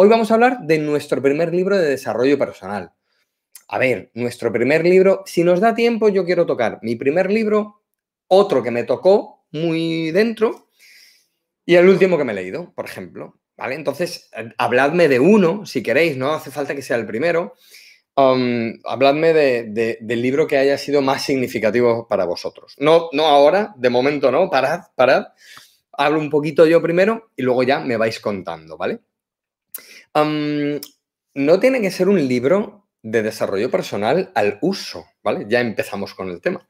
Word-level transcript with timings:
Hoy 0.00 0.08
vamos 0.08 0.30
a 0.30 0.34
hablar 0.34 0.60
de 0.60 0.78
nuestro 0.78 1.20
primer 1.20 1.52
libro 1.52 1.76
de 1.76 1.90
desarrollo 1.90 2.38
personal. 2.38 2.92
A 3.66 3.78
ver, 3.78 4.12
nuestro 4.14 4.52
primer 4.52 4.84
libro, 4.84 5.24
si 5.26 5.42
nos 5.42 5.58
da 5.58 5.74
tiempo, 5.74 6.08
yo 6.08 6.24
quiero 6.24 6.46
tocar 6.46 6.78
mi 6.82 6.94
primer 6.94 7.32
libro, 7.32 7.82
otro 8.28 8.62
que 8.62 8.70
me 8.70 8.84
tocó 8.84 9.48
muy 9.50 10.12
dentro 10.12 10.68
y 11.66 11.74
el 11.74 11.88
último 11.88 12.16
que 12.16 12.22
me 12.22 12.30
he 12.30 12.36
leído, 12.36 12.72
por 12.76 12.84
ejemplo. 12.84 13.40
¿Vale? 13.56 13.74
Entonces, 13.74 14.30
habladme 14.56 15.08
de 15.08 15.18
uno, 15.18 15.66
si 15.66 15.82
queréis, 15.82 16.16
no 16.16 16.32
hace 16.32 16.52
falta 16.52 16.76
que 16.76 16.82
sea 16.82 16.96
el 16.96 17.04
primero. 17.04 17.54
Um, 18.14 18.78
habladme 18.84 19.34
del 19.34 20.22
libro 20.22 20.46
que 20.46 20.58
haya 20.58 20.78
sido 20.78 21.02
más 21.02 21.24
significativo 21.24 22.06
para 22.06 22.24
vosotros. 22.24 22.76
No, 22.78 23.08
no 23.12 23.26
ahora, 23.26 23.74
de 23.76 23.90
momento 23.90 24.30
no, 24.30 24.48
parad, 24.48 24.82
parad. 24.94 25.24
Hablo 25.90 26.20
un 26.20 26.30
poquito 26.30 26.66
yo 26.66 26.80
primero 26.80 27.32
y 27.34 27.42
luego 27.42 27.64
ya 27.64 27.80
me 27.80 27.96
vais 27.96 28.20
contando, 28.20 28.76
¿vale? 28.76 29.00
No 30.14 31.60
tiene 31.60 31.80
que 31.80 31.90
ser 31.90 32.08
un 32.08 32.26
libro 32.26 32.88
de 33.02 33.22
desarrollo 33.22 33.70
personal 33.70 34.32
al 34.34 34.58
uso, 34.60 35.06
¿vale? 35.22 35.46
Ya 35.48 35.60
empezamos 35.60 36.14
con 36.14 36.28
el 36.30 36.40
tema. 36.40 36.66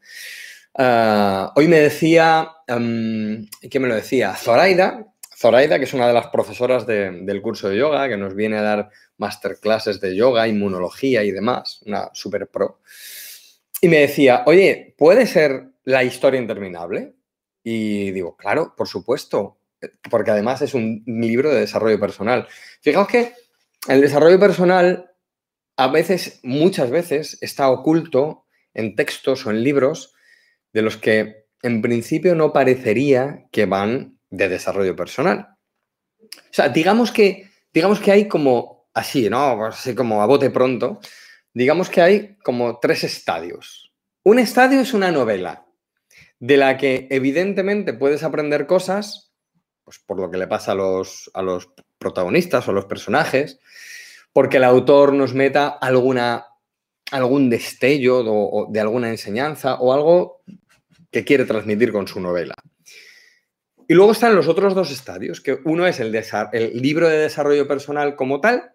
Ah, 0.74 1.52
hoy 1.56 1.68
me 1.68 1.80
decía, 1.80 2.50
¿quién 2.66 3.48
me 3.82 3.88
lo 3.88 3.94
decía? 3.94 4.34
Zoraida, 4.34 5.06
Zoraida, 5.36 5.78
que 5.78 5.84
es 5.84 5.94
una 5.94 6.08
de 6.08 6.14
las 6.14 6.28
profesoras 6.28 6.86
del 6.86 7.42
curso 7.42 7.68
de 7.68 7.78
yoga, 7.78 8.08
que 8.08 8.16
nos 8.16 8.34
viene 8.34 8.58
a 8.58 8.62
dar 8.62 8.90
masterclasses 9.18 10.00
de 10.00 10.16
yoga, 10.16 10.48
inmunología 10.48 11.22
y 11.24 11.30
demás, 11.30 11.80
una 11.86 12.10
super 12.12 12.48
pro. 12.48 12.80
Y 13.80 13.88
me 13.88 14.00
decía, 14.00 14.42
oye, 14.46 14.94
¿puede 14.98 15.26
ser 15.26 15.68
la 15.84 16.02
historia 16.02 16.40
interminable? 16.40 17.14
Y 17.62 18.10
digo, 18.10 18.36
claro, 18.36 18.74
por 18.76 18.88
supuesto, 18.88 19.57
porque 20.10 20.30
además 20.30 20.62
es 20.62 20.74
un 20.74 21.02
libro 21.06 21.50
de 21.50 21.60
desarrollo 21.60 22.00
personal. 22.00 22.46
Fijaos 22.80 23.08
que 23.08 23.32
el 23.88 24.00
desarrollo 24.00 24.38
personal 24.38 25.08
a 25.78 25.86
veces, 25.86 26.40
muchas 26.42 26.90
veces, 26.90 27.38
está 27.40 27.70
oculto 27.70 28.44
en 28.74 28.96
textos 28.96 29.46
o 29.46 29.50
en 29.50 29.62
libros 29.62 30.12
de 30.72 30.82
los 30.82 30.96
que 30.96 31.46
en 31.62 31.82
principio 31.82 32.34
no 32.34 32.52
parecería 32.52 33.46
que 33.52 33.64
van 33.64 34.18
de 34.28 34.48
desarrollo 34.48 34.96
personal. 34.96 35.56
O 36.20 36.52
sea, 36.52 36.68
digamos 36.68 37.12
que, 37.12 37.48
digamos 37.72 38.00
que 38.00 38.10
hay 38.10 38.26
como 38.26 38.88
así, 38.92 39.30
¿no? 39.30 39.66
Así 39.66 39.94
como 39.94 40.20
a 40.20 40.26
bote 40.26 40.50
pronto, 40.50 40.98
digamos 41.54 41.90
que 41.90 42.02
hay 42.02 42.36
como 42.38 42.80
tres 42.80 43.04
estadios. 43.04 43.92
Un 44.24 44.40
estadio 44.40 44.80
es 44.80 44.92
una 44.94 45.12
novela 45.12 45.64
de 46.40 46.56
la 46.56 46.76
que 46.76 47.06
evidentemente 47.10 47.92
puedes 47.92 48.24
aprender 48.24 48.66
cosas 48.66 49.27
pues 49.88 50.00
por 50.00 50.20
lo 50.20 50.30
que 50.30 50.36
le 50.36 50.46
pasa 50.46 50.72
a 50.72 50.74
los, 50.74 51.30
a 51.32 51.40
los 51.40 51.70
protagonistas 51.96 52.68
o 52.68 52.72
a 52.72 52.74
los 52.74 52.84
personajes, 52.84 53.58
porque 54.34 54.58
el 54.58 54.64
autor 54.64 55.14
nos 55.14 55.32
meta 55.32 55.66
alguna, 55.66 56.44
algún 57.10 57.48
destello 57.48 58.66
de 58.68 58.80
alguna 58.80 59.08
enseñanza 59.08 59.76
o 59.76 59.94
algo 59.94 60.42
que 61.10 61.24
quiere 61.24 61.46
transmitir 61.46 61.90
con 61.90 62.06
su 62.06 62.20
novela. 62.20 62.54
Y 63.88 63.94
luego 63.94 64.12
están 64.12 64.36
los 64.36 64.46
otros 64.46 64.74
dos 64.74 64.90
estadios, 64.90 65.40
que 65.40 65.58
uno 65.64 65.86
es 65.86 66.00
el, 66.00 66.14
el 66.52 66.82
libro 66.82 67.08
de 67.08 67.16
desarrollo 67.16 67.66
personal 67.66 68.14
como 68.14 68.42
tal, 68.42 68.72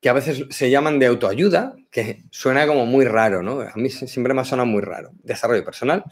que 0.00 0.08
a 0.08 0.14
veces 0.14 0.46
se 0.50 0.68
llaman 0.68 0.98
de 0.98 1.06
autoayuda, 1.06 1.76
que 1.92 2.24
suena 2.32 2.66
como 2.66 2.86
muy 2.86 3.04
raro, 3.04 3.44
¿no? 3.44 3.60
A 3.60 3.76
mí 3.76 3.88
siempre 3.88 4.34
me 4.34 4.44
suena 4.44 4.64
muy 4.64 4.82
raro. 4.82 5.12
Desarrollo 5.22 5.64
personal. 5.64 6.02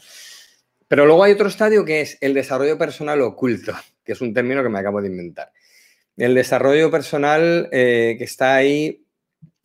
Pero 0.89 1.05
luego 1.05 1.23
hay 1.23 1.33
otro 1.33 1.47
estadio 1.47 1.85
que 1.85 2.01
es 2.01 2.17
el 2.19 2.33
desarrollo 2.33 2.77
personal 2.77 3.21
oculto, 3.21 3.73
que 4.03 4.13
es 4.13 4.21
un 4.21 4.33
término 4.33 4.63
que 4.63 4.69
me 4.69 4.79
acabo 4.79 5.01
de 5.01 5.07
inventar. 5.07 5.51
El 6.17 6.33
desarrollo 6.33 6.89
personal 6.89 7.69
eh, 7.71 8.15
que 8.17 8.23
está 8.23 8.55
ahí 8.55 9.05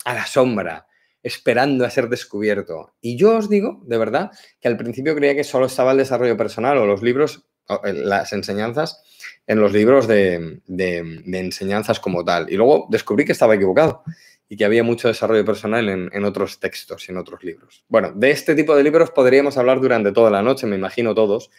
a 0.04 0.14
la 0.14 0.26
sombra, 0.26 0.86
esperando 1.22 1.86
a 1.86 1.90
ser 1.90 2.10
descubierto. 2.10 2.94
Y 3.00 3.16
yo 3.16 3.38
os 3.38 3.48
digo, 3.48 3.82
de 3.86 3.96
verdad, 3.96 4.30
que 4.60 4.68
al 4.68 4.76
principio 4.76 5.16
creía 5.16 5.34
que 5.34 5.44
solo 5.44 5.64
estaba 5.64 5.92
el 5.92 5.98
desarrollo 5.98 6.36
personal 6.36 6.76
o 6.76 6.84
los 6.84 7.02
libros, 7.02 7.46
eh, 7.70 7.94
las 7.94 8.34
enseñanzas 8.34 9.02
en 9.46 9.60
los 9.60 9.72
libros 9.72 10.06
de 10.06 10.60
enseñanzas 10.68 12.00
como 12.00 12.22
tal. 12.22 12.52
Y 12.52 12.56
luego 12.56 12.86
descubrí 12.90 13.24
que 13.24 13.32
estaba 13.32 13.54
equivocado 13.54 14.04
y 14.48 14.56
que 14.56 14.64
había 14.64 14.82
mucho 14.82 15.08
desarrollo 15.08 15.44
personal 15.44 15.88
en, 15.88 16.24
otros 16.24 16.60
textos 16.60 17.08
y 17.08 17.12
en 17.12 17.18
otros 17.18 17.42
libros. 17.42 17.84
Bueno, 17.88 18.12
de 18.14 18.30
este 18.30 18.54
tipo 18.54 18.76
de 18.76 18.82
libros 18.82 19.10
podríamos 19.10 19.56
hablar 19.56 19.80
durante 19.80 20.12
toda 20.12 20.30
la 20.30 20.42
noche, 20.42 20.66
me 20.66 20.76
imagino 20.76 21.14
todos. 21.14 21.50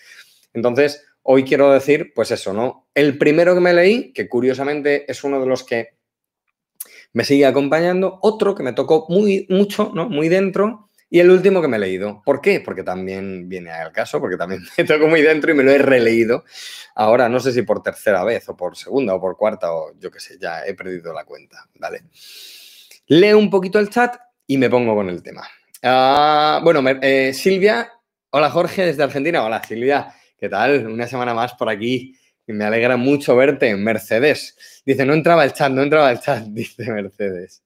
Entonces, 0.54 1.04
hoy 1.24 1.44
quiero 1.44 1.72
decir, 1.72 2.14
pues 2.14 2.32
eso, 2.32 2.54
¿no? 2.54 2.88
El 2.94 3.18
primero 3.18 3.54
que 3.56 3.62
me 3.62 3.74
leí, 3.74 4.14
que 4.14 4.30
curiosamente 4.30 5.10
es 5.12 5.24
uno 5.24 5.40
de 5.40 5.48
los 5.48 5.64
que 5.64 5.96
me 7.14 7.24
sigue 7.24 7.46
acompañando, 7.46 8.20
otro 8.22 8.56
que 8.56 8.64
me 8.64 8.74
tocó 8.74 9.06
muy 9.10 9.48
mucho, 9.50 9.92
¿no? 9.94 10.08
Muy 10.08 10.30
dentro, 10.30 10.86
y 11.10 11.20
el 11.20 11.30
último 11.30 11.62
que 11.62 11.68
me 11.68 11.78
he 11.78 11.80
leído. 11.80 12.22
¿Por 12.26 12.42
qué? 12.42 12.60
Porque 12.60 12.84
también 12.84 13.48
viene 13.48 13.72
al 13.72 13.92
caso, 13.92 14.20
porque 14.20 14.38
también 14.38 14.62
me 14.78 14.84
tocó 14.84 15.08
muy 15.08 15.22
dentro 15.22 15.52
y 15.52 15.54
me 15.54 15.64
lo 15.64 15.72
he 15.72 15.78
releído. 15.78 16.44
Ahora 16.96 17.30
no 17.30 17.40
sé 17.40 17.52
si 17.52 17.62
por 17.62 17.82
tercera 17.82 18.24
vez 18.24 18.50
o 18.50 18.58
por 18.58 18.76
segunda 18.76 19.14
o 19.16 19.22
por 19.22 19.38
cuarta 19.38 19.72
o 19.74 19.94
yo 19.98 20.12
qué 20.12 20.20
sé, 20.20 20.38
ya 20.40 20.66
he 20.66 20.74
perdido 20.74 21.14
la 21.14 21.26
cuenta, 21.26 21.70
¿vale? 21.76 22.04
Leo 23.08 23.38
un 23.38 23.52
poquito 23.52 23.80
el 23.80 23.90
chat 23.90 24.16
y 24.48 24.58
me 24.58 24.70
pongo 24.70 24.96
con 24.96 25.10
el 25.10 25.22
tema. 25.22 25.48
Ah, 25.84 26.60
bueno, 26.64 26.82
eh, 27.02 27.34
Silvia, 27.34 27.92
hola 28.32 28.50
Jorge 28.50 28.84
desde 28.84 29.04
Argentina. 29.04 29.44
Hola 29.44 29.62
Silvia, 29.64 30.12
¿qué 30.38 30.50
tal? 30.50 30.88
Una 30.88 31.06
semana 31.06 31.36
más 31.36 31.54
por 31.54 31.70
aquí. 31.70 32.18
Me 32.48 32.66
alegra 32.66 32.98
mucho 32.98 33.36
verte. 33.36 33.76
Mercedes. 33.76 34.82
Dice, 34.84 35.06
no 35.06 35.14
entraba 35.14 35.44
el 35.44 35.54
chat, 35.54 35.72
no 35.72 35.84
entraba 35.84 36.12
el 36.12 36.20
chat, 36.20 36.44
dice 36.48 36.92
Mercedes. 36.92 37.64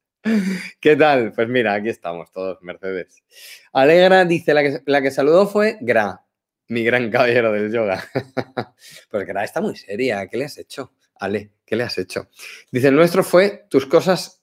¿Qué 0.82 0.98
tal? 0.98 1.32
Pues 1.32 1.48
mira, 1.48 1.74
aquí 1.74 1.88
estamos 1.88 2.30
todos, 2.34 2.62
Mercedes. 2.62 3.24
Alegra 3.72 4.26
dice, 4.26 4.54
la 4.54 4.62
que, 4.62 4.82
la 4.86 5.02
que 5.02 5.12
saludó 5.12 5.48
fue 5.48 5.78
Gra, 5.80 6.26
mi 6.68 6.84
gran 6.84 7.10
caballero 7.10 7.54
del 7.54 7.72
yoga. 7.72 8.04
pues 9.10 9.26
Gra 9.26 9.46
está 9.46 9.62
muy 9.62 9.78
seria, 9.78 10.28
¿qué 10.28 10.36
le 10.36 10.46
has 10.46 10.58
hecho? 10.58 10.92
Ale, 11.16 11.52
¿qué 11.66 11.78
le 11.78 11.84
has 11.84 11.98
hecho? 11.98 12.28
Dice, 12.72 12.90
el 12.90 12.96
nuestro 12.96 13.24
fue 13.24 13.68
tus 13.70 13.86
cosas 13.86 14.39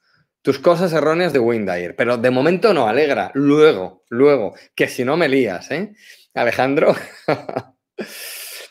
tus 0.46 0.60
cosas 0.60 0.92
erróneas 0.92 1.32
de 1.32 1.40
Windair. 1.40 1.96
Pero 1.96 2.18
de 2.18 2.30
momento 2.30 2.72
no, 2.72 2.86
alegra. 2.86 3.32
Luego, 3.34 4.04
luego, 4.10 4.54
que 4.76 4.86
si 4.86 5.04
no 5.04 5.16
me 5.16 5.28
lías, 5.28 5.72
¿eh? 5.72 5.92
Alejandro. 6.34 6.94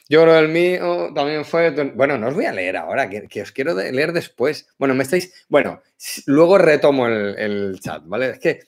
Yo 0.08 0.22
creo 0.22 0.40
el 0.40 0.48
mío 0.48 1.12
también 1.14 1.44
fue. 1.44 1.72
Bueno, 1.94 2.18
no 2.18 2.30
os 2.30 2.34
voy 2.34 2.46
a 2.46 2.54
leer 2.54 2.78
ahora, 2.78 3.10
que, 3.10 3.42
os 3.42 3.52
quiero 3.52 3.74
leer 3.74 4.14
después. 4.14 4.70
Bueno, 4.78 4.96
me 4.96 5.04
estáis. 5.04 5.46
Bueno, 5.50 5.82
luego 6.28 6.58
retomo 6.58 7.10
el, 7.10 7.78
chat, 7.82 8.04
¿vale? 8.06 8.30
Es 8.30 8.40
que. 8.40 8.60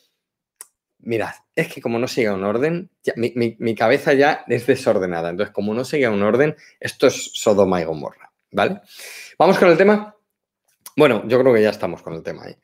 Mirad, 1.00 1.32
es 1.56 1.74
que 1.74 1.82
como 1.82 2.00
no 2.00 2.10
sigue 2.10 2.30
un 2.30 2.44
orden, 2.44 2.90
mi, 3.16 3.56
mi, 3.58 3.74
cabeza 3.74 4.12
ya 4.16 4.44
es 4.48 4.68
desordenada. 4.68 5.30
Entonces, 5.30 5.54
como 5.54 5.74
no 5.74 5.86
sigue 5.86 6.10
un 6.10 6.24
orden, 6.24 6.58
esto 6.82 7.08
es 7.08 7.32
Sodoma 7.36 7.80
y 7.80 7.86
Gomorra, 7.86 8.34
¿vale? 8.52 8.82
Vamos 9.40 9.58
con 9.58 9.70
el 9.70 9.78
tema. 9.78 10.14
Bueno, 10.98 11.24
yo 11.26 11.40
creo 11.40 11.54
que 11.54 11.62
ya 11.62 11.70
estamos 11.70 12.02
con 12.02 12.14
el 12.14 12.24
tema 12.24 12.44
ahí. 12.44 12.58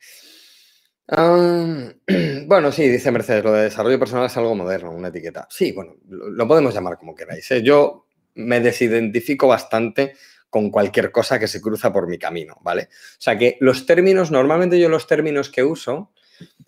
Bueno, 2.46 2.72
sí, 2.72 2.88
dice 2.88 3.10
Mercedes, 3.10 3.44
lo 3.44 3.52
de 3.52 3.64
desarrollo 3.64 3.98
personal 3.98 4.26
es 4.26 4.36
algo 4.36 4.54
moderno, 4.54 4.90
una 4.90 5.08
etiqueta. 5.08 5.46
Sí, 5.50 5.72
bueno, 5.72 5.96
lo, 6.08 6.46
podemos 6.46 6.74
llamar 6.74 6.98
como 6.98 7.14
queráis. 7.14 7.50
¿eh? 7.50 7.62
Yo 7.62 8.06
me 8.34 8.60
desidentifico 8.60 9.48
bastante 9.48 10.14
con 10.50 10.70
cualquier 10.70 11.10
cosa 11.10 11.38
que 11.38 11.48
se 11.48 11.60
cruza 11.60 11.92
por 11.92 12.06
mi 12.06 12.18
camino, 12.18 12.56
¿vale? 12.62 12.88
O 12.92 13.20
sea 13.20 13.36
que 13.36 13.56
los 13.60 13.86
términos, 13.86 14.30
normalmente 14.30 14.78
yo 14.78 14.88
los 14.88 15.06
términos 15.06 15.50
que 15.50 15.64
uso 15.64 16.12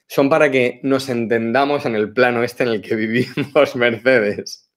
son 0.06 0.28
para 0.28 0.50
que 0.50 0.80
nos 0.82 1.08
entendamos 1.08 1.86
en 1.86 1.94
el 1.94 2.12
plano 2.12 2.42
este 2.42 2.64
en 2.64 2.70
el 2.70 2.82
que 2.82 2.94
vivimos, 2.96 3.76
Mercedes. 3.76 4.70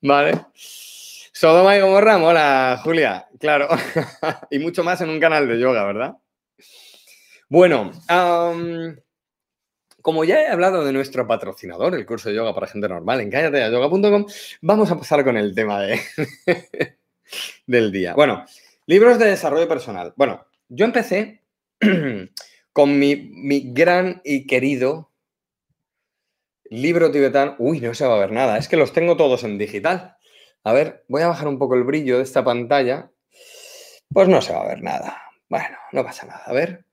¿Vale? 0.00 0.46
Sodoma 0.54 1.76
y 1.76 1.80
Gomorra, 1.80 2.18
mola, 2.18 2.80
Julia, 2.82 3.26
claro. 3.38 3.68
y 4.50 4.58
mucho 4.58 4.84
más 4.84 5.00
en 5.00 5.10
un 5.10 5.20
canal 5.20 5.48
de 5.48 5.58
yoga, 5.58 5.84
¿verdad? 5.84 6.14
Bueno, 7.52 7.92
como 10.00 10.24
ya 10.24 10.40
he 10.40 10.46
hablado 10.46 10.86
de 10.86 10.92
nuestro 10.94 11.26
patrocinador, 11.26 11.94
el 11.94 12.06
curso 12.06 12.30
de 12.30 12.34
yoga 12.34 12.54
para 12.54 12.66
gente 12.66 12.88
normal 12.88 13.20
en 13.20 13.30
cállateayoga.com, 13.30 14.24
vamos 14.62 14.90
a 14.90 14.96
pasar 14.96 15.22
con 15.22 15.36
el 15.36 15.54
tema 15.54 15.82
de, 15.82 16.00
del 17.66 17.92
día. 17.92 18.14
Bueno, 18.14 18.46
libros 18.86 19.18
de 19.18 19.26
desarrollo 19.26 19.68
personal. 19.68 20.14
Bueno, 20.16 20.46
yo 20.70 20.86
empecé 20.86 21.42
con 22.72 22.98
mi, 22.98 23.16
mi 23.16 23.70
gran 23.70 24.22
y 24.24 24.46
querido 24.46 25.10
libro 26.70 27.10
tibetano. 27.10 27.56
Uy, 27.58 27.80
no 27.80 27.92
se 27.92 28.06
va 28.06 28.14
a 28.14 28.20
ver 28.20 28.32
nada, 28.32 28.56
es 28.56 28.66
que 28.66 28.78
los 28.78 28.94
tengo 28.94 29.18
todos 29.18 29.44
en 29.44 29.58
digital. 29.58 30.16
A 30.64 30.72
ver, 30.72 31.04
voy 31.06 31.20
a 31.20 31.28
bajar 31.28 31.48
un 31.48 31.58
poco 31.58 31.74
el 31.74 31.84
brillo 31.84 32.16
de 32.16 32.22
esta 32.22 32.42
pantalla. 32.42 33.12
Pues 34.08 34.26
no 34.26 34.40
se 34.40 34.54
va 34.54 34.62
a 34.62 34.68
ver 34.68 34.82
nada. 34.82 35.20
Bueno, 35.50 35.76
no 35.92 36.02
pasa 36.02 36.24
nada. 36.24 36.44
A 36.46 36.52
ver. 36.54 36.86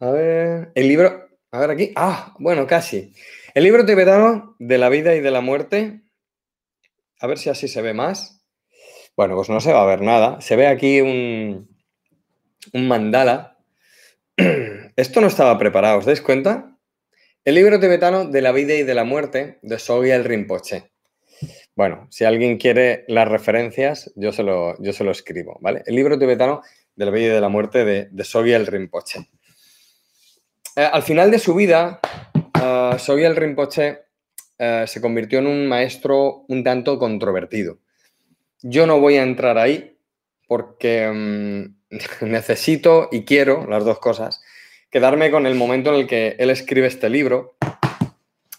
A 0.00 0.10
ver, 0.10 0.72
el 0.74 0.88
libro, 0.88 1.28
a 1.52 1.60
ver 1.60 1.70
aquí, 1.70 1.92
ah, 1.94 2.34
bueno, 2.38 2.66
casi. 2.66 3.12
El 3.54 3.64
libro 3.64 3.84
tibetano 3.84 4.56
de 4.58 4.78
la 4.78 4.88
vida 4.88 5.14
y 5.14 5.20
de 5.20 5.30
la 5.30 5.40
muerte, 5.40 6.02
a 7.20 7.26
ver 7.26 7.38
si 7.38 7.50
así 7.50 7.68
se 7.68 7.82
ve 7.82 7.94
más. 7.94 8.42
Bueno, 9.16 9.36
pues 9.36 9.50
no 9.50 9.60
se 9.60 9.72
va 9.72 9.82
a 9.82 9.86
ver 9.86 10.00
nada. 10.00 10.40
Se 10.40 10.56
ve 10.56 10.66
aquí 10.66 11.00
un, 11.00 11.68
un 12.72 12.88
mandala 12.88 13.58
Esto 14.96 15.20
no 15.20 15.26
estaba 15.26 15.58
preparado, 15.58 15.98
¿os 15.98 16.06
dais 16.06 16.20
cuenta? 16.20 16.76
El 17.44 17.54
libro 17.54 17.80
tibetano 17.80 18.24
de 18.24 18.42
la 18.42 18.52
vida 18.52 18.74
y 18.74 18.82
de 18.82 18.94
la 18.94 19.04
muerte 19.04 19.58
de 19.62 19.78
Sogyal 19.78 20.24
Rinpoche. 20.24 20.90
Bueno, 21.74 22.06
si 22.10 22.24
alguien 22.24 22.58
quiere 22.58 23.04
las 23.08 23.28
referencias, 23.28 24.12
yo 24.16 24.32
se 24.32 24.42
lo, 24.42 24.80
yo 24.82 24.92
se 24.92 25.04
lo 25.04 25.10
escribo, 25.10 25.58
¿vale? 25.60 25.82
El 25.86 25.96
libro 25.96 26.18
tibetano 26.18 26.62
de 26.94 27.04
la 27.04 27.10
vida 27.10 27.26
y 27.26 27.34
de 27.34 27.40
la 27.40 27.48
muerte 27.48 27.84
de, 27.84 28.08
de 28.10 28.24
Sogyal 28.24 28.66
Rinpoche. 28.66 29.28
Eh, 30.80 30.88
al 30.90 31.02
final 31.02 31.30
de 31.30 31.38
su 31.38 31.54
vida, 31.54 32.00
uh, 32.34 32.98
Sogyal 32.98 33.36
Rinpoche 33.36 33.98
eh, 34.58 34.84
se 34.86 35.02
convirtió 35.02 35.40
en 35.40 35.46
un 35.46 35.66
maestro 35.66 36.46
un 36.48 36.64
tanto 36.64 36.98
controvertido. 36.98 37.80
Yo 38.62 38.86
no 38.86 38.98
voy 38.98 39.18
a 39.18 39.22
entrar 39.22 39.58
ahí 39.58 39.98
porque 40.48 41.06
mm, 41.06 42.24
necesito 42.30 43.10
y 43.12 43.26
quiero, 43.26 43.66
las 43.68 43.84
dos 43.84 43.98
cosas, 43.98 44.40
quedarme 44.90 45.30
con 45.30 45.46
el 45.46 45.54
momento 45.54 45.90
en 45.90 46.00
el 46.00 46.06
que 46.06 46.36
él 46.38 46.48
escribe 46.48 46.86
este 46.86 47.10
libro, 47.10 47.56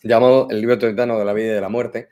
llamado 0.03 0.47
El 0.51 0.61
libro 0.61 0.77
tibetano 0.77 1.17
de 1.17 1.25
la 1.25 1.33
vida 1.33 1.47
y 1.47 1.55
de 1.55 1.61
la 1.61 1.69
muerte, 1.69 2.09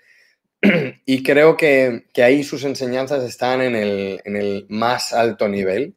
y 1.06 1.22
creo 1.22 1.56
que, 1.56 2.08
ahí 2.16 2.44
sus 2.44 2.64
enseñanzas 2.64 3.24
están 3.24 3.62
en 3.62 3.76
el, 3.76 4.66
más 4.70 5.14
alto 5.14 5.48
nivel 5.48 5.94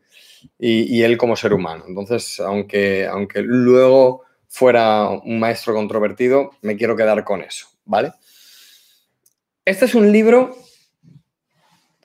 y, 0.58 1.02
él 1.02 1.16
como 1.16 1.36
ser 1.36 1.52
humano. 1.52 1.84
Entonces, 1.86 2.40
aunque, 2.40 3.06
aunque 3.06 3.42
luego 3.42 4.22
fuera 4.48 5.08
un 5.08 5.40
maestro 5.40 5.74
controvertido, 5.74 6.50
me 6.62 6.76
quiero 6.76 6.96
quedar 6.96 7.24
con 7.24 7.42
eso, 7.42 7.68
¿vale? 7.84 8.12
Este 9.64 9.84
es 9.84 9.94
un 9.94 10.12
libro 10.12 10.56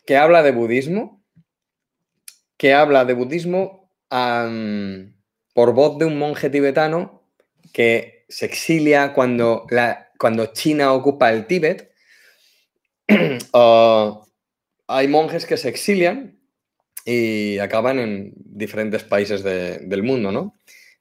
que 0.06 0.18
habla 0.18 0.44
de 0.44 0.52
budismo, 0.52 1.24
que 2.58 2.74
habla 2.74 3.06
de 3.06 3.14
budismo 3.14 3.92
por 5.54 5.74
voz 5.74 5.98
de 5.98 6.06
un 6.06 6.18
monje 6.18 6.50
tibetano 6.50 7.24
que 7.74 8.26
se 8.30 8.46
exilia 8.46 9.14
cuando, 9.14 9.66
la, 9.70 10.12
cuando 10.18 10.48
China 10.48 10.94
ocupa 10.94 11.32
el 11.32 11.46
Tíbet. 11.48 11.92
Ah, 13.54 14.22
hay 14.88 15.08
monjes 15.08 15.46
que 15.46 15.58
se 15.58 15.70
exilian 15.70 16.37
y 17.10 17.58
acaban 17.60 18.00
en 18.00 18.34
diferentes 18.36 19.04
países 19.06 19.42
del 19.42 20.04
mundo, 20.04 20.30
¿no? 20.30 20.56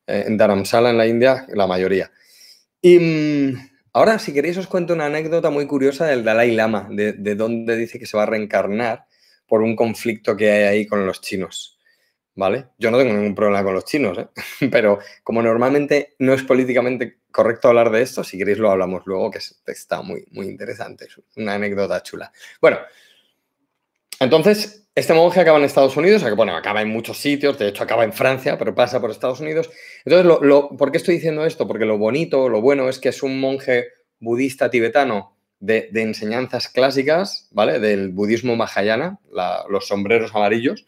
Eh, 0.06 0.25
en 0.29 0.37
Dharamsala, 0.37 0.91
en 0.91 0.99
la 0.99 1.06
India, 1.06 1.47
la 1.49 1.67
mayoría. 1.67 2.12
Y 2.81 2.99
mm, 2.99 3.70
ahora, 3.93 4.20
si 4.20 4.32
queréis, 4.32 4.56
os 4.56 4.69
cuento 4.69 4.94
una 4.94 5.06
anécdota 5.06 5.50
muy 5.50 5.67
curiosa 5.67 6.06
del 6.06 6.23
Dalai 6.23 6.53
Lama, 6.53 6.87
de, 6.93 7.14
de 7.14 7.35
dónde 7.35 7.75
dice 7.75 7.99
que 7.99 8.06
se 8.06 8.17
va 8.17 8.23
a 8.23 8.26
reencarnar 8.26 9.06
por 9.49 9.62
un 9.62 9.75
conflicto 9.75 10.37
que 10.37 10.49
hay 10.53 10.62
ahí 10.62 10.87
con 10.87 11.05
los 11.05 11.20
chinos. 11.20 11.76
¿vale? 12.37 12.67
Yo 12.79 12.91
no 12.91 12.99
tengo 12.99 13.14
ningún 13.14 13.35
problema 13.35 13.64
con 13.64 13.75
los 13.75 13.85
chinos, 13.85 14.17
¿eh? 14.19 14.29
pero 14.70 15.00
como 15.25 15.43
normalmente 15.43 16.14
no 16.20 16.35
es 16.35 16.43
políticamente 16.44 17.19
correcto 17.32 17.69
hablar 17.69 17.91
de 17.91 18.03
esto, 18.03 18.23
si 18.23 18.38
queréis 18.38 18.58
lo 18.58 18.70
hablamos 18.70 19.03
luego, 19.06 19.31
que 19.31 19.41
está 19.67 20.03
muy, 20.03 20.25
muy 20.31 20.47
interesante, 20.47 21.06
es 21.06 21.20
una 21.37 21.55
anécdota 21.55 22.03
chula. 22.03 22.31
Bueno, 22.61 22.79
entonces, 24.20 24.86
este 24.96 25.12
monje 25.12 25.40
acaba 25.40 25.58
en 25.58 25.64
Estados 25.64 25.94
Unidos, 25.98 26.25
bueno, 26.37 26.56
acaba 26.56 26.81
en 26.81 26.88
muchos 26.88 27.19
sitios, 27.19 27.58
de 27.58 27.69
hecho 27.69 27.84
acaba 27.84 28.02
en 28.02 28.14
Francia, 28.14 28.56
pero 28.56 28.75
pasa 28.75 28.98
por 28.98 29.10
Estados 29.10 29.40
Unidos. 29.40 29.69
Entonces, 30.06 30.32
¿por 30.78 30.90
qué 30.90 30.96
estoy 30.96 31.16
diciendo 31.16 31.44
esto? 31.44 31.69
Porque 31.69 31.84
lo 31.84 31.98
bonito, 31.98 32.48
lo 32.48 32.62
bueno 32.62 32.88
es 32.88 32.98
que 32.98 33.10
es 33.10 33.22
un 33.22 33.38
monje 33.38 33.88
budista 34.20 34.70
tibetano 34.70 35.37
de, 35.60 35.90
enseñanzas 35.93 36.69
clásicas, 36.69 37.46
¿vale? 37.50 37.78
Del 37.78 38.08
budismo 38.08 38.56
mahayana, 38.56 39.19
los 39.69 39.87
sombreros 39.87 40.34
amarillos, 40.34 40.87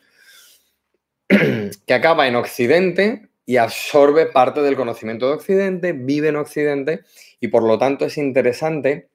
que 1.28 1.94
acaba 1.94 2.26
en 2.28 2.36
Occidente 2.36 3.28
y 3.44 3.58
absorbe 3.58 4.24
parte 4.24 4.62
del 4.62 4.76
conocimiento 4.76 5.28
de 5.28 5.34
Occidente, 5.34 5.92
vive 5.92 6.28
en 6.28 6.36
Occidente 6.36 7.00
y 7.40 7.48
por 7.48 7.62
lo 7.62 7.78
tanto 7.78 8.06
es 8.06 8.16
interesante 8.16 9.10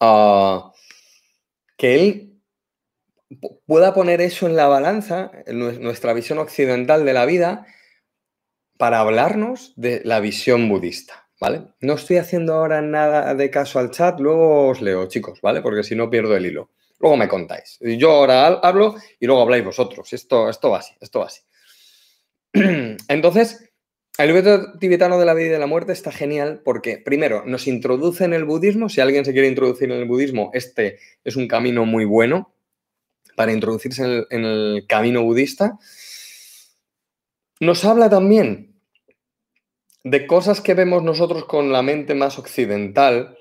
ah, 0.00 0.72
que 1.76 1.94
él 1.94 2.31
pueda 3.66 3.94
poner 3.94 4.20
eso 4.20 4.46
en 4.46 4.56
la 4.56 4.68
balanza, 4.68 5.30
en 5.46 5.58
nuestra 5.82 6.12
visión 6.12 6.38
occidental 6.38 7.04
de 7.04 7.12
la 7.12 7.26
vida, 7.26 7.66
para 8.78 9.00
hablarnos 9.00 9.72
de 9.76 10.00
la 10.04 10.20
visión 10.20 10.68
budista, 10.68 11.28
¿vale? 11.40 11.68
No 11.80 11.94
estoy 11.94 12.16
haciendo 12.16 12.54
ahora 12.54 12.82
nada 12.82 13.34
de 13.34 13.50
caso 13.50 13.78
al 13.78 13.90
chat, 13.90 14.18
luego 14.18 14.68
os 14.68 14.80
leo, 14.80 15.06
chicos, 15.06 15.40
¿vale? 15.40 15.62
Porque 15.62 15.84
si 15.84 15.94
no 15.94 16.10
pierdo 16.10 16.36
el 16.36 16.46
hilo. 16.46 16.70
Luego 16.98 17.16
me 17.16 17.28
contáis. 17.28 17.78
Yo 17.80 18.12
ahora 18.12 18.46
hablo 18.46 18.94
y 19.18 19.26
luego 19.26 19.42
habláis 19.42 19.64
vosotros. 19.64 20.12
Esto, 20.12 20.48
esto 20.48 20.74
así, 20.74 20.94
esto 21.00 21.18
va 21.18 21.26
así. 21.26 21.42
Entonces, 23.08 23.72
el 24.18 24.32
libro 24.32 24.78
tibetano 24.78 25.18
de 25.18 25.26
la 25.26 25.34
vida 25.34 25.46
y 25.46 25.50
de 25.50 25.58
la 25.58 25.66
muerte 25.66 25.92
está 25.92 26.12
genial 26.12 26.60
porque, 26.64 26.98
primero, 26.98 27.44
nos 27.44 27.66
introduce 27.66 28.24
en 28.24 28.34
el 28.34 28.44
budismo. 28.44 28.88
Si 28.88 29.00
alguien 29.00 29.24
se 29.24 29.32
quiere 29.32 29.48
introducir 29.48 29.90
en 29.90 29.98
el 29.98 30.06
budismo, 30.06 30.50
este 30.54 30.98
es 31.24 31.34
un 31.34 31.48
camino 31.48 31.86
muy 31.86 32.04
bueno 32.04 32.52
para 33.36 33.52
introducirse 33.52 34.26
en 34.30 34.44
el, 34.44 34.86
camino 34.88 35.22
budista. 35.22 35.78
Nos 37.60 37.84
habla 37.84 38.10
también 38.10 38.80
de 40.04 40.26
cosas 40.26 40.60
que 40.60 40.74
vemos 40.74 41.02
nosotros 41.02 41.44
con 41.44 41.72
la 41.72 41.82
mente 41.82 42.14
más 42.14 42.38
occidental, 42.38 43.36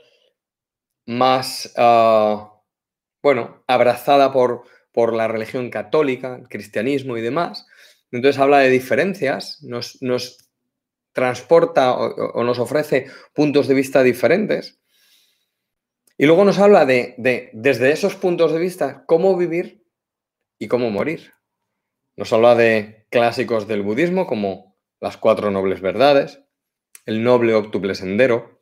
más... 1.05 1.73
Ah, 1.77 2.47
bueno, 3.23 3.63
abrazada 3.67 4.33
por, 4.33 4.63
por 4.91 5.13
la 5.13 5.27
religión 5.27 5.69
católica, 5.69 6.35
el 6.35 6.47
cristianismo 6.47 7.17
y 7.17 7.21
demás. 7.21 7.67
Entonces 8.11 8.39
habla 8.39 8.59
de 8.59 8.69
diferencias, 8.69 9.59
nos, 9.63 9.97
transporta 11.13 11.93
o, 11.93 12.43
nos 12.43 12.59
ofrece 12.59 13.07
puntos 13.33 13.67
de 13.67 13.73
vista 13.73 14.03
diferentes. 14.03 14.79
Y 16.17 16.25
luego 16.25 16.45
nos 16.45 16.59
habla 16.59 16.85
de, 16.85 17.15
de, 17.17 17.49
desde 17.53 17.91
esos 17.91 18.15
puntos 18.15 18.51
de 18.51 18.59
vista, 18.59 19.05
cómo 19.07 19.35
vivir 19.37 19.80
y 20.61 20.67
cómo 20.67 20.91
morir. 20.91 21.33
Nos 22.15 22.31
habla 22.31 22.53
de 22.53 23.07
clásicos 23.09 23.67
del 23.67 23.81
budismo 23.81 24.27
como 24.27 24.77
las 24.99 25.17
cuatro 25.17 25.49
nobles 25.49 25.81
verdades, 25.81 26.43
el 27.07 27.23
noble 27.23 27.55
octuple 27.55 27.95
sendero, 27.95 28.61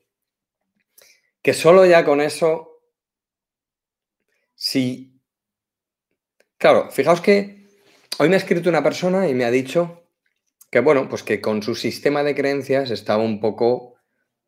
que 1.41 1.53
solo 1.53 1.85
ya 1.85 2.05
con 2.05 2.21
eso 2.21 2.69
Sí. 4.55 5.17
Claro, 6.57 6.91
fijaos 6.91 7.21
que 7.21 7.65
hoy 8.19 8.27
me 8.27 8.35
ha 8.35 8.37
escrito 8.37 8.69
una 8.69 8.83
persona 8.83 9.29
y 9.29 9.33
me 9.33 9.45
ha 9.45 9.51
dicho 9.51 10.03
que, 10.69 10.81
bueno, 10.81 11.07
pues 11.07 11.23
que 11.23 11.39
con 11.39 11.63
su 11.63 11.75
sistema 11.75 12.23
de 12.23 12.35
creencias 12.35 12.91
estaba 12.91 13.23
un 13.23 13.39
poco, 13.39 13.95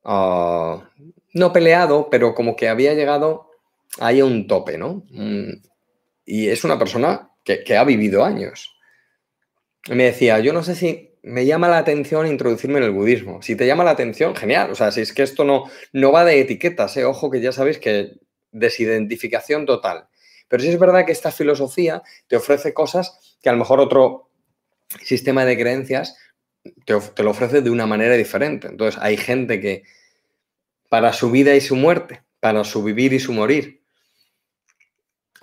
ah, 0.04 0.90
no 1.34 1.54
peleado, 1.54 2.10
pero 2.10 2.36
como 2.36 2.58
que 2.58 2.68
había 2.68 2.94
llegado 2.94 3.52
ahí 4.00 4.20
a 4.20 4.26
un 4.26 4.48
tope, 4.48 4.78
¿no? 4.78 5.06
Mm, 5.12 5.64
y 6.26 6.50
es 6.50 6.66
una 6.66 6.78
persona 6.78 7.31
que, 7.44 7.78
ha 7.78 7.84
vivido 7.84 8.24
años. 8.24 8.76
me 9.90 10.06
decía, 10.06 10.40
yo 10.40 10.54
no 10.54 10.64
sé 10.64 10.76
si 10.76 11.12
me 11.24 11.46
llama 11.46 11.68
la 11.68 11.78
atención 11.78 12.28
introducirme 12.28 12.80
en 12.80 12.86
el 12.86 12.92
budismo. 12.92 13.42
Si 13.42 13.56
te 13.56 13.68
llama 13.68 13.84
la 13.84 13.92
atención, 13.92 14.36
genial. 14.36 14.72
O 14.72 14.76
sea, 14.76 14.92
si 14.92 15.02
es 15.02 15.14
que 15.14 15.24
esto 15.24 15.44
no, 15.44 15.66
no 15.94 16.12
va 16.12 16.26
de 16.26 16.40
etiquetas, 16.40 16.98
¿eh? 16.98 17.06
ojo 17.06 17.30
que 17.30 17.42
ya 17.42 17.52
sabéis 17.52 17.78
que 17.78 18.14
desidentificación 18.52 19.66
total. 19.66 20.08
Pero 20.48 20.64
sí 20.64 20.70
es 20.70 20.80
verdad 20.80 21.06
que 21.06 21.12
esta 21.12 21.32
filosofía 21.32 22.04
te 22.28 22.36
ofrece 22.36 22.74
cosas 22.74 23.38
que 23.42 23.50
a 23.50 23.54
lo 23.54 23.60
mejor 23.60 23.80
otro 23.80 24.30
sistema 25.04 25.46
de 25.46 25.58
creencias 25.58 26.18
te, 26.86 27.24
lo 27.24 27.32
ofrece 27.32 27.62
de 27.62 27.70
una 27.70 27.86
manera 27.86 28.16
diferente. 28.16 28.68
Entonces 28.68 29.02
hay 29.02 29.18
gente 29.18 29.62
que 29.62 29.84
para 30.90 31.14
su 31.14 31.32
vida 31.32 31.56
y 31.56 31.62
su 31.62 31.76
muerte, 31.76 32.24
para 32.40 32.64
su 32.64 32.84
vivir 32.84 33.14
y 33.14 33.20
su 33.20 33.34
morir, 33.34 33.81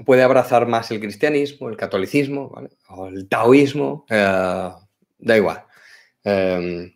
puede 0.05 0.23
abrazar 0.23 0.67
más 0.67 0.91
el 0.91 1.01
cristianismo, 1.01 1.69
el 1.69 1.77
catolicismo, 1.77 2.53
o 2.89 3.09
el 3.09 3.29
taoísmo, 3.29 4.07
eh, 4.09 4.71
da 5.19 5.37
igual. 5.37 5.65
Eh, 6.25 6.95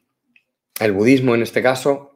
el 0.80 0.92
budismo 0.92 1.35
en 1.35 1.42
este 1.42 1.62
caso, 1.62 2.12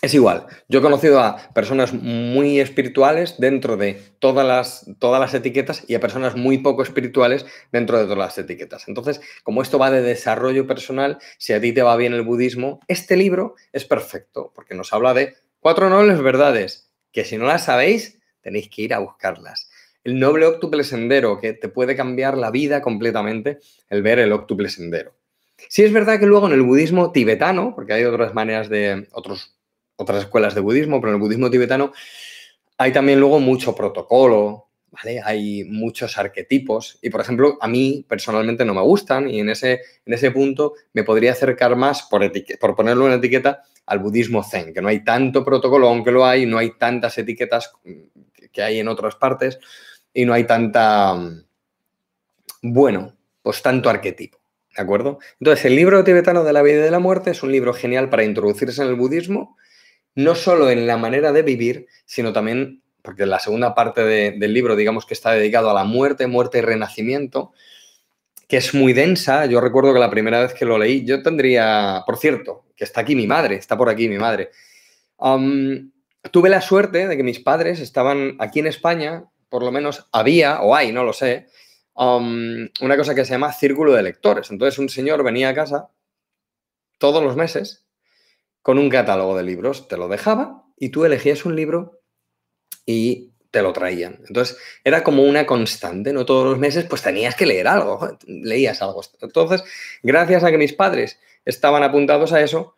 es 0.00 0.14
igual. 0.14 0.46
Yo 0.68 0.78
he 0.78 0.82
conocido 0.82 1.20
a 1.20 1.36
personas 1.52 1.92
muy 1.92 2.60
espirituales 2.60 3.36
dentro 3.38 3.76
de 3.76 4.00
todas 4.18 4.46
las, 4.46 4.86
todas 4.98 5.20
las 5.20 5.34
etiquetas 5.34 5.84
y 5.86 5.94
a 5.94 6.00
personas 6.00 6.34
muy 6.34 6.58
poco 6.58 6.82
espirituales 6.82 7.44
dentro 7.70 7.98
de 7.98 8.04
todas 8.04 8.18
las 8.18 8.38
etiquetas. 8.38 8.88
Entonces, 8.88 9.20
como 9.42 9.62
esto 9.62 9.78
va 9.78 9.90
de 9.90 10.02
desarrollo 10.02 10.66
personal, 10.66 11.18
si 11.38 11.52
a 11.52 11.60
ti 11.60 11.72
te 11.72 11.82
va 11.82 11.96
bien 11.96 12.14
el 12.14 12.22
budismo, 12.22 12.80
este 12.88 13.16
libro 13.16 13.54
es 13.72 13.84
perfecto 13.84 14.52
porque 14.54 14.74
nos 14.74 14.92
habla 14.92 15.14
de 15.14 15.36
cuatro 15.60 15.90
nobles 15.90 16.20
verdades 16.22 16.90
que 17.12 17.24
si 17.24 17.36
no 17.36 17.46
las 17.46 17.66
sabéis, 17.66 18.18
tenéis 18.40 18.70
que 18.70 18.82
ir 18.82 18.94
a 18.94 18.98
buscarlas. 18.98 19.70
El 20.04 20.18
noble 20.18 20.46
octuple 20.46 20.84
sendero 20.84 21.38
que 21.38 21.52
te 21.52 21.68
puede 21.68 21.94
cambiar 21.94 22.36
la 22.36 22.50
vida 22.50 22.82
completamente 22.82 23.58
el 23.88 24.02
ver 24.02 24.18
el 24.18 24.32
octuple 24.32 24.68
sendero. 24.68 25.14
Sí 25.68 25.84
es 25.84 25.92
verdad 25.92 26.18
que 26.18 26.26
luego 26.26 26.46
en 26.48 26.54
el 26.54 26.62
budismo 26.62 27.12
tibetano, 27.12 27.72
porque 27.74 27.92
hay 27.92 28.04
otras 28.04 28.34
maneras 28.34 28.68
de 28.68 29.08
otros 29.12 29.54
otras 29.96 30.24
escuelas 30.24 30.54
de 30.54 30.60
budismo, 30.60 31.00
pero 31.00 31.12
en 31.12 31.16
el 31.16 31.20
budismo 31.20 31.50
tibetano 31.50 31.92
hay 32.78 32.92
también 32.92 33.20
luego 33.20 33.38
mucho 33.38 33.74
protocolo, 33.74 34.68
¿vale? 34.90 35.20
Hay 35.24 35.64
muchos 35.64 36.18
arquetipos 36.18 36.98
y, 37.00 37.10
por 37.10 37.20
ejemplo, 37.20 37.58
a 37.60 37.68
mí 37.68 38.04
personalmente 38.08 38.64
no 38.64 38.74
me 38.74 38.82
gustan 38.82 39.30
y 39.30 39.40
en 39.40 39.50
ese, 39.50 39.80
en 40.04 40.14
ese 40.14 40.30
punto 40.30 40.74
me 40.92 41.04
podría 41.04 41.32
acercar 41.32 41.76
más, 41.76 42.02
por, 42.02 42.30
por 42.60 42.74
ponerlo 42.74 43.06
en 43.06 43.14
etiqueta, 43.14 43.62
al 43.86 43.98
budismo 43.98 44.42
zen, 44.42 44.72
que 44.72 44.80
no 44.80 44.88
hay 44.88 45.04
tanto 45.04 45.44
protocolo, 45.44 45.88
aunque 45.88 46.12
lo 46.12 46.24
hay, 46.24 46.46
no 46.46 46.58
hay 46.58 46.72
tantas 46.78 47.18
etiquetas 47.18 47.72
que 48.52 48.62
hay 48.62 48.78
en 48.78 48.88
otras 48.88 49.16
partes 49.16 49.58
y 50.14 50.24
no 50.24 50.32
hay 50.34 50.44
tanta, 50.44 51.16
bueno, 52.62 53.14
pues 53.42 53.62
tanto 53.62 53.90
arquetipo. 53.90 54.38
¿De 54.76 54.82
acuerdo? 54.82 55.18
Entonces, 55.38 55.66
el 55.66 55.76
libro 55.76 56.02
tibetano 56.02 56.44
de 56.44 56.52
la 56.52 56.62
vida 56.62 56.78
y 56.78 56.82
de 56.82 56.90
la 56.90 56.98
muerte 56.98 57.30
es 57.30 57.42
un 57.42 57.52
libro 57.52 57.74
genial 57.74 58.08
para 58.08 58.24
introducirse 58.24 58.82
en 58.82 58.88
el 58.88 58.94
budismo, 58.94 59.58
no 60.14 60.34
solo 60.34 60.70
en 60.70 60.86
la 60.86 60.96
manera 60.96 61.32
de 61.32 61.42
vivir, 61.42 61.86
sino 62.06 62.32
también, 62.32 62.82
porque 63.02 63.26
la 63.26 63.38
segunda 63.38 63.74
parte 63.74 64.02
del 64.02 64.54
libro, 64.54 64.74
digamos 64.74 65.04
que 65.04 65.14
está 65.14 65.32
dedicado 65.32 65.70
a 65.70 65.74
la 65.74 65.84
muerte, 65.84 66.26
muerte 66.26 66.58
y 66.58 66.60
renacimiento, 66.62 67.52
que 68.48 68.56
es 68.58 68.74
muy 68.74 68.92
densa. 68.94 69.44
Yo 69.46 69.60
recuerdo 69.60 69.92
que 69.92 70.00
la 70.00 70.10
primera 70.10 70.40
vez 70.40 70.54
que 70.54 70.64
lo 70.64 70.78
leí, 70.78 71.04
yo 71.04 71.22
tendría, 71.22 72.02
por 72.06 72.16
cierto, 72.16 72.64
que 72.76 72.84
está 72.84 73.02
aquí 73.02 73.14
mi 73.14 73.26
madre, 73.26 73.56
está 73.56 73.76
por 73.76 73.90
aquí 73.90 74.08
mi 74.08 74.18
madre. 74.18 74.50
tuve 76.30 76.48
la 76.48 76.60
suerte 76.62 77.08
de 77.08 77.16
que 77.16 77.22
mis 77.22 77.40
padres 77.40 77.80
estaban 77.80 78.36
aquí 78.38 78.60
en 78.60 78.68
España, 78.68 79.24
por 79.52 79.62
lo 79.62 79.70
menos 79.70 80.08
había, 80.12 80.62
o 80.62 80.74
hay, 80.74 80.92
no 80.92 81.04
lo 81.04 81.12
sé, 81.12 81.46
una 81.94 82.96
cosa 82.96 83.14
que 83.14 83.26
se 83.26 83.32
llama 83.32 83.52
círculo 83.52 83.92
de 83.92 84.02
lectores. 84.02 84.50
Entonces 84.50 84.78
un 84.78 84.88
señor 84.88 85.22
venía 85.22 85.50
a 85.50 85.54
casa 85.54 85.90
todos 86.96 87.22
los 87.22 87.36
meses 87.36 87.84
con 88.62 88.78
un 88.78 88.88
catálogo 88.88 89.36
de 89.36 89.42
libros, 89.42 89.88
te 89.88 89.98
lo 89.98 90.08
dejaba 90.08 90.64
y 90.78 90.88
tú 90.88 91.04
elegías 91.04 91.44
un 91.44 91.54
libro 91.54 92.00
y 92.86 93.34
te 93.50 93.60
lo 93.60 93.74
traían. 93.74 94.20
Entonces 94.26 94.56
era 94.84 95.04
como 95.04 95.22
una 95.22 95.44
constante, 95.44 96.14
no 96.14 96.24
todos 96.24 96.46
los 96.46 96.58
meses 96.58 96.86
pues 96.88 97.02
tenías 97.02 97.34
que 97.34 97.44
leer 97.44 97.68
algo, 97.68 98.16
leías 98.26 98.80
algo. 98.80 99.02
Entonces, 99.20 99.64
gracias 100.02 100.44
a 100.44 100.50
que 100.50 100.56
mis 100.56 100.72
padres 100.72 101.20
estaban 101.44 101.82
apuntados 101.82 102.32
a 102.32 102.40
eso, 102.40 102.74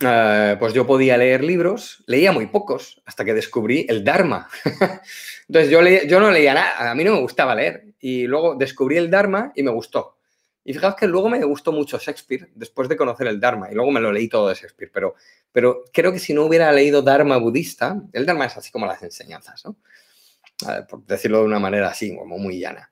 eh, 0.00 0.56
pues 0.58 0.72
yo 0.72 0.86
podía 0.86 1.16
leer 1.16 1.44
libros, 1.44 2.02
leía 2.06 2.32
muy 2.32 2.46
pocos, 2.46 3.00
hasta 3.04 3.24
que 3.24 3.34
descubrí 3.34 3.86
el 3.88 4.04
Dharma. 4.04 4.48
Entonces 5.48 5.70
yo, 5.70 5.80
yo 6.06 6.20
no 6.20 6.30
leía 6.30 6.54
nada, 6.54 6.90
a 6.90 6.94
mí 6.94 7.04
no 7.04 7.12
me 7.12 7.20
gustaba 7.20 7.54
leer. 7.54 7.84
Y 8.00 8.26
luego 8.26 8.54
descubrí 8.54 8.96
el 8.96 9.10
Dharma 9.10 9.52
y 9.54 9.62
me 9.62 9.70
gustó. 9.70 10.16
Y 10.64 10.72
fijaos 10.74 10.94
que 10.94 11.06
luego 11.08 11.28
me 11.28 11.42
gustó 11.44 11.72
mucho 11.72 11.98
Shakespeare 11.98 12.48
después 12.54 12.88
de 12.88 12.96
conocer 12.96 13.26
el 13.26 13.40
Dharma. 13.40 13.70
Y 13.70 13.74
luego 13.74 13.90
me 13.90 14.00
lo 14.00 14.12
leí 14.12 14.28
todo 14.28 14.48
de 14.48 14.54
Shakespeare. 14.54 14.90
Pero, 14.92 15.14
pero 15.50 15.84
creo 15.92 16.12
que 16.12 16.18
si 16.18 16.34
no 16.34 16.44
hubiera 16.44 16.70
leído 16.72 17.02
Dharma 17.02 17.36
budista, 17.36 18.00
el 18.12 18.26
Dharma 18.26 18.46
es 18.46 18.56
así 18.56 18.70
como 18.70 18.86
las 18.86 19.02
enseñanzas, 19.02 19.64
¿no? 19.64 19.76
por 20.88 21.04
decirlo 21.06 21.40
de 21.40 21.46
una 21.46 21.58
manera 21.58 21.88
así, 21.88 22.16
como 22.16 22.38
muy 22.38 22.60
llana. 22.60 22.91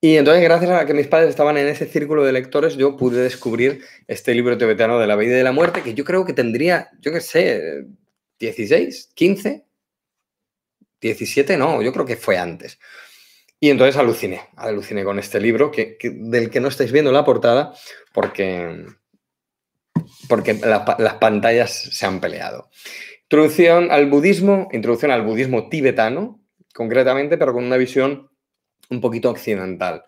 Y 0.00 0.16
entonces, 0.16 0.42
gracias 0.42 0.70
a 0.70 0.84
que 0.84 0.94
mis 0.94 1.06
padres 1.06 1.30
estaban 1.30 1.56
en 1.56 1.68
ese 1.68 1.86
círculo 1.86 2.24
de 2.24 2.32
lectores, 2.32 2.76
yo 2.76 2.96
pude 2.96 3.22
descubrir 3.22 3.82
este 4.06 4.34
libro 4.34 4.58
tibetano 4.58 4.98
de 4.98 5.06
la 5.06 5.16
vida 5.16 5.32
y 5.32 5.38
de 5.38 5.44
la 5.44 5.52
muerte, 5.52 5.82
que 5.82 5.94
yo 5.94 6.04
creo 6.04 6.24
que 6.24 6.34
tendría, 6.34 6.90
yo 7.00 7.12
qué 7.12 7.20
sé, 7.20 7.86
16, 8.38 9.12
15, 9.14 9.64
17, 11.00 11.56
no, 11.56 11.80
yo 11.82 11.92
creo 11.92 12.04
que 12.04 12.16
fue 12.16 12.36
antes. 12.36 12.78
Y 13.58 13.70
entonces 13.70 13.96
aluciné, 13.96 14.42
aluciné 14.56 15.02
con 15.02 15.18
este 15.18 15.40
libro, 15.40 15.70
que, 15.70 15.96
del 16.02 16.50
que 16.50 16.60
no 16.60 16.68
estáis 16.68 16.92
viendo 16.92 17.10
la 17.10 17.24
portada, 17.24 17.72
porque, 18.12 18.84
porque 20.28 20.54
las 20.54 21.14
pantallas 21.14 21.72
se 21.72 22.04
han 22.04 22.20
peleado. 22.20 22.68
Introducción 23.22 23.90
al 23.90 24.10
budismo, 24.10 24.68
introducción 24.72 25.10
al 25.10 25.22
budismo 25.22 25.70
tibetano, 25.70 26.40
concretamente, 26.74 27.38
pero 27.38 27.54
con 27.54 27.64
una 27.64 27.78
visión 27.78 28.28
un 28.90 29.00
poquito 29.00 29.30
occidental. 29.30 30.04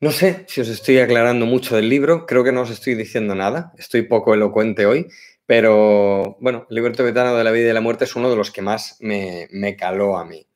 No 0.00 0.12
sé 0.12 0.46
si 0.48 0.62
os 0.62 0.68
estoy 0.68 0.98
aclarando 0.98 1.44
mucho 1.44 1.76
del 1.76 1.90
libro, 1.90 2.24
creo 2.24 2.42
que 2.42 2.52
no 2.52 2.62
os 2.62 2.70
estoy 2.70 2.94
diciendo 2.94 3.34
nada, 3.34 3.72
estoy 3.76 4.02
poco 4.02 4.32
elocuente 4.32 4.86
hoy, 4.86 5.08
pero 5.44 6.38
bueno, 6.40 6.66
el 6.70 6.74
libro 6.74 6.92
tibetano 6.92 7.36
de 7.36 7.44
la 7.44 7.50
vida 7.50 7.68
y 7.68 7.74
la 7.74 7.82
muerte 7.82 8.04
es 8.04 8.16
uno 8.16 8.30
de 8.30 8.36
los 8.36 8.50
que 8.50 8.62
más 8.62 8.96
me, 9.00 9.76
caló 9.78 10.16
a 10.16 10.24
mí. 10.24 10.46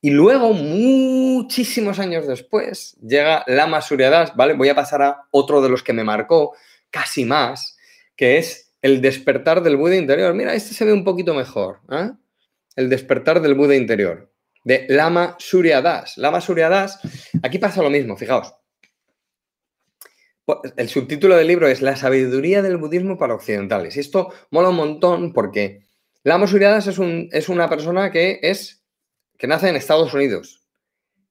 Y 0.00 0.10
luego, 0.10 0.54
muchísimos 0.54 1.98
años 1.98 2.26
después, 2.26 2.96
llega 3.06 3.44
Lama 3.46 3.82
Suryadas, 3.82 4.34
¿vale? 4.36 4.54
Voy 4.54 4.70
a 4.70 4.74
pasar 4.74 5.02
a 5.02 5.26
otro 5.30 5.60
de 5.60 5.68
los 5.68 5.82
que 5.82 5.92
me 5.92 6.02
marcó, 6.02 6.54
casi 6.90 7.26
más, 7.26 7.76
que 8.16 8.38
es 8.38 8.72
el 8.80 9.02
despertar 9.02 9.62
del 9.62 9.76
Buda 9.76 9.96
interior. 9.96 10.32
Mira, 10.32 10.54
este 10.54 10.72
se 10.72 10.86
ve 10.86 10.94
un 10.94 11.04
poquito 11.04 11.34
mejor. 11.34 11.80
¿eh? 11.90 12.10
El 12.74 12.88
despertar 12.88 13.42
del 13.42 13.54
Buda 13.54 13.76
interior 13.76 14.31
de 14.64 14.86
Lama 14.88 15.36
Surya 15.38 15.80
Das. 15.80 16.16
Lama 16.18 16.40
Surya 16.40 16.68
Das, 16.68 16.98
aquí 17.42 17.58
pasa 17.58 17.82
lo 17.82 17.90
mismo, 17.90 18.16
fijaos. 18.16 18.54
El 20.76 20.88
subtítulo 20.88 21.36
del 21.36 21.46
libro 21.46 21.68
es 21.68 21.82
La 21.82 21.96
sabiduría 21.96 22.62
del 22.62 22.76
budismo 22.76 23.16
para 23.16 23.34
occidentales. 23.34 23.96
Y 23.96 24.00
esto 24.00 24.32
mola 24.50 24.70
un 24.70 24.76
montón 24.76 25.32
porque 25.32 25.86
Lama 26.24 26.46
Surya 26.46 26.70
Das 26.70 26.86
es, 26.86 26.98
un, 26.98 27.28
es 27.32 27.48
una 27.48 27.68
persona 27.68 28.10
que 28.10 28.40
es 28.42 28.84
que 29.38 29.46
nace 29.46 29.68
en 29.68 29.76
Estados 29.76 30.14
Unidos, 30.14 30.62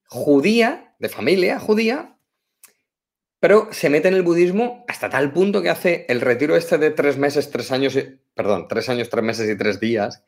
judía, 0.07 0.95
de 0.99 1.09
familia 1.09 1.59
judía, 1.59 2.17
pero 3.39 3.69
se 3.71 3.89
mete 3.89 4.07
en 4.07 4.13
el 4.13 4.21
budismo 4.21 4.85
hasta 4.87 5.09
tal 5.09 5.33
punto 5.33 5.61
que 5.61 5.69
hace 5.69 6.05
el 6.09 6.21
retiro 6.21 6.55
este 6.55 6.77
de 6.77 6.91
tres 6.91 7.17
meses, 7.17 7.49
tres 7.49 7.71
años, 7.71 7.97
perdón, 8.35 8.67
tres 8.67 8.87
años, 8.89 9.09
tres 9.09 9.23
meses 9.23 9.49
y 9.49 9.57
tres 9.57 9.79
días, 9.79 10.23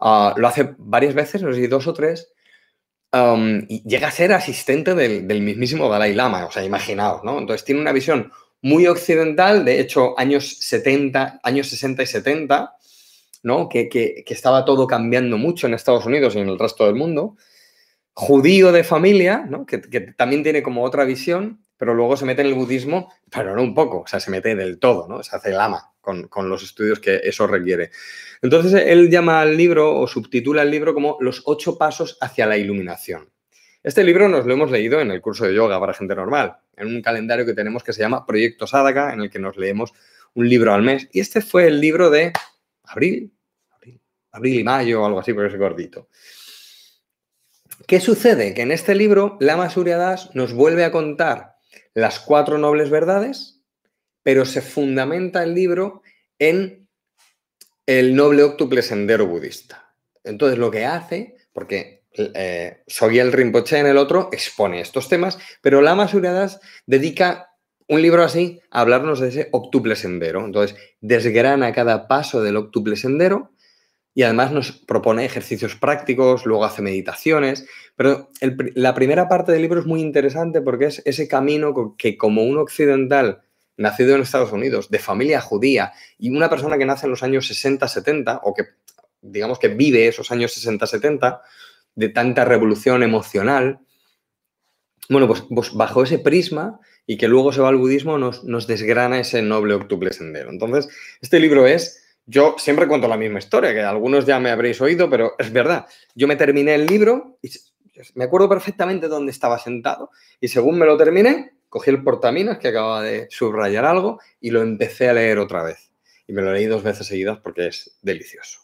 Ah, 0.00 0.34
lo 0.36 0.48
hace 0.48 0.74
varias 0.78 1.14
veces, 1.14 1.42
no 1.42 1.52
sé 1.52 1.68
dos 1.68 1.86
o 1.86 1.92
tres, 1.92 2.32
y 3.68 3.82
llega 3.88 4.08
a 4.08 4.12
ser 4.12 4.32
asistente 4.32 4.94
del, 4.94 5.42
mismísimo 5.42 5.88
Dalai 5.88 6.14
Lama, 6.14 6.46
o 6.46 6.50
sea, 6.50 6.64
imaginaos, 6.64 7.22
¿no? 7.24 7.38
Entonces 7.38 7.64
tiene 7.64 7.80
una 7.80 7.92
visión 7.92 8.32
muy 8.62 8.86
occidental, 8.86 9.64
de 9.64 9.80
hecho, 9.80 10.18
años 10.18 10.58
70, 10.60 11.40
años 11.42 11.68
60 11.68 12.02
y 12.02 12.06
70, 12.06 12.76
¿no? 13.42 13.68
Que, 13.68 13.88
que, 13.88 14.24
estaba 14.28 14.64
todo 14.64 14.86
cambiando 14.86 15.38
mucho 15.38 15.66
en 15.66 15.74
Estados 15.74 16.06
Unidos 16.06 16.34
y 16.34 16.40
en 16.40 16.48
el 16.48 16.58
resto 16.58 16.86
del 16.86 16.94
mundo. 16.94 17.36
Judío 18.14 18.72
de 18.72 18.84
familia, 18.84 19.44
¿no? 19.48 19.66
que, 19.66 19.80
que 19.80 20.00
también 20.00 20.42
tiene 20.42 20.62
como 20.62 20.84
otra 20.84 21.04
visión, 21.04 21.64
pero 21.78 21.94
luego 21.94 22.16
se 22.16 22.26
mete 22.26 22.42
en 22.42 22.48
el 22.48 22.54
budismo, 22.54 23.12
pero 23.30 23.56
no 23.56 23.62
un 23.62 23.74
poco, 23.74 24.00
o 24.00 24.06
sea, 24.06 24.20
se 24.20 24.30
mete 24.30 24.54
del 24.54 24.78
todo, 24.78 25.08
¿no? 25.08 25.22
Se 25.22 25.34
hace 25.36 25.50
lama 25.50 25.89
con, 26.00 26.48
los 26.48 26.62
estudios 26.62 27.00
que 27.00 27.20
eso 27.22 27.46
requiere. 27.46 27.90
Entonces, 28.42 28.82
él 28.86 29.10
llama 29.10 29.40
al 29.40 29.56
libro 29.56 29.98
o 29.98 30.06
subtitula 30.06 30.62
el 30.62 30.70
libro 30.70 30.94
como 30.94 31.16
Los 31.20 31.42
ocho 31.44 31.76
pasos 31.76 32.16
hacia 32.20 32.46
la 32.46 32.56
iluminación. 32.56 33.30
Este 33.82 34.04
libro 34.04 34.28
nos 34.28 34.44
lo 34.44 34.52
hemos 34.52 34.70
leído 34.70 35.00
en 35.00 35.10
el 35.10 35.20
curso 35.20 35.46
de 35.46 35.54
yoga 35.54 35.80
para 35.80 35.94
gente 35.94 36.14
normal, 36.14 36.56
en 36.76 36.88
un 36.88 37.02
calendario 37.02 37.46
que 37.46 37.54
tenemos 37.54 37.82
que 37.82 37.92
se 37.92 38.00
llama 38.00 38.26
Proyecto 38.26 38.66
Sadaka, 38.66 39.12
en 39.12 39.22
el 39.22 39.30
que 39.30 39.38
nos 39.38 39.56
leemos 39.56 39.92
un 40.34 40.48
libro 40.48 40.74
al 40.74 40.82
mes. 40.82 41.08
Y 41.12 41.20
este 41.20 41.40
fue 41.40 41.66
el 41.66 41.80
libro 41.80 42.10
de 42.10 42.32
abril, 42.84 43.32
abril, 43.70 44.00
abril 44.32 44.60
y 44.60 44.64
mayo 44.64 45.04
algo 45.04 45.20
así, 45.20 45.32
porque 45.32 45.52
es 45.52 45.58
gordito. 45.58 46.08
¿Qué 47.86 48.00
sucede? 48.00 48.54
Que 48.54 48.62
en 48.62 48.72
este 48.72 48.94
libro 48.94 49.36
Lama 49.40 49.70
Surya 49.70 49.96
Das 49.96 50.34
nos 50.34 50.52
vuelve 50.52 50.84
a 50.84 50.92
contar 50.92 51.56
las 51.94 52.20
cuatro 52.20 52.58
nobles 52.58 52.90
verdades, 52.90 53.59
pero 54.22 54.44
se 54.44 54.62
fundamenta 54.62 55.42
el 55.42 55.54
libro 55.54 56.02
en 56.38 56.88
el 57.86 58.14
noble 58.14 58.42
octuple 58.42 58.82
sendero 58.82 59.26
budista. 59.26 59.94
Entonces 60.24 60.58
lo 60.58 60.70
que 60.70 60.84
hace, 60.84 61.36
porque 61.52 62.04
eh, 62.12 62.82
Sogyal 62.86 63.32
Rinpoche 63.32 63.78
en 63.78 63.86
el 63.86 63.96
otro 63.96 64.28
expone 64.32 64.80
estos 64.80 65.08
temas, 65.08 65.38
pero 65.62 65.80
Lama 65.80 66.08
Suryadas 66.08 66.60
dedica 66.86 67.50
un 67.88 68.02
libro 68.02 68.22
así 68.22 68.60
a 68.70 68.82
hablarnos 68.82 69.20
de 69.20 69.28
ese 69.28 69.48
octuple 69.52 69.96
sendero. 69.96 70.44
Entonces 70.44 70.76
desgrana 71.00 71.72
cada 71.72 72.06
paso 72.08 72.42
del 72.42 72.56
octuple 72.56 72.96
sendero 72.96 73.52
y 74.14 74.22
además 74.22 74.52
nos 74.52 74.72
propone 74.72 75.24
ejercicios 75.24 75.76
prácticos, 75.76 76.44
luego 76.46 76.64
hace 76.64 76.82
meditaciones, 76.82 77.66
pero 77.96 78.30
la 78.74 78.94
primera 78.94 79.28
parte 79.28 79.52
del 79.52 79.62
libro 79.62 79.80
es 79.80 79.86
muy 79.86 80.00
interesante 80.00 80.60
porque 80.60 80.86
es 80.86 81.02
ese 81.04 81.28
camino 81.28 81.96
que 81.96 82.16
como 82.16 82.42
un 82.42 82.58
occidental 82.58 83.42
nacido 83.80 84.14
en 84.14 84.22
Estados 84.22 84.52
Unidos, 84.52 84.90
de 84.90 84.98
familia 84.98 85.40
judía, 85.40 85.92
y 86.18 86.30
una 86.30 86.50
persona 86.50 86.78
que 86.78 86.86
nace 86.86 87.06
en 87.06 87.10
los 87.10 87.22
años 87.22 87.50
60-70, 87.50 88.40
o 88.42 88.54
que 88.54 88.64
digamos 89.22 89.58
que 89.58 89.68
vive 89.68 90.06
esos 90.06 90.30
años 90.30 90.56
60-70, 90.56 91.40
de 91.94 92.08
tanta 92.10 92.44
revolución 92.44 93.02
emocional, 93.02 93.80
bueno, 95.08 95.26
pues, 95.26 95.44
pues, 95.52 95.72
bajo 95.72 96.04
ese 96.04 96.18
prisma 96.18 96.78
y 97.06 97.16
que 97.16 97.26
luego 97.26 97.52
se 97.52 97.60
va 97.60 97.68
al 97.68 97.76
budismo, 97.76 98.18
nos, 98.18 98.44
nos 98.44 98.66
desgrana 98.66 99.18
ese 99.18 99.42
noble 99.42 99.74
octuple 99.74 100.12
sendero. 100.12 100.50
Entonces, 100.50 100.88
este 101.20 101.40
libro 101.40 101.66
es 101.66 102.04
yo 102.26 102.54
siempre 102.58 102.86
cuento 102.86 103.08
la 103.08 103.16
misma 103.16 103.40
historia, 103.40 103.72
que 103.72 103.80
algunos 103.80 104.24
ya 104.24 104.38
me 104.38 104.50
habréis 104.50 104.80
oído, 104.80 105.10
pero 105.10 105.32
es 105.38 105.52
verdad. 105.52 105.86
Yo 106.14 106.28
me 106.28 106.36
terminé 106.36 106.74
el 106.74 106.86
libro 106.86 107.38
y 107.42 107.50
me 108.14 108.24
acuerdo 108.24 108.48
perfectamente 108.48 109.08
dónde 109.08 109.32
estaba 109.32 109.58
sentado 109.58 110.10
y 110.40 110.48
según 110.48 110.78
me 110.78 110.86
lo 110.86 110.96
terminé, 110.96 111.54
cogí 111.70 111.88
el 111.88 112.02
portaminas 112.02 112.58
que 112.58 112.68
acababa 112.68 113.02
de 113.02 113.28
subrayar 113.30 113.86
algo 113.86 114.20
y 114.40 114.50
lo 114.50 114.60
empecé 114.60 115.08
a 115.08 115.14
leer 115.14 115.38
otra 115.38 115.62
vez. 115.62 115.90
Y 116.26 116.34
me 116.34 116.42
lo 116.42 116.52
leí 116.52 116.66
dos 116.66 116.82
veces 116.82 117.06
seguidas 117.06 117.38
porque 117.38 117.68
es 117.68 117.96
delicioso. 118.02 118.60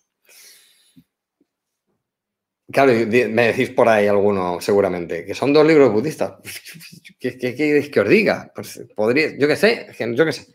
Claro, 2.71 2.93
me 2.93 3.47
decís 3.47 3.71
por 3.71 3.89
ahí 3.89 4.09
alguno, 4.09 4.61
seguramente, 4.61 5.25
que 5.25 5.35
son 5.35 5.53
dos 5.53 5.65
libros 5.65 5.93
budistas. 5.93 6.35
¿Qué, 7.19 7.39
queréis 7.39 7.89
que 7.91 8.01
os 8.01 8.09
diga? 8.09 8.53
Pues 8.55 8.85
podría, 8.95 9.39
yo 9.39 9.47
qué 9.47 9.57
sé, 9.57 9.87
yo 10.15 10.25
qué 10.25 10.33
sé. 10.33 10.53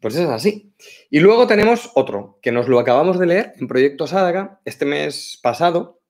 Pues 0.00 0.14
es 0.14 0.28
así. 0.28 0.72
Y 1.10 1.18
luego 1.18 1.48
tenemos 1.48 1.90
otro, 1.96 2.38
que 2.40 2.52
nos 2.52 2.68
lo 2.68 2.78
acabamos 2.78 3.18
de 3.18 3.26
leer 3.26 3.52
en 3.56 3.66
Proyecto 3.66 4.06
Sádaga 4.06 4.60
este 4.64 4.84
mes 4.84 5.40
pasado, 5.42 6.00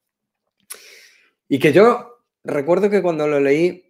y 1.48 1.58
que 1.58 1.72
yo 1.72 2.18
recuerdo 2.44 2.90
que 2.90 3.00
cuando 3.00 3.26
lo 3.26 3.40
leí 3.40 3.87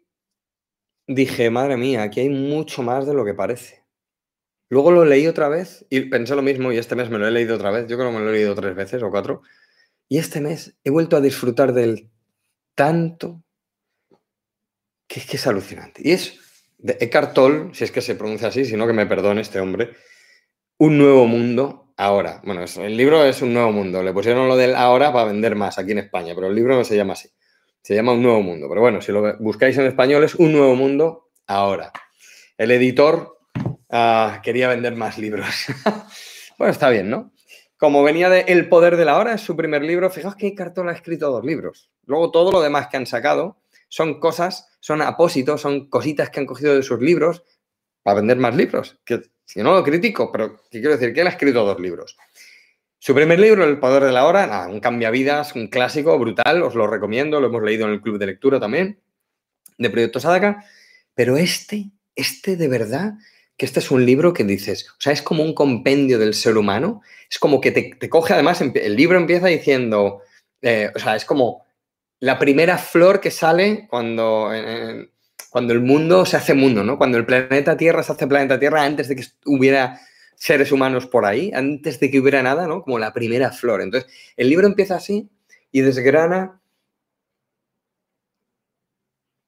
dije, 1.09 1.51
madre 1.51 1.77
mía, 1.77 2.03
aquí 2.03 2.21
hay 2.21 2.29
mucho 2.29 2.83
más 2.83 3.07
de 3.07 3.15
lo 3.15 3.25
que 3.25 3.35
parece. 3.35 3.83
Luego 4.71 4.93
lo 4.93 5.05
leí 5.05 5.27
otra 5.27 5.49
vez 5.49 5.87
y 5.89 6.03
pensé 6.03 6.37
lo 6.37 6.43
mismo 6.43 6.71
y 6.71 6.79
este 6.79 6.95
mes 6.95 7.11
me 7.11 7.19
lo 7.19 7.27
he 7.27 7.31
leído 7.31 7.57
otra 7.57 7.71
vez. 7.71 7.89
Yo 7.89 7.97
creo 7.97 8.11
que 8.11 8.19
me 8.19 8.23
lo 8.23 8.31
he 8.31 8.35
leído 8.35 8.55
tres 8.55 8.77
veces 8.77 9.03
o 9.03 9.11
cuatro. 9.11 9.43
Y 10.09 10.19
este 10.19 10.41
mes 10.41 10.77
he 10.85 10.91
vuelto 10.91 11.17
a 11.17 11.21
disfrutar 11.21 11.73
del 11.73 12.11
tanto 12.75 13.43
que 15.09 15.21
es 15.21 15.27
que 15.27 15.37
es 15.39 15.47
alucinante. 15.47 16.03
Y 16.05 16.13
es 16.13 16.39
de 16.77 16.99
Eckhart 17.01 17.33
Tolle, 17.33 17.75
si 17.75 17.85
es 17.85 17.91
que 17.91 18.03
se 18.03 18.15
pronuncia 18.15 18.49
así, 18.49 18.67
si 18.67 18.77
no 18.77 18.87
que 18.87 18.93
me 18.93 19.07
perdone 19.07 19.41
este 19.41 19.59
hombre, 19.59 19.97
Un 20.77 20.99
nuevo 20.99 21.27
mundo 21.27 21.93
ahora. 21.97 22.41
Bueno, 22.45 22.63
el 22.63 22.97
libro 22.97 23.25
es 23.25 23.41
Un 23.41 23.55
nuevo 23.55 23.73
mundo. 23.73 24.03
Le 24.03 24.13
pusieron 24.13 24.49
lo 24.49 24.57
del 24.57 24.77
ahora 24.77 25.13
para 25.13 25.25
vender 25.25 25.57
más 25.57 25.79
aquí 25.79 25.93
en 25.93 25.99
España, 25.99 26.35
pero 26.35 26.49
el 26.49 26.55
libro 26.55 26.77
no 26.77 26.85
se 26.85 26.95
llama 26.95 27.15
así. 27.15 27.31
Se 27.83 27.95
llama 27.95 28.13
Un 28.13 28.23
nuevo 28.23 28.43
mundo. 28.43 28.69
Pero 28.69 28.81
bueno, 28.81 29.01
si 29.01 29.13
lo 29.13 29.37
buscáis 29.39 29.77
en 29.79 29.87
español 29.87 30.25
es 30.25 30.35
Un 30.35 30.53
nuevo 30.53 30.75
mundo 30.75 31.31
ahora. 31.47 31.93
El 32.57 32.71
editor 32.71 33.39
ah, 33.91 34.41
quería 34.43 34.69
vender 34.69 34.95
más 34.97 35.19
libros. 35.19 35.47
bueno, 36.59 36.73
está 36.73 36.91
bien, 36.91 37.09
¿no? 37.11 37.33
Como 37.77 38.03
venía 38.03 38.29
de 38.29 38.41
El 38.49 38.69
poder 38.69 38.97
de 38.97 39.05
la 39.05 39.19
hora, 39.19 39.35
es 39.35 39.41
su 39.41 39.57
primer 39.57 39.83
libro. 39.83 40.11
Fijaos 40.11 40.35
que 40.35 40.55
Cartola 40.55 40.91
ha 40.91 40.95
escrito 40.95 41.31
dos 41.31 41.45
libros. 41.45 41.91
Luego 42.07 42.31
todo 42.31 42.51
lo 42.51 42.61
demás 42.61 42.89
que 42.89 42.97
han 42.97 43.07
sacado 43.07 43.61
son 43.89 44.19
cosas, 44.21 44.69
son 44.81 45.01
apósitos, 45.01 45.61
son 45.61 45.89
cositas 45.89 46.31
que 46.31 46.41
han 46.41 46.47
cogido 46.47 46.75
de 46.75 46.83
sus 46.83 47.01
libros 47.01 47.45
para 48.03 48.17
vender 48.17 48.37
más 48.39 48.57
libros. 48.57 48.99
Que 49.05 49.23
si 49.45 49.63
no 49.63 49.73
lo 49.73 49.85
critico, 49.85 50.31
pero 50.33 50.61
quiero 50.71 50.91
decir 50.91 51.15
que 51.15 51.21
él 51.21 51.27
ha 51.29 51.31
escrito 51.31 51.65
dos 51.65 51.79
libros. 51.81 52.17
Su 53.01 53.15
primer 53.15 53.39
libro, 53.39 53.65
El 53.65 53.79
poder 53.79 54.03
de 54.03 54.13
la 54.13 54.27
hora, 54.27 54.47
nada, 54.47 54.69
un 54.69 54.81
cambiavidas, 54.81 55.55
un 55.55 55.69
clásico 55.69 56.19
brutal, 56.19 56.63
os 56.63 56.75
lo 56.75 56.87
recomiendo, 56.89 57.41
lo 57.41 57.47
hemos 57.47 57.63
leído 57.63 57.87
en 57.87 57.93
el 57.93 58.01
club 58.01 58.19
de 58.19 58.27
lectura 58.27 58.59
también, 58.59 59.01
de 59.79 59.91
Proyecto 59.91 60.19
Sadaka. 60.19 60.65
Pero 61.15 61.37
este, 61.37 61.91
este 62.17 62.57
de 62.57 62.69
verdad 62.69 63.15
que 63.57 63.67
este 63.67 63.81
es 63.81 63.91
un 63.91 64.05
libro 64.05 64.33
que 64.33 64.45
dices, 64.45 64.89
o 64.91 65.01
sea, 65.01 65.13
es 65.13 65.23
como 65.23 65.43
un 65.43 65.55
compendio 65.55 66.19
del 66.19 66.35
ser 66.35 66.57
humano, 66.57 67.03
es 67.31 67.39
como 67.39 67.61
que 67.61 67.73
te, 67.73 68.09
coge, 68.09 68.35
además, 68.35 68.61
el 68.61 68.97
libro 68.97 69.19
empieza 69.19 69.49
diciendo, 69.49 70.23
eh, 70.63 70.91
o 70.95 70.99
sea, 70.99 71.17
es 71.17 71.25
como 71.25 71.65
la 72.21 72.39
primera 72.39 72.79
flor 72.79 73.21
que 73.21 73.31
sale 73.31 73.87
cuando, 73.89 74.51
cuando 75.51 75.73
el 75.73 75.81
mundo 75.81 76.25
se 76.25 76.37
hace 76.37 76.55
mundo, 76.55 76.85
¿no? 76.85 76.99
Cuando 76.99 77.19
el 77.19 77.27
planeta 77.27 77.77
Tierra 77.77 78.03
se 78.03 78.13
hace 78.13 78.27
planeta 78.27 78.59
Tierra 78.59 78.85
antes 78.85 79.09
de 79.09 79.17
que 79.17 79.25
hubiera 79.45 80.01
seres 80.39 80.73
humanos 80.73 81.07
por 81.07 81.27
ahí, 81.27 81.51
antes 81.55 82.01
de 82.01 82.11
que 82.11 82.21
hubiera 82.21 82.43
nada, 82.43 82.67
¿no? 82.67 82.83
Como 82.83 82.99
la 82.99 83.13
primera 83.13 83.53
flor. 83.53 83.83
Entonces, 83.83 84.11
el 84.37 84.49
libro 84.49 84.67
empieza 84.67 84.97
así 84.97 85.29
y 85.71 85.83
desgrana 85.83 86.61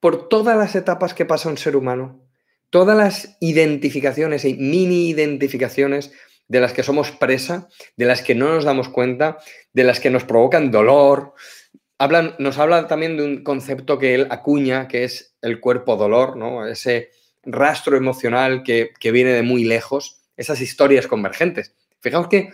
por 0.00 0.28
todas 0.28 0.56
las 0.56 0.74
etapas 0.74 1.14
que 1.14 1.24
pasa 1.24 1.48
un 1.48 1.56
ser 1.56 1.76
humano 1.76 2.30
todas 2.70 2.96
las 2.96 3.36
identificaciones 3.40 4.44
y 4.44 4.54
mini 4.54 5.10
identificaciones 5.10 6.12
de 6.48 6.60
las 6.60 6.72
que 6.72 6.82
somos 6.82 7.10
presa, 7.12 7.68
de 7.96 8.06
las 8.06 8.22
que 8.22 8.34
no 8.34 8.48
nos 8.54 8.64
damos 8.64 8.88
cuenta, 8.88 9.38
de 9.72 9.84
las 9.84 10.00
que 10.00 10.10
nos 10.10 10.24
provocan 10.24 10.70
dolor. 10.70 11.34
Hablan, 11.98 12.34
nos 12.38 12.58
habla 12.58 12.88
también 12.88 13.16
de 13.16 13.24
un 13.24 13.44
concepto 13.44 13.98
que 13.98 14.14
él 14.14 14.26
acuña, 14.30 14.88
que 14.88 15.04
es 15.04 15.36
el 15.42 15.60
cuerpo 15.60 15.96
dolor, 15.96 16.36
¿no? 16.36 16.66
ese 16.66 17.10
rastro 17.42 17.96
emocional 17.96 18.62
que, 18.62 18.90
que 18.98 19.12
viene 19.12 19.30
de 19.30 19.42
muy 19.42 19.64
lejos, 19.64 20.19
esas 20.40 20.60
historias 20.62 21.06
convergentes. 21.06 21.74
Fijaos 22.00 22.28
que 22.28 22.50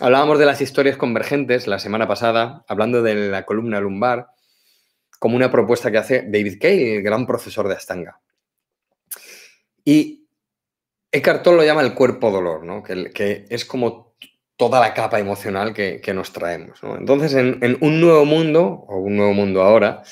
hablábamos 0.00 0.38
de 0.38 0.46
las 0.46 0.62
historias 0.62 0.96
convergentes 0.96 1.66
la 1.66 1.78
semana 1.78 2.08
pasada, 2.08 2.64
hablando 2.66 3.02
de 3.02 3.14
la 3.14 3.44
columna 3.44 3.80
lumbar, 3.80 4.28
como 5.18 5.36
una 5.36 5.50
propuesta 5.52 5.90
que 5.90 5.98
hace 5.98 6.22
David 6.22 6.58
Kay, 6.58 6.96
el 6.96 7.02
gran 7.02 7.26
profesor 7.26 7.68
de 7.68 7.74
Astanga. 7.74 8.20
Y 9.84 10.26
Eckhart 11.12 11.42
Tolle 11.42 11.56
lo 11.58 11.64
llama 11.64 11.82
el 11.82 11.92
cuerpo 11.92 12.30
dolor, 12.30 12.64
¿no? 12.64 12.82
que, 12.82 13.44
es 13.48 13.64
como 13.66 14.16
toda 14.56 14.80
la 14.80 14.94
capa 14.94 15.18
emocional 15.18 15.74
que, 15.74 16.12
nos 16.14 16.32
traemos. 16.32 16.80
Entonces, 16.82 17.34
en, 17.34 17.76
un 17.82 18.00
nuevo 18.00 18.24
mundo, 18.24 18.64
o 18.88 19.00
un 19.00 19.16
nuevo 19.16 19.34
mundo 19.34 19.62
ahora, 19.62 20.02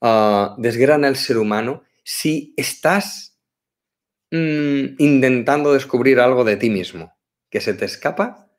uh, 0.00 0.54
desgrana 0.58 1.08
el 1.08 1.16
ser 1.16 1.38
humano 1.38 1.82
si 2.04 2.54
estás 2.56 3.31
mm, 4.32 4.96
intentando 4.98 5.72
descubrir 5.72 6.18
algo 6.18 6.42
de 6.42 6.56
ti 6.56 6.70
mismo 6.70 7.14
que 7.50 7.60
se 7.60 7.74
te 7.74 7.84
escapa. 7.84 8.50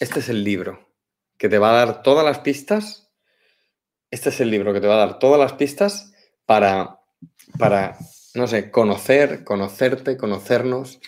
Este 0.00 0.20
es 0.20 0.30
el 0.30 0.44
libro 0.44 0.88
que 1.36 1.48
te 1.48 1.58
va 1.58 1.70
a 1.70 1.86
dar 1.86 2.02
todas 2.02 2.24
las 2.24 2.38
pistas. 2.38 3.10
Este 4.10 4.30
es 4.30 4.40
el 4.40 4.50
libro 4.50 4.72
que 4.72 4.80
te 4.80 4.86
va 4.86 4.94
a 4.94 5.06
dar 5.06 5.18
todas 5.18 5.40
las 5.40 5.54
pistas 5.54 6.12
para, 6.46 7.00
para 7.58 7.98
no 8.34 8.46
sé, 8.46 8.70
conocer, 8.70 9.44
conocerte, 9.44 10.16
conocernos, 10.16 11.00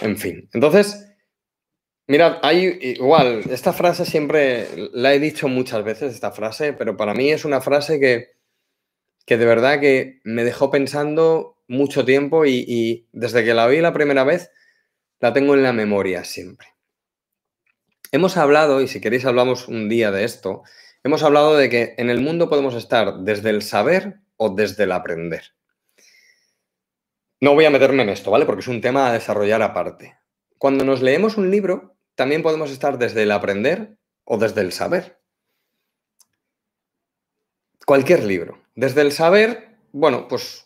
en 0.00 0.16
fin. 0.16 0.48
Entonces, 0.52 1.06
mirad, 2.06 2.38
hay 2.42 2.78
igual, 2.80 3.42
esta 3.50 3.72
frase 3.72 4.04
siempre 4.04 4.68
la 4.92 5.14
he 5.14 5.20
dicho 5.20 5.48
muchas 5.48 5.84
veces, 5.84 6.14
esta 6.14 6.32
frase, 6.32 6.72
pero 6.72 6.96
para 6.96 7.14
mí 7.14 7.30
es 7.30 7.44
una 7.44 7.60
frase 7.60 7.98
que, 7.98 8.28
que 9.24 9.36
de 9.36 9.46
verdad 9.46 9.80
que 9.80 10.20
me 10.24 10.44
dejó 10.44 10.70
pensando 10.70 11.55
mucho 11.68 12.04
tiempo 12.04 12.44
y, 12.46 13.08
desde 13.12 13.44
que 13.44 13.54
la 13.54 13.66
oí 13.66 13.80
la 13.80 13.92
primera 13.92 14.24
vez, 14.24 14.50
la 15.20 15.32
tengo 15.32 15.54
en 15.54 15.62
la 15.62 15.72
memoria 15.72 16.24
siempre. 16.24 16.68
Hemos 18.12 18.36
hablado, 18.36 18.80
y 18.80 18.88
si 18.88 19.00
queréis 19.00 19.24
hablamos 19.24 19.68
un 19.68 19.88
día 19.88 20.10
de 20.10 20.24
esto, 20.24 20.62
hemos 21.02 21.22
hablado 21.22 21.56
de 21.56 21.68
que 21.68 21.94
en 21.98 22.10
el 22.10 22.20
mundo 22.20 22.48
podemos 22.48 22.74
estar 22.74 23.18
desde 23.20 23.50
el 23.50 23.62
saber 23.62 24.20
o 24.36 24.50
desde 24.50 24.84
el 24.84 24.92
aprender. 24.92 25.54
No 27.40 27.54
voy 27.54 27.64
a 27.64 27.70
meterme 27.70 28.02
en 28.02 28.08
esto, 28.08 28.30
¿vale? 28.30 28.46
Porque 28.46 28.60
es 28.60 28.68
un 28.68 28.80
tema 28.80 29.08
a 29.08 29.12
desarrollar 29.12 29.62
aparte. 29.62 30.16
Cuando 30.58 30.84
nos 30.84 31.02
leemos 31.02 31.36
un 31.36 31.50
libro, 31.50 31.96
también 32.14 32.42
podemos 32.42 32.70
estar 32.70 32.96
desde 32.98 33.24
el 33.24 33.32
aprender 33.32 33.98
o 34.24 34.38
desde 34.38 34.62
el 34.62 34.72
saber. 34.72 35.20
Cualquier 37.84 38.24
libro. 38.24 38.62
Desde 38.74 39.02
el 39.02 39.12
saber, 39.12 39.78
bueno, 39.92 40.28
pues 40.28 40.65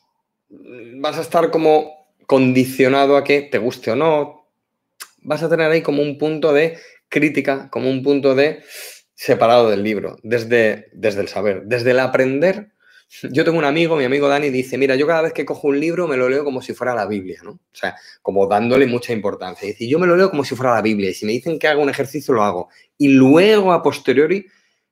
vas 0.51 1.17
a 1.17 1.23
estar 1.23 1.51
como 1.51 2.09
condicionado 2.27 3.17
a 3.17 3.25
que 3.25 3.43
te 3.43 3.59
guste 3.59 3.91
o 3.91 3.97
no. 3.97 4.49
Vas 5.23 5.43
a 5.43 5.49
tener 5.49 5.71
ahí 5.71 5.83
como 5.83 6.03
un 6.03 6.19
punto 6.19 6.53
de 6.53 6.79
crítica, 7.09 7.69
como 7.71 7.91
un 7.91 8.03
punto 8.03 8.35
de 8.35 8.63
separado 9.15 9.69
del 9.69 9.83
libro, 9.83 10.17
desde, 10.23 10.89
desde 10.93 11.21
el 11.21 11.29
saber. 11.29 11.65
Desde 11.67 11.91
el 11.91 12.01
aprender, 12.01 12.73
yo 13.31 13.45
tengo 13.45 13.59
un 13.59 13.65
amigo, 13.65 13.97
mi 13.97 14.05
amigo 14.05 14.29
Dani, 14.29 14.51
dice, 14.51 14.79
mira, 14.79 14.95
yo 14.95 15.07
cada 15.07 15.23
vez 15.23 15.33
que 15.33 15.45
cojo 15.45 15.69
un 15.69 15.81
libro 15.81 16.07
me 16.07 16.17
lo 16.17 16.29
leo 16.29 16.45
como 16.45 16.63
si 16.63 16.73
fuera 16.73 16.95
la 16.95 17.07
Biblia, 17.07 17.41
¿no? 17.43 17.51
O 17.51 17.61
sea, 17.73 17.97
como 18.23 18.47
dándole 18.47 18.87
mucha 18.87 19.13
importancia. 19.13 19.67
Dice, 19.67 19.89
yo 19.89 19.99
me 19.99 20.07
lo 20.07 20.17
leo 20.17 20.31
como 20.31 20.45
si 20.45 20.55
fuera 20.55 20.75
la 20.75 20.83
Biblia 20.83 21.11
y 21.11 21.15
si 21.15 21.27
me 21.27 21.33
dicen 21.33 21.59
que 21.59 21.69
haga 21.69 21.83
un 21.83 21.91
ejercicio, 21.91 22.33
lo 22.33 22.45
hago. 22.45 22.69
Y 22.97 23.09
luego, 23.09 23.73
a 23.73 23.83
posteriori, 23.83 24.47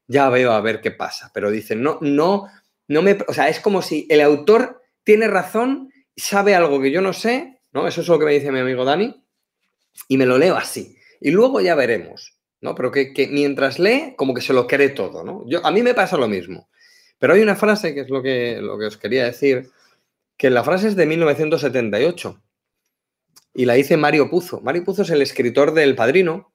ya 0.08 0.28
veo 0.28 0.50
a 0.52 0.60
ver 0.60 0.80
qué 0.80 0.90
pasa. 0.90 1.30
Pero 1.32 1.50
dice, 1.50 1.76
no, 1.76 1.98
no, 2.00 2.48
no 2.88 3.02
me... 3.02 3.16
O 3.28 3.32
sea, 3.32 3.48
es 3.48 3.60
como 3.60 3.80
si 3.82 4.06
el 4.10 4.20
autor 4.20 4.77
tiene 5.08 5.26
razón, 5.26 5.90
sabe 6.14 6.54
algo 6.54 6.82
que 6.82 6.90
yo 6.90 7.00
no 7.00 7.14
sé, 7.14 7.62
¿no? 7.72 7.88
Eso 7.88 8.02
es 8.02 8.08
lo 8.08 8.18
que 8.18 8.26
me 8.26 8.34
dice 8.34 8.52
mi 8.52 8.58
amigo 8.58 8.84
Dani, 8.84 9.24
y 10.06 10.18
me 10.18 10.26
lo 10.26 10.36
leo 10.36 10.54
así. 10.54 10.98
Y 11.18 11.30
luego 11.30 11.62
ya 11.62 11.74
veremos, 11.74 12.36
¿no? 12.60 12.74
Pero 12.74 12.92
que, 12.92 13.14
mientras 13.32 13.78
lee, 13.78 14.12
como 14.18 14.34
que 14.34 14.42
se 14.42 14.52
lo 14.52 14.66
cree 14.66 14.90
todo, 14.90 15.24
¿no? 15.24 15.46
A 15.62 15.70
mí 15.70 15.82
me 15.82 15.94
pasa 15.94 16.18
lo 16.18 16.28
mismo. 16.28 16.68
Pero 17.18 17.32
hay 17.32 17.40
una 17.40 17.56
frase 17.56 17.94
que 17.94 18.00
es 18.00 18.10
lo 18.10 18.22
que, 18.22 18.58
lo 18.60 18.78
que 18.78 18.84
os 18.84 18.98
quería 18.98 19.24
decir, 19.24 19.70
que 20.36 20.50
la 20.50 20.62
frase 20.62 20.88
es 20.88 20.94
de 20.94 21.06
1978 21.06 22.42
y 23.54 23.64
la 23.64 23.72
dice 23.72 23.96
Mario 23.96 24.28
Puzo. 24.28 24.60
Mario 24.60 24.84
Puzo 24.84 25.04
es 25.04 25.10
el 25.10 25.22
escritor 25.22 25.72
del 25.72 25.94
Padrino, 25.94 26.52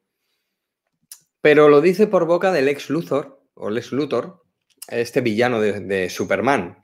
pero 1.41 1.69
lo 1.69 1.81
dice 1.81 2.05
por 2.05 2.27
boca 2.27 2.51
del 2.51 2.67
ex 2.67 2.91
Luthor, 2.91 3.41
o 3.55 3.71
Lex 3.71 3.91
Luthor, 3.93 4.43
este 4.89 5.21
villano 5.21 5.59
de, 5.59 6.07
Superman. 6.11 6.82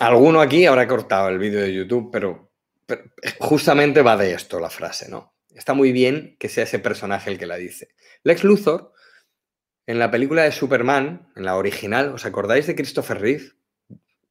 Alguno 0.00 0.40
aquí 0.40 0.66
habrá 0.66 0.86
cortado 0.86 1.28
el 1.28 1.38
vídeo 1.38 1.60
de 1.60 1.74
YouTube, 1.74 2.10
pero, 2.12 2.52
pero, 2.86 3.02
justamente 3.40 4.02
va 4.02 4.16
de 4.16 4.32
esto 4.32 4.60
la 4.60 4.70
frase, 4.70 5.08
¿no? 5.08 5.34
Está 5.54 5.74
muy 5.74 5.92
bien 5.92 6.36
que 6.38 6.48
sea 6.48 6.64
ese 6.64 6.78
personaje 6.78 7.30
el 7.30 7.38
que 7.38 7.46
la 7.46 7.56
dice. 7.56 7.88
Lex 8.22 8.44
Luthor 8.44 8.92
en 9.88 9.98
la 9.98 10.10
película 10.10 10.42
de 10.42 10.52
Superman, 10.52 11.32
en 11.34 11.46
la 11.46 11.56
original, 11.56 12.12
¿os 12.12 12.26
acordáis 12.26 12.66
de 12.66 12.74
Christopher 12.74 13.18
Reeve? 13.18 13.52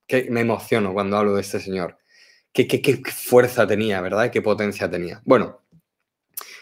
Que 0.05 0.27
me 0.29 0.41
emociono 0.41 0.93
cuando 0.93 1.17
hablo 1.17 1.33
de 1.33 1.41
este 1.41 1.59
señor. 1.59 1.97
Qué, 2.53 2.67
qué, 2.67 3.01
fuerza 3.11 3.65
tenía, 3.65 3.99
¿verdad? 3.99 4.29
Qué 4.29 4.43
potencia 4.43 4.87
tenía. 4.87 5.19
Bueno, 5.25 5.63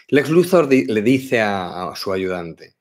Lex 0.08 0.30
Luthor 0.30 0.72
le 0.72 1.02
dice 1.02 1.42
a, 1.42 1.92
su 1.94 2.10
ayudante, 2.10 2.76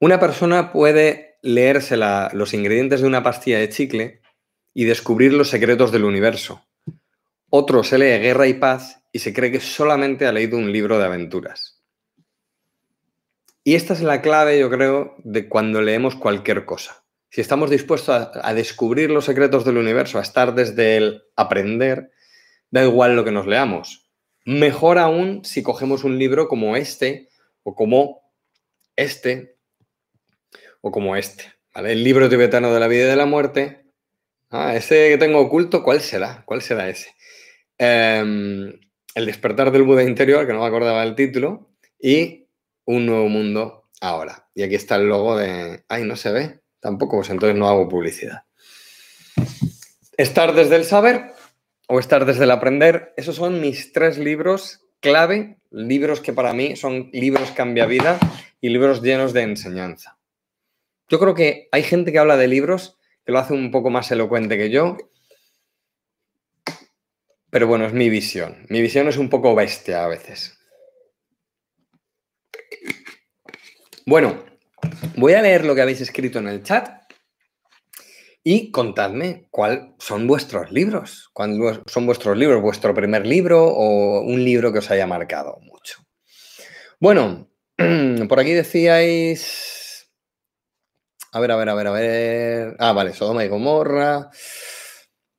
Una 0.00 0.18
persona 0.18 0.72
puede 0.72 1.38
leerse 1.42 1.96
los 1.96 2.52
ingredientes 2.52 3.00
de 3.00 3.06
una 3.06 3.22
pastilla 3.22 3.60
de 3.60 3.68
chicle 3.68 4.19
y 4.74 4.84
descubrir 4.84 5.32
los 5.32 5.48
secretos 5.48 5.92
del 5.92 6.04
universo. 6.04 6.66
Otro 7.48 7.82
se 7.82 7.98
lee 7.98 8.22
Guerra 8.22 8.46
y 8.46 8.54
Paz 8.54 9.02
y 9.12 9.18
se 9.18 9.32
cree 9.32 9.50
que 9.50 9.60
solamente 9.60 10.26
ha 10.26 10.32
leído 10.32 10.56
un 10.56 10.72
libro 10.72 10.98
de 10.98 11.04
aventuras. 11.04 11.80
Y 13.64 13.74
esta 13.74 13.92
es 13.92 14.00
la 14.00 14.22
clave, 14.22 14.58
yo 14.58 14.70
creo, 14.70 15.16
de 15.18 15.48
cuando 15.48 15.82
leemos 15.82 16.16
cualquier 16.16 16.64
cosa. 16.64 17.04
Si 17.30 17.40
estamos 17.40 17.70
dispuestos 17.70 18.30
a, 18.42 18.54
descubrir 18.54 19.10
los 19.10 19.24
secretos 19.24 19.64
del 19.64 19.76
universo, 19.76 20.18
a 20.18 20.22
estar 20.22 20.54
desde 20.54 20.96
el 20.96 21.22
aprender, 21.36 22.10
da 22.70 22.82
igual 22.82 23.14
lo 23.14 23.24
que 23.24 23.30
nos 23.30 23.46
leamos. 23.46 24.10
Mejor 24.44 24.98
aún 24.98 25.44
si 25.44 25.62
cogemos 25.62 26.02
un 26.02 26.18
libro 26.18 26.48
como 26.48 26.76
este 26.76 27.28
o 27.62 27.74
como 27.74 28.22
este 28.96 29.58
o 30.80 30.90
como 30.90 31.14
este. 31.14 31.44
El 31.74 32.02
libro 32.02 32.28
tibetano 32.28 32.72
de 32.72 32.80
la 32.80 32.88
vida 32.88 33.04
y 33.04 33.08
de 33.08 33.16
la 33.16 33.26
muerte. 33.26 33.79
Ah, 34.50 34.74
ese 34.74 35.10
que 35.10 35.18
tengo 35.18 35.38
oculto, 35.38 35.82
¿cuál 35.82 36.00
será? 36.00 36.42
¿Cuál 36.44 36.60
será 36.60 36.88
ese? 36.88 37.14
Em, 37.78 38.72
el 39.14 39.26
despertar 39.26 39.70
del 39.70 39.84
Buda 39.84 40.02
interior, 40.02 40.44
que 40.46 40.52
no 40.52 40.60
me 40.60 40.66
acordaba 40.66 41.04
el 41.04 41.14
título, 41.14 41.70
y 42.00 42.48
un 42.84 43.06
nuevo 43.06 43.28
mundo 43.28 43.88
ahora. 44.00 44.48
Y 44.54 44.64
aquí 44.64 44.74
está 44.74 44.96
el 44.96 45.08
logo 45.08 45.36
de... 45.36 45.84
Ay, 45.88 46.02
no 46.04 46.16
se 46.16 46.32
ve. 46.32 46.60
Tampoco, 46.80 47.18
pues 47.18 47.30
entonces 47.30 47.56
no 47.56 47.68
hago 47.68 47.88
publicidad. 47.88 48.42
Estar 50.16 50.54
desde 50.54 50.76
el 50.76 50.84
saber 50.84 51.32
o 51.86 52.00
estar 52.00 52.24
desde 52.24 52.44
el 52.44 52.50
aprender. 52.50 53.14
Esos 53.16 53.36
son 53.36 53.60
mis 53.60 53.92
tres 53.92 54.18
libros 54.18 54.80
clave, 55.00 55.58
libros 55.70 56.20
que 56.20 56.32
para 56.32 56.52
mí 56.52 56.76
son 56.76 57.10
libros 57.12 57.52
cambia 57.52 57.86
vida 57.86 58.18
y 58.60 58.70
libros 58.70 59.02
llenos 59.02 59.32
de 59.32 59.42
enseñanza. 59.42 60.18
Yo 61.08 61.18
creo 61.18 61.34
que 61.34 61.68
hay 61.72 61.82
gente 61.82 62.12
que 62.12 62.18
habla 62.18 62.36
de 62.36 62.48
libros 62.48 62.98
que 63.24 63.32
lo 63.32 63.38
hace 63.38 63.54
un 63.54 63.70
poco 63.70 63.90
más 63.90 64.10
elocuente 64.10 64.56
que 64.56 64.70
yo, 64.70 64.96
pero 67.50 67.66
bueno, 67.66 67.86
es 67.86 67.92
mi 67.92 68.08
visión. 68.08 68.64
Mi 68.68 68.80
visión 68.80 69.08
es 69.08 69.16
un 69.16 69.28
poco 69.28 69.54
bestia 69.54 70.04
a 70.04 70.08
veces. 70.08 70.56
Bueno, 74.06 74.44
voy 75.16 75.34
a 75.34 75.42
leer 75.42 75.64
lo 75.64 75.74
que 75.74 75.82
habéis 75.82 76.00
escrito 76.00 76.38
en 76.38 76.48
el 76.48 76.62
chat 76.62 77.00
y 78.42 78.70
contadme 78.70 79.48
cuáles 79.50 79.80
son 79.98 80.26
vuestros 80.26 80.70
libros. 80.70 81.30
¿Cuáles 81.32 81.80
son 81.86 82.06
vuestros 82.06 82.36
libros? 82.36 82.62
¿Vuestro 82.62 82.94
primer 82.94 83.26
libro 83.26 83.66
o 83.66 84.20
un 84.22 84.42
libro 84.44 84.72
que 84.72 84.78
os 84.78 84.90
haya 84.90 85.06
marcado 85.06 85.58
mucho? 85.60 85.98
Bueno, 87.00 87.50
por 88.28 88.40
aquí 88.40 88.52
decíais. 88.52 89.69
A 91.32 91.40
ver, 91.40 91.50
a 91.52 91.56
ver, 91.56 91.68
a 91.68 91.74
ver, 91.74 91.86
a 91.86 91.90
ver. 91.92 92.76
Ah, 92.78 92.92
vale, 92.92 93.12
Sodoma 93.12 93.44
y 93.44 93.48
Gomorra. 93.48 94.30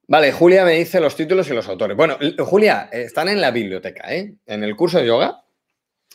Vale, 0.07 0.31
Julia 0.31 0.65
me 0.65 0.73
dice 0.73 0.99
los 0.99 1.15
títulos 1.15 1.49
y 1.49 1.53
los 1.53 1.67
autores. 1.67 1.95
Bueno, 1.95 2.17
Julia, 2.39 2.89
están 2.91 3.29
en 3.29 3.39
la 3.41 3.51
biblioteca, 3.51 4.13
¿eh? 4.13 4.35
En 4.45 4.63
el 4.63 4.75
curso 4.75 4.99
de 4.99 5.07
yoga, 5.07 5.43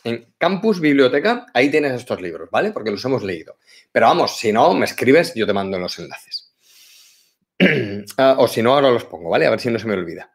en 0.03 0.33
Campus 0.37 0.79
Biblioteca, 0.79 1.47
ahí 1.53 1.69
tienes 1.69 1.93
estos 1.93 2.21
libros, 2.21 2.49
¿vale? 2.51 2.71
Porque 2.71 2.91
los 2.91 3.03
hemos 3.05 3.23
leído. 3.23 3.57
Pero 3.91 4.07
vamos, 4.07 4.37
si 4.37 4.51
no, 4.51 4.73
me 4.73 4.85
escribes, 4.85 5.33
yo 5.35 5.45
te 5.47 5.53
mando 5.53 5.79
los 5.79 5.97
enlaces. 5.99 6.53
Ah, 8.19 8.35
o 8.39 8.47
si 8.47 8.61
no, 8.61 8.73
ahora 8.73 8.89
los 8.89 9.05
pongo, 9.05 9.29
¿vale? 9.29 9.45
A 9.45 9.49
ver 9.49 9.59
si 9.59 9.69
no 9.69 9.77
se 9.77 9.87
me 9.87 9.93
olvida. 9.93 10.31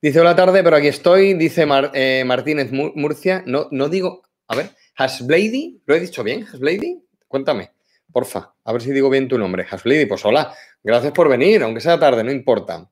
Dice, 0.00 0.20
hola 0.20 0.34
tarde, 0.34 0.62
pero 0.62 0.76
aquí 0.76 0.88
estoy. 0.88 1.34
Dice 1.34 1.66
eh, 1.94 2.24
Martínez 2.26 2.72
Murcia. 2.72 3.42
No, 3.46 3.68
no 3.70 3.88
digo. 3.88 4.22
A 4.48 4.56
ver, 4.56 4.70
Hasblady, 4.96 5.82
¿lo 5.86 5.94
he 5.94 6.00
dicho 6.00 6.24
bien? 6.24 6.44
Hasblady, 6.44 7.02
cuéntame, 7.28 7.71
porfa, 8.12 8.54
a 8.64 8.72
ver 8.72 8.82
si 8.82 8.92
digo 8.92 9.10
bien 9.10 9.28
tu 9.28 9.38
nombre. 9.38 9.66
Hasblady, 9.68 10.06
pues 10.06 10.24
hola, 10.24 10.54
gracias 10.82 11.12
por 11.12 11.28
venir, 11.28 11.62
aunque 11.62 11.80
sea 11.80 11.98
tarde, 11.98 12.22
no 12.22 12.30
importa. 12.30 12.88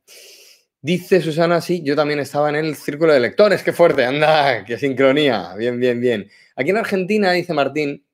Dice 0.82 1.20
Susana, 1.20 1.60
sí, 1.60 1.82
yo 1.84 1.94
también 1.94 2.20
estaba 2.20 2.48
en 2.48 2.56
el 2.56 2.74
círculo 2.74 3.12
de 3.12 3.20
lectores, 3.20 3.62
qué 3.62 3.72
fuerte, 3.72 4.04
anda, 4.04 4.64
qué 4.66 4.78
sincronía, 4.78 5.54
bien, 5.56 5.78
bien, 5.78 6.00
bien. 6.00 6.30
Aquí 6.56 6.70
en 6.70 6.78
Argentina, 6.78 7.32
dice 7.32 7.52
Martín, 7.52 8.04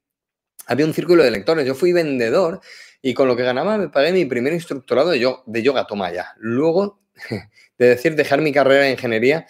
había 0.67 0.85
un 0.85 0.93
círculo 0.93 1.23
de 1.23 1.31
lectores, 1.31 1.65
yo 1.65 1.75
fui 1.77 1.93
vendedor 1.93 2.61
y 3.01 3.15
con 3.15 3.29
lo 3.29 3.37
que 3.37 3.45
ganaba 3.45 3.79
me 3.79 3.89
pagué 3.89 4.11
mi 4.11 4.25
primer 4.25 4.53
instructorado 4.53 5.11
de 5.11 5.21
yoga, 5.21 5.43
de 5.47 5.63
yoga 5.63 5.87
toma 5.87 6.13
ya. 6.13 6.35
Luego 6.39 6.99
de 7.79 7.87
decir 7.87 8.17
dejar 8.17 8.41
mi 8.41 8.53
carrera 8.53 8.83
de 8.83 8.91
ingeniería, 8.93 9.47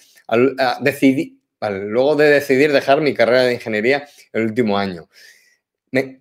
decidí, 0.81 1.41
luego 1.61 2.17
de 2.17 2.27
decidir 2.27 2.73
dejar 2.73 3.01
mi 3.01 3.15
carrera 3.15 3.45
de 3.45 3.55
ingeniería 3.55 4.07
el 4.33 4.45
último 4.45 4.77
año. 4.77 5.09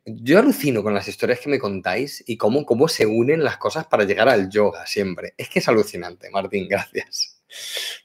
Yo 0.06 0.40
alucino 0.40 0.84
con 0.84 0.94
las 0.94 1.08
historias 1.08 1.40
que 1.40 1.50
me 1.50 1.60
contáis 1.60 2.24
y 2.28 2.38
cómo, 2.38 2.66
cómo 2.66 2.88
se 2.88 3.06
unen 3.06 3.44
las 3.44 3.58
cosas 3.58 3.88
para 3.88 4.04
llegar 4.04 4.30
al 4.30 4.50
yoga 4.50 4.86
siempre. 4.86 5.34
Es 5.38 5.50
que 5.50 5.60
es 5.60 5.68
alucinante, 5.68 6.30
Martín, 6.30 6.68
gracias. 6.70 7.36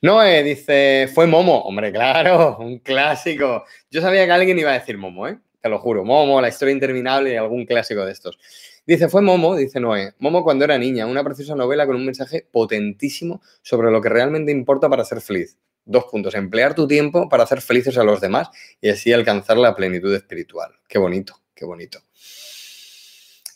Noé 0.03 0.43
dice, 0.43 1.09
fue 1.13 1.27
Momo. 1.27 1.61
Hombre, 1.63 1.93
claro, 1.93 2.59
un 2.59 2.79
clásico. 2.79 3.65
Yo 3.91 4.01
sabía 4.01 4.25
que 4.27 4.33
alguien 4.33 4.59
iba 4.59 4.71
a 4.71 4.79
decir 4.79 4.97
Momo, 4.97 5.29
¿eh? 5.29 5.39
Te 5.61 5.69
lo 5.69 5.79
juro. 5.79 6.05
Momo, 6.05 6.41
la 6.41 6.49
historia 6.49 6.73
interminable 6.73 7.33
y 7.33 7.37
algún 7.37 7.67
clásico 7.67 8.05
de 8.05 8.13
estos. 8.13 8.39
Dice, 8.87 9.09
fue 9.09 9.23
Momo, 9.23 9.57
dice 9.57 9.79
Noé. 9.79 10.15
Momo 10.19 10.43
cuando 10.43 10.65
era 10.65 10.79
niña, 10.79 11.07
una 11.07 11.23
preciosa 11.23 11.55
novela 11.55 11.87
con 11.87 11.97
un 11.97 12.05
mensaje 12.05 12.47
potentísimo 12.51 13.43
sobre 13.63 13.91
lo 13.91 14.01
que 14.01 14.09
realmente 14.09 14.53
importa 14.53 14.89
para 14.89 15.05
ser 15.05 15.21
feliz. 15.21 15.59
Dos 15.85 16.05
puntos, 16.11 16.35
emplear 16.35 16.75
tu 16.75 16.87
tiempo 16.87 17.29
para 17.29 17.43
hacer 17.43 17.61
felices 17.61 17.99
a 17.99 18.05
los 18.05 18.21
demás 18.21 18.49
y 18.81 18.91
así 18.91 19.13
alcanzar 19.13 19.57
la 19.59 19.75
plenitud 19.75 20.15
espiritual. 20.15 20.73
Qué 20.89 20.99
bonito, 20.99 21.41
qué 21.61 21.67
bonito. 21.67 22.01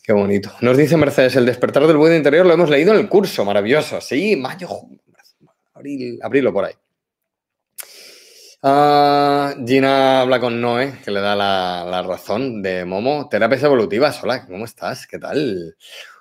Qué 0.03 0.13
bonito. 0.13 0.51
Nos 0.61 0.77
dice 0.77 0.95
Mercedes, 0.95 1.35
el 1.37 1.45
despertar 1.47 1.87
del 1.87 1.97
buen 1.97 2.15
interior 2.15 2.45
lo 2.45 2.53
hemos 2.53 2.69
leído 2.69 2.93
en 2.93 2.99
el 2.99 3.09
curso, 3.09 3.43
maravilloso. 3.43 3.99
Sí, 3.99 4.35
mayo, 4.35 4.69
abril, 5.73 6.19
abril 6.21 6.53
por 6.53 6.65
ahí. 6.65 6.73
Ah, 8.61 9.55
Gina 9.65 10.21
habla 10.21 10.39
con 10.39 10.61
Noé, 10.61 10.99
que 11.03 11.09
le 11.09 11.19
da 11.19 11.35
la, 11.35 12.03
razón 12.03 12.61
de 12.61 12.85
Momo. 12.85 13.27
Terapias 13.27 13.63
evolutivas. 13.63 14.23
Hola, 14.23 14.45
¿cómo 14.45 14.65
estás? 14.65 15.07
¿Qué 15.07 15.17
tal? 15.17 15.75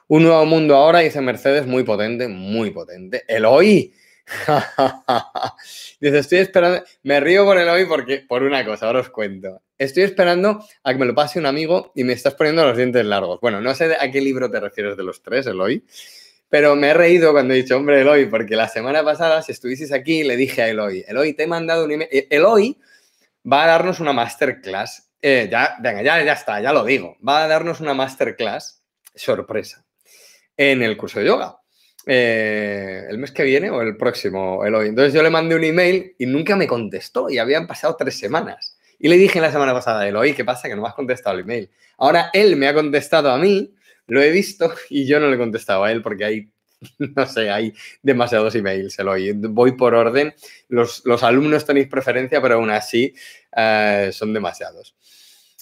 Un 0.08 0.22
nuevo 0.22 0.46
mundo 0.46 0.76
ahora, 0.76 1.00
dice 1.00 1.20
Mercedes, 1.20 1.66
muy 1.66 1.82
potente, 1.82 2.28
muy 2.28 2.70
potente. 2.70 3.24
Eloy. 3.28 3.92
estoy 6.00 6.38
esperando. 6.38 6.84
Me 7.02 7.20
río 7.20 7.44
con 7.44 7.58
Eloy 7.58 7.84
porque, 7.87 8.24
por 8.26 8.42
una 8.42 8.64
cosa, 8.64 8.87
ahora 8.87 9.00
os 9.00 9.10
cuento. 9.10 9.62
Estoy 9.76 10.04
esperando 10.04 10.64
a 10.82 10.92
que 10.92 10.98
me 10.98 11.06
lo 11.06 11.14
pase 11.14 11.38
un 11.38 11.46
amigo 11.46 11.92
y 11.94 12.04
me 12.04 12.12
estás 12.12 12.34
poniendo 12.34 12.64
los 12.64 12.76
dientes 12.76 13.04
largos. 13.04 13.40
Bueno, 13.40 13.60
no 13.60 13.74
sé 13.74 13.96
a 13.98 14.10
qué 14.10 14.20
libro 14.20 14.50
te 14.50 14.60
refieres 14.60 14.96
de 14.96 15.02
los 15.02 15.22
tres, 15.22 15.46
Eloy. 15.46 15.84
Pero 16.48 16.76
me 16.76 16.88
he 16.88 16.94
reído 16.94 17.32
cuando 17.32 17.54
he 17.54 17.58
dicho, 17.58 17.76
hombre, 17.76 18.00
Eloy, 18.00 18.26
porque 18.26 18.56
la 18.56 18.68
semana 18.68 19.02
pasada, 19.02 19.42
si 19.42 19.52
estuvieseis 19.52 19.92
aquí, 19.92 20.22
le 20.22 20.37
dije 20.37 20.62
a 20.62 20.68
Eloy, 20.68 21.04
Eloy, 21.06 21.32
te 21.34 21.42
he 21.42 21.46
mandado 21.46 21.84
un 21.84 21.92
email. 21.92 22.08
E-, 22.12 22.28
Eloy 22.30 22.78
va 23.50 23.64
a 23.64 23.66
darnos 23.66 24.00
una 24.00 24.12
masterclass. 24.12 25.10
Eh, 25.20 25.48
ya, 25.50 25.76
venga, 25.80 26.02
ya, 26.02 26.22
ya 26.22 26.34
está, 26.34 26.60
ya 26.60 26.72
lo 26.72 26.84
digo. 26.84 27.16
Va 27.26 27.44
a 27.44 27.48
darnos 27.48 27.80
una 27.80 27.94
masterclass 27.94 28.82
sorpresa 29.14 29.84
en 30.56 30.82
el 30.82 30.96
curso 30.96 31.20
de 31.20 31.26
yoga. 31.26 31.58
Eh, 32.06 33.06
el 33.08 33.18
mes 33.18 33.32
que 33.32 33.44
viene 33.44 33.70
o 33.70 33.80
el 33.80 33.96
próximo, 33.96 34.64
Eloy. 34.64 34.88
Entonces 34.88 35.14
yo 35.14 35.22
le 35.22 35.30
mandé 35.30 35.54
un 35.54 35.64
email 35.64 36.14
y 36.18 36.26
nunca 36.26 36.54
me 36.56 36.66
contestó 36.66 37.30
y 37.30 37.38
habían 37.38 37.66
pasado 37.66 37.96
tres 37.96 38.18
semanas. 38.18 38.78
Y 38.98 39.08
le 39.08 39.16
dije 39.16 39.40
la 39.40 39.50
semana 39.50 39.72
pasada, 39.72 40.06
Eloy, 40.06 40.34
¿qué 40.34 40.44
pasa? 40.44 40.68
Que 40.68 40.76
no 40.76 40.82
me 40.82 40.88
has 40.88 40.94
contestado 40.94 41.36
el 41.36 41.42
email. 41.42 41.70
Ahora 41.98 42.30
él 42.32 42.56
me 42.56 42.68
ha 42.68 42.74
contestado 42.74 43.30
a 43.30 43.38
mí 43.38 43.74
lo 44.06 44.22
he 44.22 44.30
visto 44.30 44.72
y 44.90 45.06
yo 45.06 45.20
no 45.20 45.28
le 45.28 45.36
he 45.36 45.38
contestado 45.38 45.84
a 45.84 45.92
él 45.92 46.02
porque 46.02 46.24
hay, 46.24 46.48
no 46.98 47.26
sé, 47.26 47.50
hay 47.50 47.74
demasiados 48.02 48.54
emails, 48.54 48.98
Eloy. 48.98 49.32
Voy 49.32 49.72
por 49.72 49.94
orden. 49.94 50.34
Los, 50.68 51.02
alumnos 51.22 51.64
tenéis 51.64 51.88
preferencia, 51.88 52.40
pero 52.40 52.56
aún 52.56 52.70
así 52.70 53.14
eh, 53.56 54.10
son 54.12 54.32
demasiados. 54.32 54.94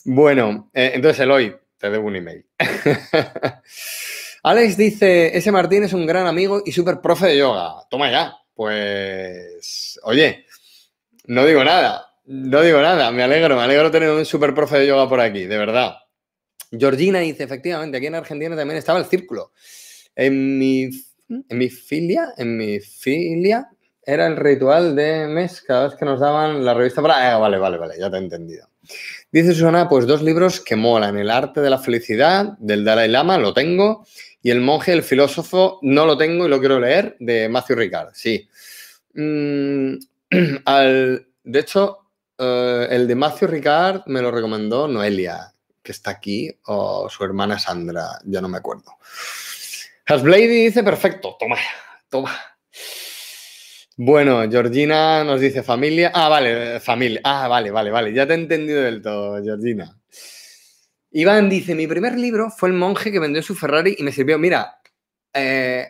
Bueno, 0.05 0.71
eh, 0.75 0.93
entonces, 0.95 1.21
Eloy, 1.21 1.55
te 1.79 1.91
debo 1.91 2.09
un 2.09 2.17
email. 2.17 2.45
Alex 4.43 4.77
dice, 4.77 5.37
ese 5.37 5.53
Martín 5.53 5.85
es 5.85 5.93
un 5.93 6.07
gran 6.07 6.27
amigo 6.27 6.63
y 6.65 6.73
súper 6.73 7.01
profe 7.01 7.27
de 7.27 7.39
yoga. 7.39 7.87
Toma 7.89 8.11
ya. 8.11 8.37
Pues, 8.55 10.01
oye, 10.03 10.47
no 11.27 11.47
digo 11.47 11.65
nada. 11.65 12.07
No 12.25 12.63
digo 12.63 12.81
nada, 12.81 13.11
me 13.11 13.25
alegro, 13.25 13.57
me 13.57 13.63
alegro 13.63 13.91
tener 13.91 14.11
un 14.11 14.25
súper 14.25 14.55
profe 14.55 14.79
de 14.79 14.87
yoga 14.87 15.09
por 15.09 15.21
aquí, 15.21 15.45
de 15.47 15.59
verdad. 15.59 15.97
Georgina 16.71 17.19
dice, 17.19 17.43
efectivamente, 17.43 17.97
aquí 17.97 18.07
en 18.07 18.15
Argentina 18.15 18.55
también 18.55 18.79
estaba 18.79 19.01
el 19.01 19.07
círculo. 19.07 19.53
En 20.15 20.59
mi, 20.59 20.89
en 21.29 21.59
mi 21.59 21.69
filia, 21.69 22.33
en 22.37 22.57
mi 22.57 22.79
filia, 22.79 23.69
era 24.05 24.27
el 24.27 24.37
ritual 24.37 24.95
de 24.95 25.27
mes 25.27 25.63
cada 25.63 25.89
vez 25.89 25.97
que 25.97 26.05
nos 26.05 26.21
daban 26.21 26.65
la 26.65 26.75
revista 26.75 27.03
para... 27.03 27.35
Ah, 27.35 27.39
vale, 27.39 27.59
vale, 27.59 27.79
vale, 27.79 27.95
ya 27.99 28.09
te 28.09 28.17
he 28.17 28.21
entendido. 28.21 28.69
Dice 29.31 29.55
Susana, 29.55 29.89
pues 29.89 30.07
dos 30.07 30.23
libros 30.23 30.61
que 30.61 30.77
molan. 30.77 31.17
El 31.19 31.31
arte 31.31 31.61
de 31.61 31.71
la 31.71 31.79
felicidad, 31.79 32.57
del 32.59 32.85
Dalai 32.85 33.09
Lama, 33.09 33.39
lo 33.39 33.53
tengo. 33.53 34.07
Y 34.43 34.51
El 34.51 34.61
monje, 34.61 34.93
el 34.93 35.03
filósofo, 35.03 35.79
no 35.83 36.05
lo 36.05 36.17
tengo 36.17 36.47
y 36.47 36.49
lo 36.49 36.59
quiero 36.59 36.81
leer, 36.81 37.17
de 37.21 37.49
Matthew 37.49 37.77
Ricard, 37.77 38.11
sí. 38.13 38.49
Mm, 39.15 39.95
al, 40.65 41.27
de 41.45 41.59
hecho, 41.59 41.99
eh, 42.39 42.89
el 42.91 43.07
de 43.07 43.15
Matthew 43.15 43.49
Ricard 43.49 44.03
me 44.07 44.21
lo 44.21 44.31
recomendó 44.31 44.89
Noelia, 44.89 45.53
que 45.83 45.93
está 45.93 46.11
aquí, 46.11 46.51
o 46.67 47.09
su 47.09 47.25
hermana 47.25 47.59
Sandra, 47.59 48.19
ya 48.25 48.41
no 48.41 48.49
me 48.49 48.59
acuerdo. 48.59 48.97
Hasblady 50.07 50.65
dice, 50.65 50.83
perfecto, 50.83 51.37
toma, 51.39 51.57
toma. 52.09 52.37
Bueno, 53.97 54.43
Georgina 54.51 55.23
nos 55.23 55.41
dice 55.41 55.63
familia. 55.63 56.11
Ah, 56.15 56.29
vale, 56.29 56.81
familia. 56.81 57.21
Ah, 57.25 57.47
vale, 57.47 57.71
vale, 57.71 57.91
vale. 57.91 58.13
Ya 58.13 58.27
te 58.27 58.33
he 58.33 58.37
entendido 58.37 58.83
del 58.83 59.03
todo, 59.03 59.43
Georgina. 59.43 59.97
Iván 61.13 61.51
dice, 61.51 61.75
mi 61.75 61.87
primer 61.87 62.19
libro 62.19 62.51
fue 62.51 62.71
El 62.71 62.75
monje 62.75 63.13
que 63.13 63.19
vendió 63.19 63.43
su 63.43 63.55
Ferrari 63.55 63.95
y 63.99 64.03
me 64.03 64.13
sirvió. 64.13 64.39
Mira, 64.39 64.81
eh, 65.35 65.89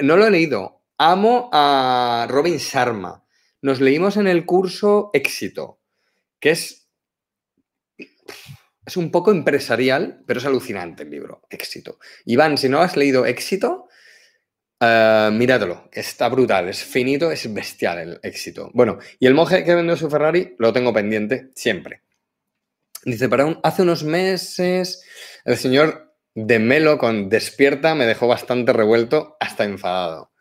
no 0.00 0.16
lo 0.16 0.26
he 0.26 0.30
leído. 0.30 0.82
Amo 0.98 1.48
a 1.52 2.26
Robin 2.28 2.56
Sharma. 2.56 3.24
Nos 3.62 3.80
leímos 3.80 4.16
en 4.16 4.26
el 4.26 4.44
curso 4.44 5.10
Éxito, 5.12 5.80
que 6.40 6.50
es, 6.50 6.88
es 7.96 8.96
un 8.96 9.10
poco 9.10 9.30
empresarial, 9.30 10.22
pero 10.26 10.40
es 10.40 10.46
alucinante 10.46 11.04
el 11.04 11.10
libro, 11.10 11.42
Éxito. 11.50 11.98
Iván, 12.24 12.58
si 12.58 12.68
no 12.68 12.80
has 12.80 12.96
leído 12.96 13.26
Éxito, 13.26 13.88
uh, 14.80 15.30
míratelo, 15.32 15.88
está 15.92 16.28
brutal, 16.28 16.68
es 16.68 16.84
finito, 16.84 17.30
es 17.30 17.52
bestial 17.52 17.98
el 17.98 18.20
éxito. 18.22 18.70
Bueno, 18.74 18.98
y 19.18 19.26
el 19.26 19.34
monje 19.34 19.64
que 19.64 19.74
vendió 19.74 19.96
su 19.96 20.10
Ferrari 20.10 20.54
lo 20.58 20.72
tengo 20.72 20.92
pendiente 20.92 21.50
siempre. 21.54 22.03
Dice, 23.04 23.28
para 23.28 23.58
hace 23.62 23.82
unos 23.82 24.02
meses 24.02 25.02
el 25.44 25.56
señor 25.56 26.14
de 26.34 26.58
Melo 26.58 26.98
con 26.98 27.28
Despierta 27.28 27.94
me 27.94 28.06
dejó 28.06 28.26
bastante 28.26 28.72
revuelto, 28.72 29.36
hasta 29.40 29.64
enfadado. 29.64 30.32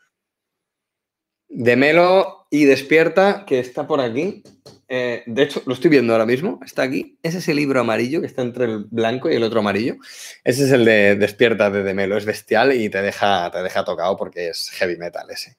De 1.50 1.76
Melo 1.76 2.48
y 2.50 2.66
Despierta, 2.66 3.46
que 3.46 3.60
está 3.60 3.86
por 3.86 4.02
aquí. 4.02 4.44
Eh, 4.88 5.24
de 5.26 5.44
hecho, 5.44 5.62
lo 5.66 5.74
estoy 5.74 5.90
viendo 5.90 6.14
ahora 6.14 6.26
mismo, 6.26 6.60
está 6.66 6.84
aquí. 6.84 7.18
Ese 7.22 7.40
es 7.40 7.48
el 7.48 7.58
libro 7.58 7.80
amarillo 7.80 8.22
que 8.22 8.28
está 8.28 8.42
entre 8.42 8.66
el 8.66 8.86
blanco 8.90 9.30
y 9.30 9.36
el 9.36 9.44
otro 9.44 9.60
amarillo. 9.60 9.96
Ese 10.44 10.66
es 10.66 10.72
el 10.72 10.86
de 10.86 11.16
Despierta 11.16 11.70
de 11.70 11.84
De 11.84 11.94
Melo, 11.94 12.18
es 12.18 12.26
bestial 12.26 12.74
y 12.74 12.90
te 12.90 13.02
deja, 13.02 13.52
te 13.52 13.62
deja 13.62 13.84
tocado 13.84 14.18
porque 14.18 14.50
es 14.50 14.70
heavy 14.72 14.98
metal 14.98 15.30
ese. 15.30 15.58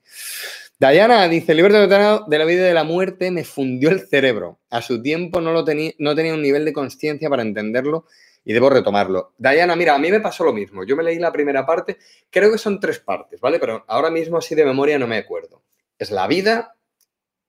Diana 0.78 1.28
dice, 1.28 1.52
el 1.52 1.58
libro 1.58 1.72
de 1.86 2.38
la 2.38 2.44
vida 2.44 2.62
y 2.62 2.66
de 2.66 2.74
la 2.74 2.84
muerte 2.84 3.30
me 3.30 3.44
fundió 3.44 3.90
el 3.90 4.06
cerebro. 4.08 4.58
A 4.70 4.82
su 4.82 5.00
tiempo 5.00 5.40
no, 5.40 5.52
lo 5.52 5.64
tenía, 5.64 5.92
no 5.98 6.14
tenía 6.14 6.34
un 6.34 6.42
nivel 6.42 6.64
de 6.64 6.72
conciencia 6.72 7.30
para 7.30 7.42
entenderlo 7.42 8.06
y 8.44 8.52
debo 8.52 8.70
retomarlo. 8.70 9.34
Diana, 9.38 9.76
mira, 9.76 9.94
a 9.94 9.98
mí 9.98 10.10
me 10.10 10.20
pasó 10.20 10.44
lo 10.44 10.52
mismo. 10.52 10.84
Yo 10.84 10.96
me 10.96 11.02
leí 11.02 11.18
la 11.18 11.32
primera 11.32 11.64
parte, 11.64 11.98
creo 12.30 12.52
que 12.52 12.58
son 12.58 12.80
tres 12.80 12.98
partes, 12.98 13.40
¿vale? 13.40 13.58
Pero 13.58 13.84
ahora 13.86 14.10
mismo 14.10 14.36
así 14.36 14.54
de 14.54 14.64
memoria 14.64 14.98
no 14.98 15.06
me 15.06 15.16
acuerdo. 15.16 15.62
Es 15.98 16.10
la 16.10 16.26
vida, 16.26 16.76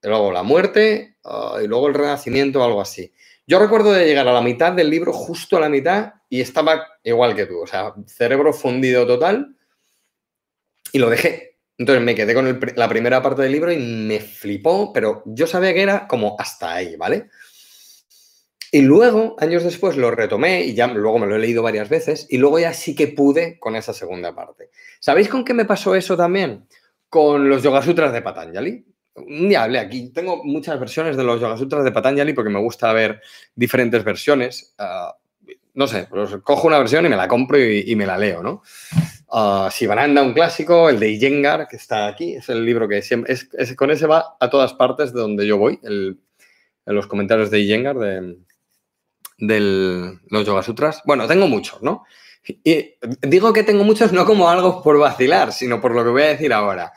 luego 0.02 0.32
la 0.32 0.44
muerte 0.44 1.18
ah, 1.24 1.60
y 1.64 1.68
luego 1.68 1.88
el 1.88 1.96
renacimiento 1.96 2.62
o 2.62 2.64
algo 2.64 2.80
así. 2.80 3.12
Yo 3.48 3.60
recuerdo 3.60 3.92
de 3.92 4.06
llegar 4.06 4.28
a 4.28 4.34
la 4.34 4.42
mitad 4.42 4.72
del 4.72 4.90
libro, 4.90 5.14
justo 5.14 5.58
a 5.58 5.60
la 5.60 5.70
mitad, 5.70 6.14
y 6.30 6.42
estaba 6.42 6.88
igual 7.04 7.36
que 7.36 7.46
tú, 7.46 7.62
o 7.62 7.68
sea, 7.68 7.94
cerebro 8.08 8.54
fundido 8.54 9.06
total, 9.06 9.56
y 10.92 10.98
lo 10.98 11.10
dejé. 11.10 11.55
Entonces 11.78 12.04
me 12.04 12.16
quedé 12.16 12.34
con 12.34 12.60
la 12.76 12.90
primera 12.90 13.22
parte 13.22 13.42
del 13.42 13.52
libro 13.52 13.72
y 13.72 13.78
me 13.78 14.20
flipó, 14.20 14.94
pero 14.94 15.24
yo 15.26 15.46
sabía 15.46 15.74
que 15.74 15.82
era 15.82 16.08
como 16.08 16.36
hasta 16.40 16.74
ahí, 16.74 16.96
¿vale? 16.96 17.30
Y 18.72 18.82
luego, 18.82 19.36
años 19.40 19.64
después, 19.64 19.96
lo 19.96 20.12
retomé 20.12 20.64
y 20.64 20.74
ya 20.74 20.88
luego 20.88 21.20
me 21.20 21.28
lo 21.28 21.36
he 21.36 21.40
leído 21.40 21.64
varias 21.64 21.88
veces 21.88 22.28
y 22.30 22.38
luego 22.38 22.60
ya 22.60 22.74
sí 22.74 22.96
que 22.96 23.08
pude 23.08 23.60
con 23.60 23.76
esa 23.76 23.94
segunda 23.94 24.36
parte. 24.36 24.70
¿Sabéis 25.00 25.30
con 25.30 25.46
qué 25.46 25.54
me 25.54 25.66
pasó 25.66 25.96
eso 25.96 26.18
también? 26.18 26.68
Con 27.10 27.48
los 27.50 27.64
Yoga 27.64 27.82
Sutras 27.82 28.12
de 28.12 28.22
Patanjali. 28.22 28.86
Un 29.16 29.48
día 29.48 29.64
aquí, 29.64 30.10
tengo 30.10 30.44
muchas 30.44 30.78
versiones 30.78 31.16
de 31.16 31.24
los 31.24 31.40
Yoga 31.40 31.58
Sutras 31.58 31.86
de 31.86 31.92
Patanjali 31.92 32.34
porque 32.34 32.50
me 32.50 32.60
gusta 32.60 32.92
ver 32.92 33.22
diferentes 33.56 34.04
versiones. 34.04 34.74
Ah, 34.78 35.16
no 35.74 35.88
sé, 35.88 36.08
pues 36.10 36.36
cojo 36.44 36.68
una 36.68 36.80
versión 36.80 37.06
y 37.06 37.10
me 37.10 37.18
la 37.18 37.28
compro 37.28 37.58
y, 37.58 37.96
me 37.96 38.06
la 38.06 38.18
leo, 38.18 38.42
¿no? 38.42 38.64
Uh, 39.28 39.70
Sivananda, 39.72 40.22
un 40.22 40.34
clásico, 40.34 40.90
el 40.90 41.00
de 41.00 41.10
Iyengar, 41.10 41.68
que 41.68 41.76
está 41.76 42.08
aquí, 42.08 42.36
es 42.36 42.48
el 42.50 42.64
libro 42.64 42.88
que 42.88 43.02
siempre, 43.02 43.34
es, 43.34 43.76
con 43.76 43.92
ese 43.92 44.06
va 44.06 44.38
a 44.40 44.50
todas 44.50 44.74
partes 44.74 45.14
de 45.14 45.20
donde 45.20 45.48
yo 45.48 45.58
voy, 45.58 45.80
en 45.84 46.20
los 46.86 47.08
comentarios 47.08 47.50
de 47.50 47.60
Iyengar, 47.60 47.98
de, 47.98 48.38
los 50.30 50.46
Yoga 50.46 50.64
Sutras. 50.64 51.02
Bueno, 51.06 51.28
tengo 51.28 51.48
muchos, 51.48 51.82
¿no? 51.82 52.06
Y 52.64 52.94
digo 53.22 53.52
que 53.52 53.64
tengo 53.64 53.84
muchos 53.84 54.14
no 54.14 54.26
como 54.26 54.50
algo 54.50 54.84
por 54.84 55.00
vacilar, 55.00 55.52
sino 55.52 55.82
por 55.82 55.96
lo 55.96 56.04
que 56.04 56.12
voy 56.12 56.22
a 56.22 56.28
decir 56.28 56.54
ahora. 56.54 56.94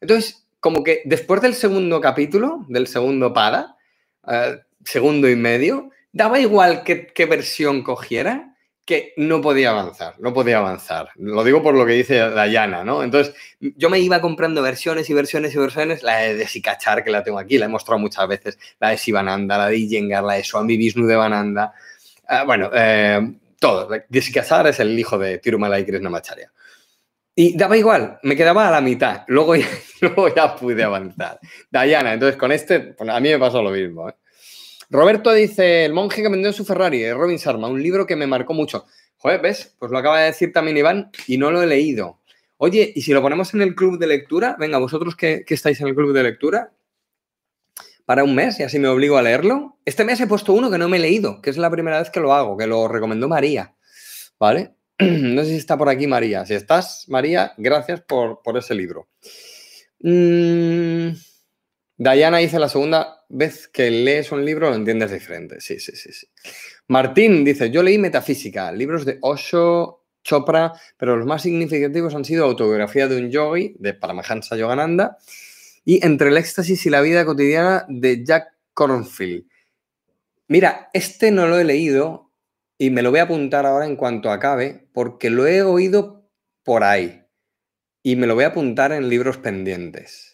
Entonces, 0.00 0.46
como 0.60 0.84
que 0.84 1.02
después 1.04 1.42
del 1.42 1.54
segundo 1.54 2.00
capítulo, 2.00 2.64
del 2.68 2.86
segundo 2.86 3.32
pada, 3.32 3.76
eh, 4.26 4.60
segundo 4.84 5.28
y 5.28 5.36
medio, 5.36 5.90
daba 6.12 6.38
igual 6.38 6.84
qué, 6.84 7.26
versión 7.26 7.82
cogiera, 7.82 8.53
que 8.84 9.14
no 9.16 9.40
podía 9.40 9.70
avanzar, 9.70 10.14
no 10.20 10.34
podía 10.34 10.58
avanzar. 10.58 11.08
Lo 11.16 11.42
digo 11.42 11.62
por 11.62 11.74
lo 11.74 11.86
que 11.86 11.92
dice 11.92 12.18
Dayana, 12.18 12.84
¿no? 12.84 13.02
Entonces, 13.02 13.34
yo 13.58 13.88
me 13.88 13.98
iba 13.98 14.20
comprando 14.20 14.60
versiones 14.62 15.08
y 15.08 15.14
versiones 15.14 15.54
y 15.54 15.58
versiones, 15.58 16.02
la 16.02 16.18
de 16.18 16.46
Sikachar, 16.46 17.02
que 17.02 17.10
la 17.10 17.22
tengo 17.22 17.38
aquí, 17.38 17.56
la 17.56 17.64
he 17.64 17.68
mostrado 17.68 17.98
muchas 17.98 18.28
veces, 18.28 18.58
la 18.78 18.90
de 18.90 18.98
Sivananda, 18.98 19.56
la 19.56 19.68
de 19.68 19.78
Iyengar, 19.78 20.22
la 20.22 20.34
de 20.34 20.44
Swami 20.44 20.76
Vishnu 20.76 21.06
de 21.06 21.16
Vananda, 21.16 21.72
ah, 22.28 22.44
bueno, 22.44 22.70
eh, 22.74 23.20
todo. 23.58 23.88
Sikachar 24.10 24.66
es 24.66 24.78
el 24.80 24.98
hijo 24.98 25.16
de 25.16 25.38
Tirumala 25.38 25.78
y 25.80 25.86
Krishnamacharya. 25.86 26.52
Y 27.36 27.56
daba 27.56 27.76
igual, 27.76 28.18
me 28.22 28.36
quedaba 28.36 28.68
a 28.68 28.70
la 28.70 28.80
mitad, 28.80 29.24
luego 29.28 29.56
ya, 29.56 29.66
luego 30.02 30.32
ya 30.34 30.54
pude 30.54 30.84
avanzar. 30.84 31.40
Dayana, 31.70 32.12
entonces 32.12 32.36
con 32.36 32.52
este, 32.52 32.94
a 32.98 33.20
mí 33.20 33.30
me 33.30 33.38
pasó 33.38 33.62
lo 33.62 33.70
mismo, 33.70 34.08
¿eh? 34.10 34.14
Roberto 34.94 35.32
dice, 35.32 35.84
El 35.84 35.92
monje 35.92 36.22
que 36.22 36.28
vendió 36.28 36.52
su 36.52 36.64
Ferrari, 36.64 37.00
de 37.00 37.14
Robin 37.14 37.36
Sharma, 37.36 37.66
un 37.66 37.82
libro 37.82 38.06
que 38.06 38.14
me 38.14 38.28
marcó 38.28 38.54
mucho. 38.54 38.86
Joder, 39.16 39.42
¿ves? 39.42 39.74
Pues 39.76 39.90
lo 39.90 39.98
acaba 39.98 40.20
de 40.20 40.26
decir 40.26 40.52
también 40.52 40.76
Iván 40.76 41.10
y 41.26 41.36
no 41.36 41.50
lo 41.50 41.60
he 41.60 41.66
leído. 41.66 42.20
Oye, 42.58 42.92
¿y 42.94 43.02
si 43.02 43.12
lo 43.12 43.20
ponemos 43.20 43.52
en 43.54 43.62
el 43.62 43.74
club 43.74 43.98
de 43.98 44.06
lectura? 44.06 44.54
Venga, 44.56 44.78
vosotros 44.78 45.16
que, 45.16 45.44
estáis 45.48 45.80
en 45.80 45.88
el 45.88 45.96
club 45.96 46.12
de 46.12 46.22
lectura, 46.22 46.72
para 48.04 48.22
un 48.22 48.36
mes 48.36 48.60
y 48.60 48.62
así 48.62 48.78
me 48.78 48.86
obligo 48.86 49.16
a 49.16 49.22
leerlo. 49.22 49.80
Este 49.84 50.04
mes 50.04 50.20
he 50.20 50.28
puesto 50.28 50.52
uno 50.52 50.70
que 50.70 50.78
no 50.78 50.88
me 50.88 50.98
he 50.98 51.00
leído, 51.00 51.42
que 51.42 51.50
es 51.50 51.56
la 51.56 51.70
primera 51.70 51.98
vez 51.98 52.10
que 52.10 52.20
lo 52.20 52.32
hago, 52.32 52.56
que 52.56 52.68
lo 52.68 52.86
recomendó 52.86 53.26
María. 53.26 53.74
¿Vale? 54.38 54.76
No 55.00 55.42
sé 55.42 55.48
si 55.48 55.56
está 55.56 55.76
por 55.76 55.88
aquí 55.88 56.06
María. 56.06 56.46
Si 56.46 56.54
estás, 56.54 57.06
María, 57.08 57.52
gracias 57.56 58.00
por, 58.02 58.38
ese 58.56 58.76
libro. 58.76 59.08
Mmm... 59.98 61.33
Diana 61.96 62.38
dice 62.38 62.58
la 62.58 62.68
segunda 62.68 63.24
vez 63.28 63.68
que 63.68 63.90
lees 63.90 64.32
un 64.32 64.44
libro 64.44 64.68
lo 64.68 64.76
entiendes 64.76 65.12
diferente. 65.12 65.60
Sí, 65.60 65.78
sí, 65.78 65.92
sí, 65.94 66.12
sí. 66.12 66.26
Martín 66.88 67.44
dice, 67.44 67.70
yo 67.70 67.82
leí 67.82 67.98
Metafísica, 67.98 68.72
libros 68.72 69.04
de 69.04 69.18
Osho, 69.22 70.04
Chopra, 70.22 70.72
pero 70.96 71.16
los 71.16 71.26
más 71.26 71.42
significativos 71.42 72.14
han 72.14 72.24
sido 72.24 72.44
Autobiografía 72.44 73.06
de 73.06 73.16
un 73.18 73.30
yogi, 73.30 73.76
de 73.78 73.94
Paramahansa 73.94 74.56
Yogananda, 74.56 75.18
y 75.84 76.04
Entre 76.04 76.28
el 76.28 76.36
éxtasis 76.36 76.84
y 76.86 76.90
la 76.90 77.00
vida 77.00 77.24
cotidiana, 77.24 77.84
de 77.88 78.24
Jack 78.24 78.48
Cornfield. 78.72 79.44
Mira, 80.48 80.90
este 80.92 81.30
no 81.30 81.46
lo 81.46 81.58
he 81.58 81.64
leído 81.64 82.32
y 82.76 82.90
me 82.90 83.02
lo 83.02 83.10
voy 83.10 83.20
a 83.20 83.24
apuntar 83.24 83.66
ahora 83.66 83.86
en 83.86 83.96
cuanto 83.96 84.30
acabe, 84.30 84.88
porque 84.92 85.30
lo 85.30 85.46
he 85.46 85.62
oído 85.62 86.28
por 86.64 86.84
ahí 86.84 87.22
y 88.02 88.16
me 88.16 88.26
lo 88.26 88.34
voy 88.34 88.44
a 88.44 88.48
apuntar 88.48 88.92
en 88.92 89.08
libros 89.08 89.38
pendientes. 89.38 90.33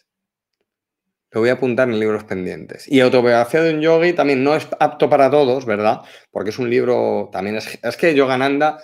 Lo 1.31 1.39
voy 1.41 1.49
a 1.49 1.53
apuntar 1.53 1.89
en 1.89 1.99
libros 1.99 2.25
pendientes. 2.25 2.85
Y 2.87 2.99
Autobiografía 2.99 3.61
de 3.61 3.73
un 3.73 3.81
yogi 3.81 4.13
también 4.13 4.43
no 4.43 4.55
es 4.55 4.67
apto 4.79 5.09
para 5.09 5.31
todos, 5.31 5.65
¿verdad? 5.65 6.01
Porque 6.29 6.49
es 6.49 6.59
un 6.59 6.69
libro, 6.69 7.29
también 7.31 7.55
es, 7.55 7.79
es 7.81 7.97
que 7.97 8.13
Yogananda, 8.13 8.79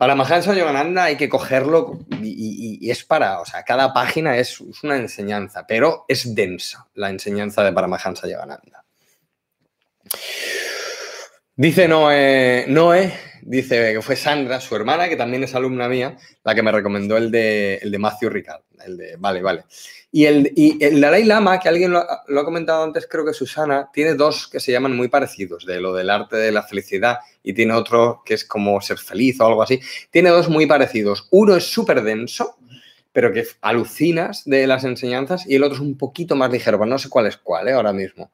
para 0.00 0.14
Mahansa 0.14 0.54
Yogananda 0.54 1.04
hay 1.04 1.16
que 1.16 1.28
cogerlo 1.28 2.00
y, 2.22 2.90
es 2.90 3.04
para, 3.04 3.38
o 3.40 3.44
sea, 3.44 3.64
cada 3.64 3.92
página 3.92 4.38
es, 4.38 4.58
una 4.82 4.96
enseñanza, 4.96 5.66
pero 5.66 6.06
es 6.08 6.34
densa 6.34 6.88
la 6.94 7.10
enseñanza 7.10 7.62
de 7.62 7.72
Paramahansa 7.72 8.26
Yogananda. 8.26 8.86
Dice 11.60 11.86
Noé, 11.86 12.64
Noé, 12.68 13.12
dice 13.42 13.92
que 13.92 14.00
fue 14.00 14.16
Sandra, 14.16 14.62
su 14.62 14.74
hermana, 14.74 15.10
que 15.10 15.16
también 15.16 15.44
es 15.44 15.54
alumna 15.54 15.90
mía, 15.90 16.16
la 16.42 16.54
que 16.54 16.62
me 16.62 16.72
recomendó 16.72 17.18
el 17.18 17.30
de, 17.30 17.74
el 17.82 17.90
de 17.90 17.98
Matthew 17.98 18.30
Ricard. 18.30 18.62
El 18.82 18.96
de, 18.96 19.16
vale, 19.18 19.42
vale. 19.42 19.64
Y 20.10 20.24
el, 20.24 20.54
y 20.56 20.82
el 20.82 21.02
Dalai 21.02 21.24
Lama, 21.24 21.60
que 21.60 21.68
alguien 21.68 21.90
lo, 21.92 21.98
ha 22.00 22.44
comentado 22.46 22.82
antes, 22.82 23.06
creo 23.06 23.26
que 23.26 23.34
Susana, 23.34 23.90
tiene 23.92 24.14
dos 24.14 24.48
que 24.48 24.58
se 24.58 24.72
llaman 24.72 24.96
muy 24.96 25.08
parecidos, 25.08 25.66
de 25.66 25.82
lo 25.82 25.92
del 25.92 26.08
arte 26.08 26.38
de 26.38 26.50
la 26.50 26.62
felicidad, 26.62 27.18
y 27.42 27.52
tiene 27.52 27.74
otro 27.74 28.22
que 28.24 28.32
es 28.32 28.46
como 28.46 28.80
ser 28.80 28.96
feliz 28.96 29.38
o 29.42 29.46
algo 29.46 29.62
así. 29.62 29.80
Tiene 30.10 30.30
dos 30.30 30.48
muy 30.48 30.64
parecidos. 30.64 31.28
Uno 31.30 31.54
es 31.56 31.64
súper 31.64 32.02
denso, 32.02 32.56
pero 33.12 33.34
que 33.34 33.44
alucinas 33.60 34.46
de 34.46 34.66
las 34.66 34.84
enseñanzas, 34.84 35.46
y 35.46 35.56
el 35.56 35.64
otro 35.64 35.74
es 35.74 35.82
un 35.82 35.98
poquito 35.98 36.36
más 36.36 36.50
ligero, 36.50 36.78
pero 36.78 36.88
no 36.88 36.98
sé 36.98 37.10
cuál 37.10 37.26
es 37.26 37.36
cuál 37.36 37.68
¿eh? 37.68 37.72
ahora 37.72 37.92
mismo. 37.92 38.30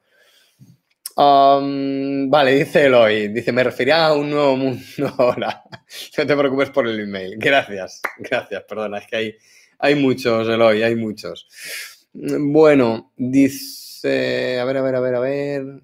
Vale, 1.17 2.51
dice 2.55 2.85
Eloy, 2.85 3.29
dice, 3.29 3.51
me 3.51 3.63
refería 3.63 4.07
a 4.07 4.13
un 4.13 4.29
nuevo 4.29 4.55
mundo 4.55 4.83
ahora. 5.17 5.63
No 6.17 6.27
te 6.27 6.35
preocupes 6.35 6.69
por 6.69 6.87
el 6.87 6.99
email. 6.99 7.35
Gracias, 7.37 8.01
gracias, 8.19 8.63
perdona, 8.63 8.99
es 8.99 9.07
que 9.07 9.15
hay 9.15 9.37
hay 9.79 9.95
muchos, 9.95 10.47
Eloy, 10.47 10.81
hay 10.83 10.95
muchos. 10.95 11.47
Bueno, 12.13 13.13
dice, 13.15 14.59
a 14.59 14.65
ver, 14.65 14.77
a 14.77 14.81
ver, 14.81 14.95
a 14.95 14.99
ver, 14.99 15.15
a 15.15 15.19
ver. 15.19 15.83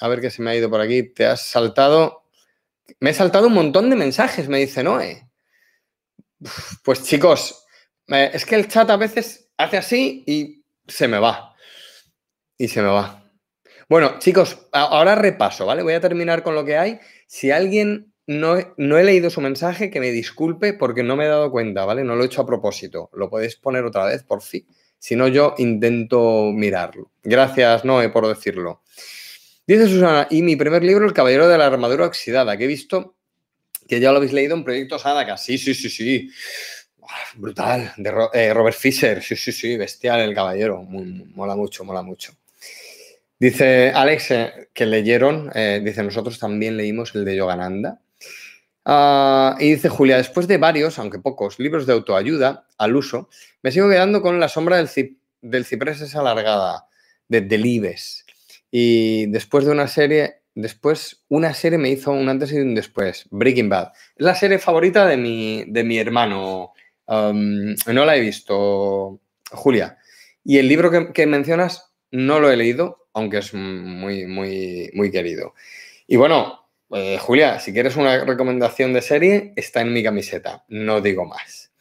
A 0.00 0.08
ver 0.08 0.20
qué 0.20 0.30
se 0.30 0.42
me 0.42 0.50
ha 0.50 0.56
ido 0.56 0.68
por 0.68 0.80
aquí. 0.80 1.02
Te 1.04 1.26
has 1.26 1.46
saltado 1.46 2.24
Me 3.00 3.10
he 3.10 3.14
saltado 3.14 3.46
un 3.46 3.54
montón 3.54 3.88
de 3.88 3.96
mensajes, 3.96 4.48
me 4.48 4.58
dice 4.58 4.82
Noé. 4.82 5.28
Pues 6.82 7.04
chicos, 7.04 7.64
es 8.08 8.44
que 8.44 8.56
el 8.56 8.68
chat 8.68 8.90
a 8.90 8.96
veces 8.96 9.48
hace 9.56 9.78
así 9.78 10.24
y 10.26 10.64
se 10.88 11.08
me 11.08 11.18
va. 11.18 11.54
Y 12.58 12.68
se 12.68 12.82
me 12.82 12.88
va. 12.88 13.21
Bueno, 13.88 14.18
chicos, 14.18 14.68
ahora 14.72 15.14
repaso, 15.14 15.66
¿vale? 15.66 15.82
Voy 15.82 15.94
a 15.94 16.00
terminar 16.00 16.42
con 16.42 16.54
lo 16.54 16.64
que 16.64 16.76
hay. 16.76 16.98
Si 17.26 17.50
alguien 17.50 18.12
no, 18.26 18.56
no, 18.76 18.98
he 18.98 19.04
leído 19.04 19.30
su 19.30 19.40
mensaje, 19.40 19.90
que 19.90 20.00
me 20.00 20.10
disculpe 20.10 20.72
porque 20.72 21.02
no 21.02 21.16
me 21.16 21.24
he 21.24 21.28
dado 21.28 21.50
cuenta, 21.50 21.84
¿vale? 21.84 22.04
No 22.04 22.14
lo 22.14 22.22
he 22.22 22.26
hecho 22.26 22.42
a 22.42 22.46
propósito. 22.46 23.10
Lo 23.12 23.28
podéis 23.28 23.56
poner 23.56 23.84
otra 23.84 24.04
vez, 24.04 24.22
por 24.22 24.42
fin. 24.42 24.66
Si 24.98 25.16
no, 25.16 25.26
yo 25.28 25.54
intento 25.58 26.50
mirarlo. 26.52 27.10
Gracias, 27.22 27.84
Noé, 27.84 28.08
por 28.08 28.28
decirlo. 28.28 28.82
Dice 29.66 29.88
Susana, 29.88 30.26
y 30.30 30.42
mi 30.42 30.56
primer 30.56 30.84
libro, 30.84 31.06
El 31.06 31.12
Caballero 31.12 31.48
de 31.48 31.58
la 31.58 31.66
Armadura 31.66 32.06
Oxidada, 32.06 32.56
que 32.56 32.64
he 32.64 32.68
visto 32.68 33.16
que 33.88 34.00
ya 34.00 34.10
lo 34.10 34.18
habéis 34.18 34.32
leído 34.32 34.54
en 34.54 34.64
Proyectos 34.64 35.02
Sadaka. 35.02 35.36
Sí, 35.36 35.58
sí, 35.58 35.74
sí, 35.74 35.90
sí. 35.90 36.30
brutal. 37.36 37.92
De 37.96 38.12
eh, 38.32 38.54
Robert 38.54 38.76
Fisher. 38.76 39.22
Sí, 39.22 39.36
sí, 39.36 39.52
sí. 39.52 39.76
Bestial 39.76 40.20
el 40.20 40.34
caballero. 40.34 40.82
mola 40.82 41.56
mucho, 41.56 41.84
mola 41.84 42.02
mucho. 42.02 42.32
Dice 43.42 43.90
Alex 43.90 44.30
eh, 44.30 44.68
que 44.72 44.86
leyeron, 44.86 45.50
eh, 45.52 45.82
dice 45.84 46.04
nosotros 46.04 46.38
también 46.38 46.76
leímos 46.76 47.12
el 47.16 47.24
de 47.24 47.34
Yogananda. 47.34 48.00
Ah, 48.84 49.56
y 49.58 49.72
dice 49.72 49.88
Julia, 49.88 50.16
después 50.16 50.46
de 50.46 50.58
varios, 50.58 51.00
aunque 51.00 51.18
pocos, 51.18 51.58
libros 51.58 51.84
de 51.84 51.92
autoayuda 51.92 52.68
al 52.78 52.94
uso, 52.94 53.28
me 53.60 53.72
sigo 53.72 53.88
quedando 53.88 54.22
con 54.22 54.38
La 54.38 54.46
sombra 54.46 54.76
del, 54.76 54.88
del 55.40 55.64
ciprés 55.64 56.00
es 56.02 56.14
alargada, 56.14 56.86
de 57.26 57.40
Delibes. 57.40 58.26
Y 58.70 59.26
después 59.26 59.64
de 59.64 59.72
una 59.72 59.88
serie, 59.88 60.42
después 60.54 61.24
una 61.28 61.52
serie 61.52 61.78
me 61.78 61.90
hizo 61.90 62.12
un 62.12 62.28
antes 62.28 62.52
y 62.52 62.58
un 62.58 62.76
después, 62.76 63.26
Breaking 63.32 63.68
Bad. 63.68 63.88
Es 64.14 64.24
la 64.24 64.36
serie 64.36 64.60
favorita 64.60 65.04
de 65.04 65.16
mi, 65.16 65.64
de 65.66 65.82
mi 65.82 65.98
hermano. 65.98 66.74
No 67.08 68.04
la 68.04 68.16
he 68.16 68.20
visto, 68.20 69.20
Julia. 69.50 69.98
Y 70.44 70.58
el 70.58 70.68
libro 70.68 71.12
que, 71.12 71.26
mencionas 71.26 71.92
no 72.12 72.38
lo 72.38 72.48
he 72.48 72.56
leído, 72.56 73.01
aunque 73.12 73.38
es 73.38 73.54
muy, 73.54 74.26
muy, 74.26 74.90
muy 74.94 75.10
querido. 75.10 75.54
Y 76.06 76.16
bueno, 76.16 76.68
eh, 76.94 77.18
Julia, 77.18 77.58
si 77.58 77.72
quieres 77.72 77.96
una 77.96 78.24
recomendación 78.24 78.92
de 78.92 79.00
serie, 79.00 79.52
está 79.56 79.80
en 79.80 79.92
mi 79.92 80.02
camiseta, 80.02 80.64
no 80.68 81.00
digo 81.00 81.24
más. 81.24 81.72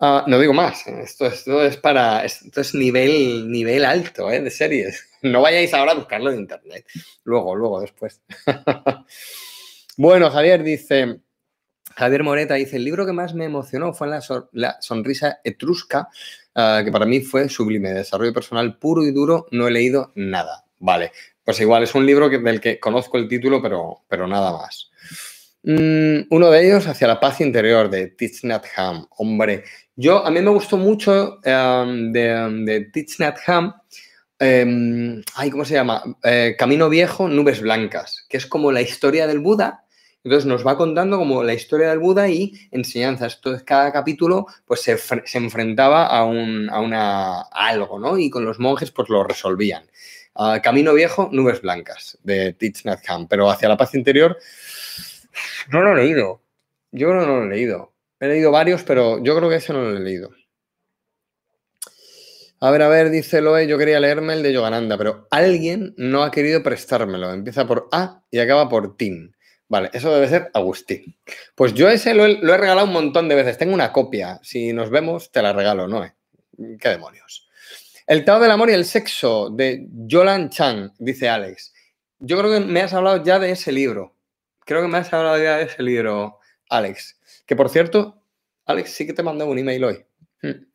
Ah, 0.00 0.24
no 0.26 0.38
digo 0.38 0.52
más, 0.52 0.86
esto, 0.86 1.26
esto, 1.26 1.64
es 1.64 1.76
para, 1.76 2.24
esto 2.24 2.60
es 2.60 2.74
nivel, 2.74 3.50
nivel 3.50 3.84
alto 3.84 4.30
¿eh? 4.30 4.40
de 4.40 4.50
series. 4.50 5.10
No 5.24 5.40
vayáis 5.40 5.72
ahora 5.72 5.92
a 5.92 5.94
buscarlo 5.94 6.30
en 6.30 6.40
internet. 6.40 6.84
Luego, 7.24 7.54
luego, 7.54 7.80
después. 7.80 8.20
bueno, 9.96 10.30
Javier 10.30 10.62
dice, 10.62 11.20
Javier 11.96 12.22
Moreta 12.22 12.54
dice, 12.54 12.76
el 12.76 12.84
libro 12.84 13.06
que 13.06 13.14
más 13.14 13.34
me 13.34 13.46
emocionó 13.46 13.94
fue 13.94 14.06
La, 14.52 14.76
sonrisa 14.82 15.40
etrusca, 15.42 16.10
ah, 16.54 16.82
que 16.84 16.92
para 16.92 17.06
mí 17.06 17.20
fue 17.22 17.48
sublime, 17.48 17.94
desarrollo 17.94 18.34
personal 18.34 18.76
puro 18.76 19.02
y 19.02 19.12
duro, 19.12 19.46
no 19.50 19.66
he 19.66 19.70
leído 19.70 20.12
nada. 20.14 20.63
Vale, 20.84 21.12
pues 21.42 21.58
igual 21.62 21.82
es 21.82 21.94
un 21.94 22.04
libro 22.04 22.28
del 22.28 22.60
que 22.60 22.78
conozco 22.78 23.16
el 23.16 23.26
título, 23.26 23.62
pero, 23.62 24.02
pero 24.06 24.26
nada 24.26 24.52
más. 24.52 24.90
Mm, 25.62 26.26
uno 26.28 26.50
de 26.50 26.66
ellos, 26.66 26.86
Hacia 26.86 27.08
la 27.08 27.18
paz 27.18 27.40
interior, 27.40 27.88
de 27.88 28.08
Thich 28.08 28.44
Nhat. 28.44 28.66
Hombre, 29.16 29.64
yo, 29.96 30.26
a 30.26 30.30
mí 30.30 30.42
me 30.42 30.50
gustó 30.50 30.76
mucho 30.76 31.38
em, 31.42 32.12
de, 32.12 32.64
de 32.66 32.80
Thich 32.92 33.16
em, 34.38 35.22
ay, 35.36 35.50
¿cómo 35.50 35.64
se 35.64 35.72
llama? 35.72 36.02
Eh, 36.22 36.54
Camino 36.58 36.90
Viejo, 36.90 37.28
Nubes 37.28 37.62
Blancas, 37.62 38.26
que 38.28 38.36
es 38.36 38.44
como 38.44 38.70
la 38.70 38.82
historia 38.82 39.26
del 39.26 39.38
Buda. 39.38 39.86
Entonces 40.22 40.46
nos 40.46 40.66
va 40.66 40.76
contando 40.76 41.16
como 41.16 41.42
la 41.42 41.54
historia 41.54 41.88
del 41.88 41.98
Buda 41.98 42.28
y 42.28 42.52
enseñanzas. 42.70 43.36
Entonces 43.36 43.62
cada 43.62 43.90
capítulo 43.90 44.46
pues 44.66 44.82
se, 44.82 44.98
enfrentaba 45.38 46.06
a, 46.06 46.24
un, 46.26 46.68
a, 46.68 46.80
una, 46.80 47.40
algo, 47.52 47.98
¿no? 47.98 48.18
Y 48.18 48.28
con 48.28 48.44
los 48.44 48.58
monjes 48.58 48.90
pues 48.90 49.08
lo 49.08 49.24
resolvían. 49.24 49.84
Ah, 50.34 50.60
Camino 50.62 50.94
Viejo, 50.94 51.28
Nubes 51.32 51.62
Blancas, 51.62 52.18
de 52.22 52.52
Thich 52.52 52.84
Nhat 52.84 53.08
Hanh. 53.08 53.28
Pero 53.28 53.50
hacia 53.50 53.68
la 53.68 53.76
paz 53.76 53.94
interior 53.94 54.36
no 55.70 55.82
lo 55.82 55.92
he 55.92 56.04
leído. 56.04 56.42
Yo 56.92 57.12
no 57.12 57.24
lo 57.26 57.44
he 57.44 57.48
leído. 57.48 57.92
He 58.20 58.28
leído 58.28 58.50
varios, 58.50 58.82
pero 58.84 59.22
yo 59.22 59.36
creo 59.36 59.48
que 59.48 59.56
ese 59.56 59.72
no 59.72 59.82
lo 59.82 59.96
he 59.96 60.00
leído. 60.00 60.30
A 62.60 62.70
ver, 62.70 62.82
a 62.82 62.88
ver, 62.88 63.10
dice 63.10 63.42
Loe, 63.42 63.66
yo 63.66 63.76
quería 63.76 64.00
leerme 64.00 64.32
el 64.32 64.42
de 64.42 64.52
Yogananda, 64.52 64.96
pero 64.96 65.26
alguien 65.30 65.92
no 65.98 66.22
ha 66.22 66.30
querido 66.30 66.62
prestármelo. 66.62 67.30
Empieza 67.32 67.66
por 67.66 67.88
A 67.92 68.22
y 68.30 68.38
acaba 68.38 68.68
por 68.68 68.96
Tin. 68.96 69.36
Vale, 69.68 69.90
eso 69.92 70.14
debe 70.14 70.28
ser 70.28 70.50
Agustín. 70.54 71.16
Pues 71.54 71.74
yo 71.74 71.88
ese 71.88 72.14
lo 72.14 72.24
he, 72.24 72.56
regalado 72.56 72.86
un 72.86 72.92
montón 72.92 73.28
de 73.28 73.34
veces. 73.34 73.58
Tengo 73.58 73.74
una 73.74 73.92
copia. 73.92 74.40
Si 74.42 74.72
nos 74.72 74.88
vemos, 74.88 75.30
te 75.30 75.42
la 75.42 75.52
regalo, 75.52 75.88
Noé. 75.88 76.14
¿Qué 76.78 76.88
demonios? 76.88 77.48
El 78.06 78.24
Tao 78.24 78.40
del 78.40 78.50
Amor 78.50 78.70
y 78.70 78.74
el 78.74 78.84
Sexo 78.84 79.50
de 79.50 79.86
Yolan 80.06 80.50
Chan, 80.50 80.92
dice 80.98 81.28
Alex. 81.28 81.72
Yo 82.18 82.38
creo 82.38 82.52
que 82.52 82.60
me 82.60 82.80
has 82.80 82.92
hablado 82.92 83.22
ya 83.24 83.38
de 83.38 83.50
ese 83.50 83.72
libro 83.72 84.14
creo 84.64 84.82
que 84.82 84.88
me 84.88 84.98
has 84.98 85.12
hablado 85.12 85.42
ya 85.42 85.58
de 85.58 85.64
ese 85.64 85.82
libro, 85.82 86.38
Alex. 86.68 87.18
Que 87.46 87.56
por 87.56 87.68
cierto, 87.68 88.22
Alex, 88.66 88.90
sí 88.90 89.06
que 89.06 89.12
te 89.12 89.22
mandó 89.22 89.46
un 89.46 89.58
email 89.58 89.84
hoy. 89.84 90.04
Hmm. 90.42 90.66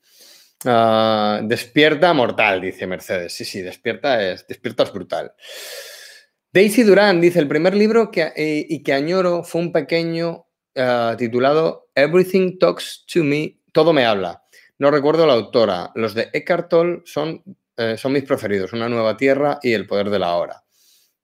Ah, 0.65 1.41
despierta 1.43 2.13
mortal, 2.13 2.61
dice 2.61 2.85
Mercedes. 2.87 3.33
Sí, 3.33 3.45
sí, 3.45 3.61
despierta 3.61 4.21
es, 4.23 4.45
despierta 4.47 4.83
es 4.83 4.93
brutal. 4.93 5.33
Daisy 6.51 6.83
Durán 6.83 7.21
dice, 7.21 7.39
el 7.39 7.47
primer 7.47 7.75
libro 7.75 8.11
que, 8.11 8.33
eh, 8.35 8.65
y 8.67 8.83
que 8.83 8.93
añoro 8.93 9.43
fue 9.43 9.61
un 9.61 9.71
pequeño 9.71 10.47
ah, 10.75 11.15
titulado 11.17 11.89
Everything 11.95 12.57
Talks 12.57 13.05
to 13.11 13.23
Me, 13.23 13.59
Todo 13.71 13.93
me 13.93 14.05
habla. 14.05 14.43
No 14.79 14.91
recuerdo 14.91 15.27
la 15.27 15.33
autora. 15.33 15.91
Los 15.95 16.13
de 16.13 16.29
Eckhart 16.33 16.69
Tolle 16.69 17.01
son, 17.05 17.43
eh, 17.77 17.97
son 17.97 18.13
mis 18.13 18.23
preferidos, 18.23 18.73
Una 18.73 18.89
nueva 18.89 19.15
tierra 19.15 19.59
y 19.61 19.73
El 19.73 19.85
poder 19.85 20.09
de 20.09 20.19
la 20.19 20.35
hora. 20.35 20.63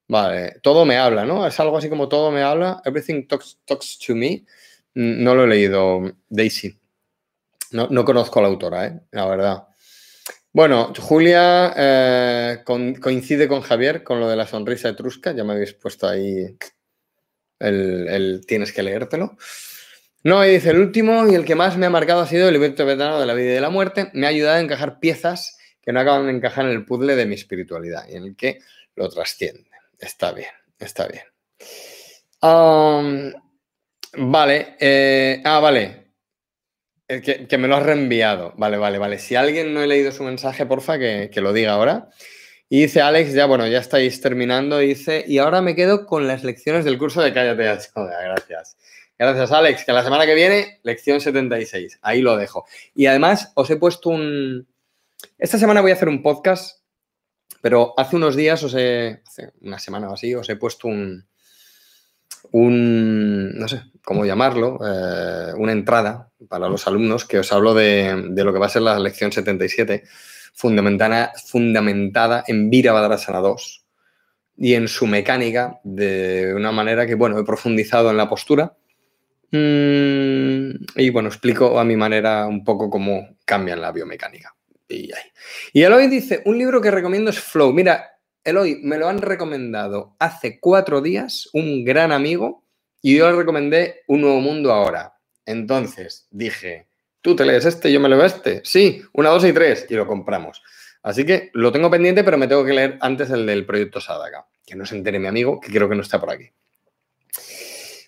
Vale, 0.07 0.59
todo 0.61 0.85
me 0.85 0.97
habla, 0.97 1.25
¿no? 1.25 1.47
Es 1.47 1.59
algo 1.59 1.77
así 1.77 1.89
como 1.89 2.07
todo 2.07 2.31
me 2.31 2.43
habla. 2.43 2.81
Everything 2.85 3.27
talks, 3.27 3.57
talks 3.65 3.97
to 3.97 4.15
me. 4.15 4.45
Mm, 4.93 5.23
no 5.23 5.35
lo 5.35 5.45
he 5.45 5.47
leído, 5.47 6.01
Daisy. 6.29 6.79
No, 7.71 8.05
conozco 8.05 8.39
a 8.39 8.43
la 8.43 8.47
autora, 8.47 8.85
¿eh? 8.85 9.01
La 9.11 9.25
verdad. 9.25 9.67
Bueno, 10.53 10.93
Julia 10.97 11.73
eh, 11.75 12.63
coincide 12.63 13.47
con 13.47 13.61
Javier 13.61 14.03
con 14.03 14.19
lo 14.19 14.29
de 14.29 14.37
la 14.37 14.47
sonrisa 14.47 14.89
etrusca. 14.89 15.33
Ya 15.33 15.43
me 15.43 15.53
habéis 15.53 15.73
puesto 15.73 16.07
ahí 16.07 16.55
el, 17.59 18.45
tienes 18.47 18.71
que 18.71 18.83
leértelo. 18.83 19.37
No, 20.25 20.43
y 20.43 20.49
dice, 20.49 20.71
el 20.71 20.79
último 20.79 21.27
y 21.27 21.35
el 21.35 21.45
que 21.45 21.53
más 21.53 21.77
me 21.77 21.85
ha 21.85 21.91
marcado 21.91 22.21
ha 22.21 22.25
sido 22.25 22.47
el 22.47 22.53
libro 22.53 22.73
tibetano 22.73 23.19
de 23.19 23.27
la 23.27 23.35
vida 23.35 23.51
y 23.51 23.53
de 23.53 23.61
la 23.61 23.69
muerte. 23.69 24.09
Me 24.13 24.25
ha 24.25 24.29
ayudado 24.29 24.57
a 24.57 24.59
encajar 24.59 24.99
piezas 24.99 25.55
que 25.83 25.93
no 25.93 25.99
acaban 25.99 26.25
de 26.25 26.31
encajar 26.31 26.65
en 26.65 26.71
el 26.71 26.83
puzzle 26.83 27.15
de 27.15 27.27
mi 27.27 27.35
espiritualidad 27.35 28.07
y 28.09 28.15
en 28.15 28.23
el 28.23 28.35
que 28.35 28.57
lo 28.95 29.07
trasciende. 29.07 29.69
Está 29.99 30.31
bien, 30.31 30.49
está 30.79 31.07
bien. 31.07 31.25
vale. 34.17 34.75
Eh, 34.79 35.43
ah, 35.45 35.59
vale. 35.59 36.07
Que, 37.07 37.57
me 37.59 37.67
lo 37.67 37.75
has 37.75 37.83
reenviado. 37.83 38.51
Vale, 38.57 38.77
vale, 38.77 38.97
vale. 38.97 39.19
Si 39.19 39.35
alguien 39.35 39.75
no 39.75 39.81
ha 39.81 39.85
leído 39.85 40.11
su 40.11 40.23
mensaje, 40.23 40.65
porfa, 40.65 40.97
que, 40.97 41.29
que 41.31 41.39
lo 41.39 41.53
diga 41.53 41.73
ahora. 41.73 42.09
Y 42.67 42.81
dice 42.81 42.99
Alex, 43.01 43.33
ya 43.33 43.45
bueno, 43.45 43.67
ya 43.67 43.77
estáis 43.77 44.19
terminando. 44.21 44.79
dice, 44.79 45.23
y 45.27 45.37
ahora 45.37 45.61
me 45.61 45.75
quedo 45.75 46.07
con 46.07 46.27
las 46.27 46.43
lecciones 46.43 46.83
del 46.83 46.97
curso 46.97 47.21
de 47.21 47.31
Cállate 47.31 47.61
Gracias. 47.95 48.75
Gracias, 49.17 49.51
Alex. 49.51 49.85
Que 49.85 49.93
la 49.93 50.03
semana 50.03 50.25
que 50.25 50.35
viene, 50.35 50.79
lección 50.83 51.21
76. 51.21 51.99
Ahí 52.01 52.21
lo 52.21 52.35
dejo. 52.37 52.65
Y 52.93 53.05
además, 53.05 53.51
os 53.55 53.69
he 53.69 53.77
puesto 53.77 54.09
un. 54.09 54.67
Esta 55.37 55.57
semana 55.57 55.81
voy 55.81 55.91
a 55.91 55.95
hacer 55.95 56.09
un 56.09 56.21
podcast 56.21 56.85
pero 57.65 57.95
hace 57.97 58.15
unos 58.15 58.35
días, 58.35 58.61
os 58.61 58.75
he, 58.75 59.23
hace 59.25 59.51
una 59.61 59.79
semana 59.79 60.07
o 60.09 60.13
así, 60.13 60.35
os 60.35 60.47
he 60.49 60.55
puesto 60.55 60.87
un, 60.87 61.25
un 62.51 63.57
no 63.57 63.67
sé 63.67 63.81
cómo 64.03 64.23
llamarlo, 64.23 64.77
eh, 64.85 65.51
una 65.57 65.71
entrada 65.71 66.29
para 66.47 66.69
los 66.69 66.85
alumnos 66.85 67.25
que 67.25 67.39
os 67.39 67.51
hablo 67.51 67.73
de, 67.73 68.33
lo 68.35 68.53
que 68.53 68.59
va 68.59 68.67
a 68.67 68.69
ser 68.69 68.83
la 68.83 68.99
lección 68.99 69.31
77, 69.31 70.03
fundamentada, 70.53 71.33
fundamentada 71.43 72.43
en 72.47 72.69
Virabhadrasana 72.69 73.39
2 73.39 73.85
y 74.57 74.75
en 74.75 74.87
su 74.87 75.07
mecánica 75.07 75.79
de 75.83 76.53
una 76.55 76.71
manera 76.71 77.07
que, 77.07 77.15
bueno, 77.15 77.39
he 77.39 77.43
profundizado 77.43 78.11
en 78.11 78.17
la 78.17 78.29
postura 78.29 78.77
y, 79.51 81.09
bueno, 81.09 81.29
explico 81.29 81.79
a 81.79 81.83
mi 81.83 81.95
manera 81.95 82.47
un 82.47 82.63
poco 82.63 82.89
cómo 82.89 83.37
cambian 83.45 83.81
la 83.81 83.91
biomecánica. 83.91 84.55
Y, 84.87 85.11
Eloy 85.73 86.07
dice, 86.07 86.41
un 86.45 86.57
libro 86.57 86.81
que 86.81 86.91
recomiendo 86.91 87.29
es 87.29 87.39
Flow. 87.39 87.73
Mira, 87.73 88.19
Eloy, 88.43 88.79
me 88.83 88.97
lo 88.97 89.07
han 89.07 89.21
recomendado 89.21 90.15
hace 90.19 90.59
cuatro 90.59 91.01
días 91.01 91.49
un 91.53 91.83
gran 91.83 92.11
amigo 92.11 92.63
y 93.01 93.17
yo 93.17 93.29
le 93.29 93.37
recomendé 93.37 94.03
Un 94.07 94.21
Nuevo 94.21 94.41
Mundo 94.41 94.71
ahora. 94.71 95.15
Entonces 95.45 96.27
dije, 96.31 96.87
tú 97.21 97.35
te 97.35 97.45
lees 97.45 97.65
este, 97.65 97.91
yo 97.91 97.99
me 97.99 98.09
leo 98.09 98.23
este. 98.23 98.61
Sí, 98.63 99.03
una, 99.13 99.29
dos 99.29 99.45
y 99.45 99.53
tres. 99.53 99.85
Y 99.89 99.95
lo 99.95 100.07
compramos. 100.07 100.61
Así 101.01 101.25
que 101.25 101.51
lo 101.53 101.71
tengo 101.71 101.91
pendiente, 101.91 102.23
pero 102.23 102.37
me 102.37 102.47
tengo 102.47 102.65
que 102.65 102.73
leer 102.73 102.97
antes 103.01 103.29
el 103.29 103.45
del 103.45 103.65
proyecto 103.65 104.01
Sadaka. 104.01 104.47
Que 104.65 104.75
no 104.75 104.85
se 104.85 104.95
entere 104.95 105.19
mi 105.19 105.27
amigo, 105.27 105.59
que 105.59 105.71
creo 105.71 105.87
que 105.87 105.95
no 105.95 106.01
está 106.01 106.19
por 106.19 106.31
aquí. 106.31 106.49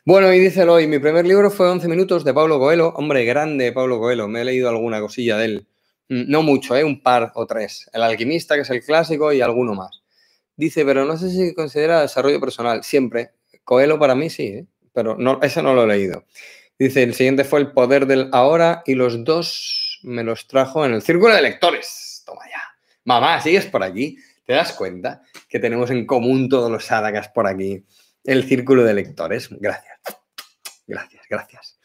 Bueno, 0.08 0.34
y 0.34 0.40
dice 0.40 0.64
hoy, 0.64 0.88
mi 0.88 1.00
primer 1.00 1.28
libro 1.28 1.52
fue 1.52 1.70
11 1.70 1.86
minutos 1.90 2.24
de 2.24 2.34
Pablo 2.34 2.60
Coelho. 2.60 2.94
Hombre, 2.96 3.26
grande 3.26 3.74
Pablo 3.74 4.00
Coelho, 4.00 4.30
me 4.30 4.40
he 4.40 4.46
leído 4.46 4.70
alguna 4.70 5.02
cosilla 5.02 5.36
de 5.36 5.44
él. 5.44 5.68
Mm, 6.08 6.32
no 6.32 6.44
mucho, 6.44 6.78
¿eh? 6.78 6.86
un 6.86 7.04
par 7.04 7.34
o 7.36 7.46
tres. 7.46 7.90
El 7.92 8.04
alquimista, 8.04 8.56
que 8.56 8.62
es 8.62 8.70
el 8.70 8.82
clásico, 8.82 9.34
y 9.34 9.42
alguno 9.42 9.74
más. 9.76 10.02
Dice, 10.56 10.86
pero 10.86 11.04
no 11.04 11.18
sé 11.18 11.30
si 11.30 11.54
considera 11.54 12.00
desarrollo 12.00 12.40
personal. 12.40 12.86
Siempre. 12.86 13.32
Coelho 13.66 14.00
para 14.00 14.16
mí 14.16 14.30
sí, 14.30 14.44
¿eh? 14.46 14.66
pero 14.94 15.18
no, 15.18 15.42
ese 15.42 15.62
no 15.62 15.74
lo 15.74 15.84
he 15.84 15.88
leído. 15.88 16.24
Dice, 16.80 17.04
el 17.04 17.14
siguiente 17.14 17.44
fue 17.44 17.60
El 17.60 17.74
poder 17.74 18.06
del 18.06 18.30
ahora 18.32 18.84
y 18.86 18.96
los 18.96 19.26
dos 19.26 20.00
me 20.04 20.24
los 20.24 20.48
trajo 20.48 20.86
en 20.86 20.94
el 20.94 21.02
círculo 21.02 21.36
de 21.36 21.42
lectores. 21.42 22.24
Toma 22.26 22.44
ya. 22.50 22.62
Mamá, 23.04 23.42
¿sigues 23.42 23.66
por 23.66 23.84
aquí? 23.84 24.18
¿Te 24.46 24.54
das 24.54 24.72
cuenta 24.72 25.22
que 25.50 25.60
tenemos 25.60 25.92
en 25.92 26.06
común 26.06 26.48
todos 26.48 26.72
los 26.72 26.86
Sadakas 26.86 27.28
por 27.28 27.46
aquí? 27.46 27.84
El 28.24 28.46
círculo 28.46 28.86
de 28.86 28.94
lectores. 28.94 29.50
Gracias. 29.52 29.97
Gracias, 30.88 31.26
gracias. 31.30 31.80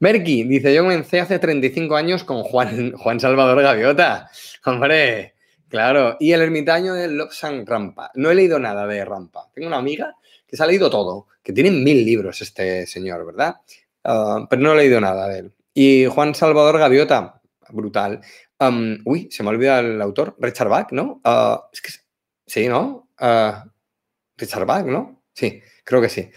Merky 0.00 0.44
dice, 0.44 0.72
yo 0.72 0.82
comencé 0.82 1.18
hace 1.18 1.38
35 1.38 1.96
años 1.96 2.22
con 2.22 2.42
Juan, 2.42 2.92
Juan 2.96 3.18
Salvador 3.18 3.60
Gaviota. 3.62 4.30
Hombre, 4.64 5.34
claro. 5.68 6.16
Y 6.20 6.32
el 6.32 6.42
ermitaño 6.42 6.94
de 6.94 7.08
Lobsang 7.08 7.66
Rampa. 7.66 8.12
No 8.14 8.30
he 8.30 8.34
leído 8.34 8.58
nada 8.58 8.86
de 8.86 9.04
Rampa. 9.04 9.48
Tengo 9.52 9.66
una 9.66 9.78
amiga 9.78 10.14
que 10.46 10.56
se 10.56 10.62
ha 10.62 10.66
leído 10.66 10.88
todo, 10.88 11.26
que 11.42 11.52
tiene 11.52 11.70
mil 11.70 12.04
libros 12.04 12.40
este 12.40 12.86
señor, 12.86 13.26
¿verdad? 13.26 13.56
Ah, 14.04 14.46
pero 14.48 14.62
no 14.62 14.72
he 14.72 14.76
leído 14.76 15.00
nada 15.00 15.28
de 15.28 15.40
él. 15.40 15.52
Y 15.74 16.06
Juan 16.06 16.34
Salvador 16.34 16.78
Gaviota, 16.78 17.40
brutal. 17.70 18.20
uy, 19.04 19.28
se 19.30 19.42
me 19.42 19.50
olvida 19.50 19.80
el 19.80 20.00
autor, 20.00 20.36
Richard 20.38 20.68
Bach, 20.68 20.92
¿no? 20.92 21.20
Ah, 21.24 21.68
sí, 22.46 22.68
¿no? 22.68 23.10
Ah, 23.18 23.64
Richard 24.36 24.64
Bach, 24.64 24.86
¿no? 24.86 25.22
Sí, 25.32 25.60
creo 25.88 26.02
que 26.02 26.10
sí. 26.10 26.28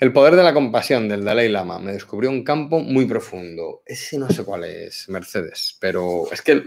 El 0.00 0.12
poder 0.12 0.34
de 0.34 0.42
la 0.42 0.52
compasión 0.52 1.08
del 1.08 1.24
Dalai 1.24 1.48
Lama. 1.48 1.78
Me 1.78 1.92
descubrió 1.92 2.28
un 2.28 2.42
campo 2.42 2.80
muy 2.80 3.04
profundo. 3.06 3.84
Ese 3.86 4.18
no 4.18 4.28
sé 4.28 4.42
cuál 4.42 4.64
es, 4.64 5.08
Mercedes, 5.08 5.76
pero 5.78 6.24
es 6.32 6.42
que 6.42 6.64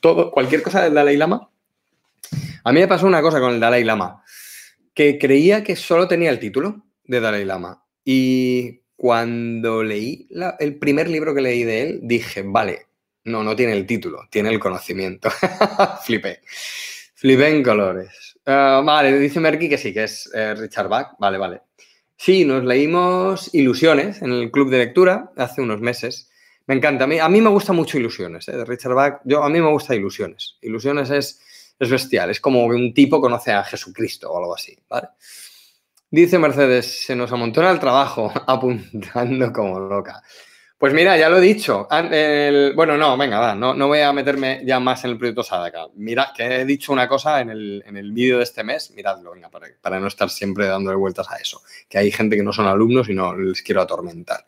todo, 0.00 0.32
cualquier 0.32 0.62
cosa 0.62 0.82
del 0.82 0.94
Dalai 0.94 1.16
Lama. 1.16 1.48
A 2.64 2.72
mí 2.72 2.80
me 2.80 2.88
pasó 2.88 3.06
una 3.06 3.22
cosa 3.22 3.38
con 3.38 3.54
el 3.54 3.60
Dalai 3.60 3.84
Lama, 3.84 4.24
que 4.92 5.18
creía 5.18 5.62
que 5.62 5.76
solo 5.76 6.08
tenía 6.08 6.30
el 6.30 6.40
título 6.40 6.84
de 7.04 7.20
Dalai 7.20 7.44
Lama. 7.44 7.84
Y 8.04 8.80
cuando 8.96 9.84
leí 9.84 10.28
el 10.58 10.78
primer 10.80 11.08
libro 11.08 11.32
que 11.32 11.42
leí 11.42 11.62
de 11.62 11.82
él, 11.82 12.00
dije, 12.02 12.42
vale, 12.44 12.86
no, 13.22 13.44
no 13.44 13.54
tiene 13.54 13.74
el 13.74 13.86
título, 13.86 14.26
tiene 14.32 14.48
el 14.48 14.58
conocimiento. 14.58 15.30
Flipé. 16.02 16.40
Flipé 17.14 17.48
en 17.50 17.62
colores. 17.62 18.36
Ah, 18.46 18.82
vale, 18.84 19.16
dice 19.16 19.38
Merky 19.38 19.68
que 19.68 19.78
sí, 19.78 19.94
que 19.94 20.02
es 20.04 20.28
eh, 20.34 20.56
Richard 20.56 20.88
Bach. 20.88 21.12
Vale, 21.20 21.38
vale. 21.38 21.67
Sí, 22.20 22.44
nos 22.44 22.64
leímos 22.64 23.54
Ilusiones 23.54 24.22
en 24.22 24.32
el 24.32 24.50
club 24.50 24.70
de 24.70 24.78
lectura 24.78 25.30
hace 25.36 25.60
unos 25.62 25.80
meses. 25.80 26.28
Me 26.66 26.74
encanta. 26.74 27.04
A 27.04 27.28
mí, 27.28 27.40
me 27.40 27.48
gusta 27.48 27.72
mucho 27.72 27.96
Ilusiones, 27.96 28.48
¿eh? 28.48 28.56
de 28.56 28.64
Richard 28.64 28.92
Bach. 28.92 29.20
Yo, 29.24 29.44
a 29.44 29.48
mí 29.48 29.60
me 29.60 29.70
gusta 29.70 29.94
Ilusiones. 29.94 30.58
Ilusiones 30.60 31.10
es, 31.10 31.40
es 31.78 31.88
bestial. 31.88 32.30
Es 32.30 32.40
como 32.40 32.68
que 32.68 32.74
un 32.74 32.92
tipo 32.92 33.20
conoce 33.20 33.52
a 33.52 33.62
Jesucristo 33.62 34.32
o 34.32 34.36
algo 34.36 34.56
así. 34.56 34.76
Dice 36.10 36.40
Mercedes, 36.40 37.04
se 37.06 37.14
nos 37.14 37.30
amontona 37.30 37.70
el 37.70 37.78
trabajo 37.78 38.32
apuntando 38.48 39.52
como 39.52 39.78
loca. 39.78 40.20
Pues 40.78 40.94
mira, 40.94 41.16
ya 41.16 41.28
lo 41.28 41.38
he 41.38 41.40
dicho. 41.40 41.88
bueno, 41.90 42.96
no, 42.96 43.16
venga, 43.16 43.40
va, 43.40 43.54
no, 43.56 43.74
no, 43.74 43.88
voy 43.88 43.98
a 43.98 44.12
meterme 44.12 44.60
ya 44.64 44.78
más 44.78 45.04
en 45.04 45.10
el 45.10 45.18
proyecto 45.18 45.42
Sadaka. 45.42 45.88
Mira, 45.96 46.32
que 46.34 46.44
he 46.44 46.64
dicho 46.64 46.92
una 46.92 47.08
cosa 47.08 47.40
en 47.40 47.50
el, 47.50 47.82
en 47.84 48.14
vídeo 48.14 48.38
de 48.38 48.44
este 48.44 48.62
mes, 48.62 48.92
miradlo, 48.92 49.32
venga, 49.32 49.50
para, 49.50 49.66
para, 49.80 49.98
no 49.98 50.06
estar 50.06 50.30
siempre 50.30 50.66
dándole 50.66 50.96
vueltas 50.96 51.28
a 51.30 51.36
eso. 51.36 51.62
Que 51.88 51.98
hay 51.98 52.12
gente 52.12 52.36
que 52.36 52.44
no 52.44 52.52
son 52.52 52.66
alumnos 52.66 53.08
y 53.08 53.14
no 53.14 53.36
les 53.36 53.60
quiero 53.62 53.80
atormentar. 53.80 54.44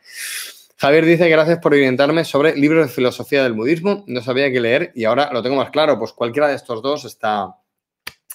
Javier 0.77 1.05
dice, 1.05 1.29
gracias 1.29 1.59
por 1.59 1.75
orientarme 1.75 2.25
sobre 2.25 2.55
libros 2.55 2.87
de 2.87 2.95
filosofía 2.95 3.43
del 3.43 3.55
budismo. 3.55 4.05
No 4.07 4.23
sabía 4.23 4.53
qué 4.53 4.61
leer 4.61 4.93
y 4.95 5.07
ahora 5.07 5.33
lo 5.33 5.43
tengo 5.43 5.57
más 5.57 5.71
claro. 5.71 5.99
Pues 5.99 6.13
cualquiera 6.13 6.47
de 6.47 6.55
estos 6.55 6.81
dos 6.81 7.05
está, 7.05 7.57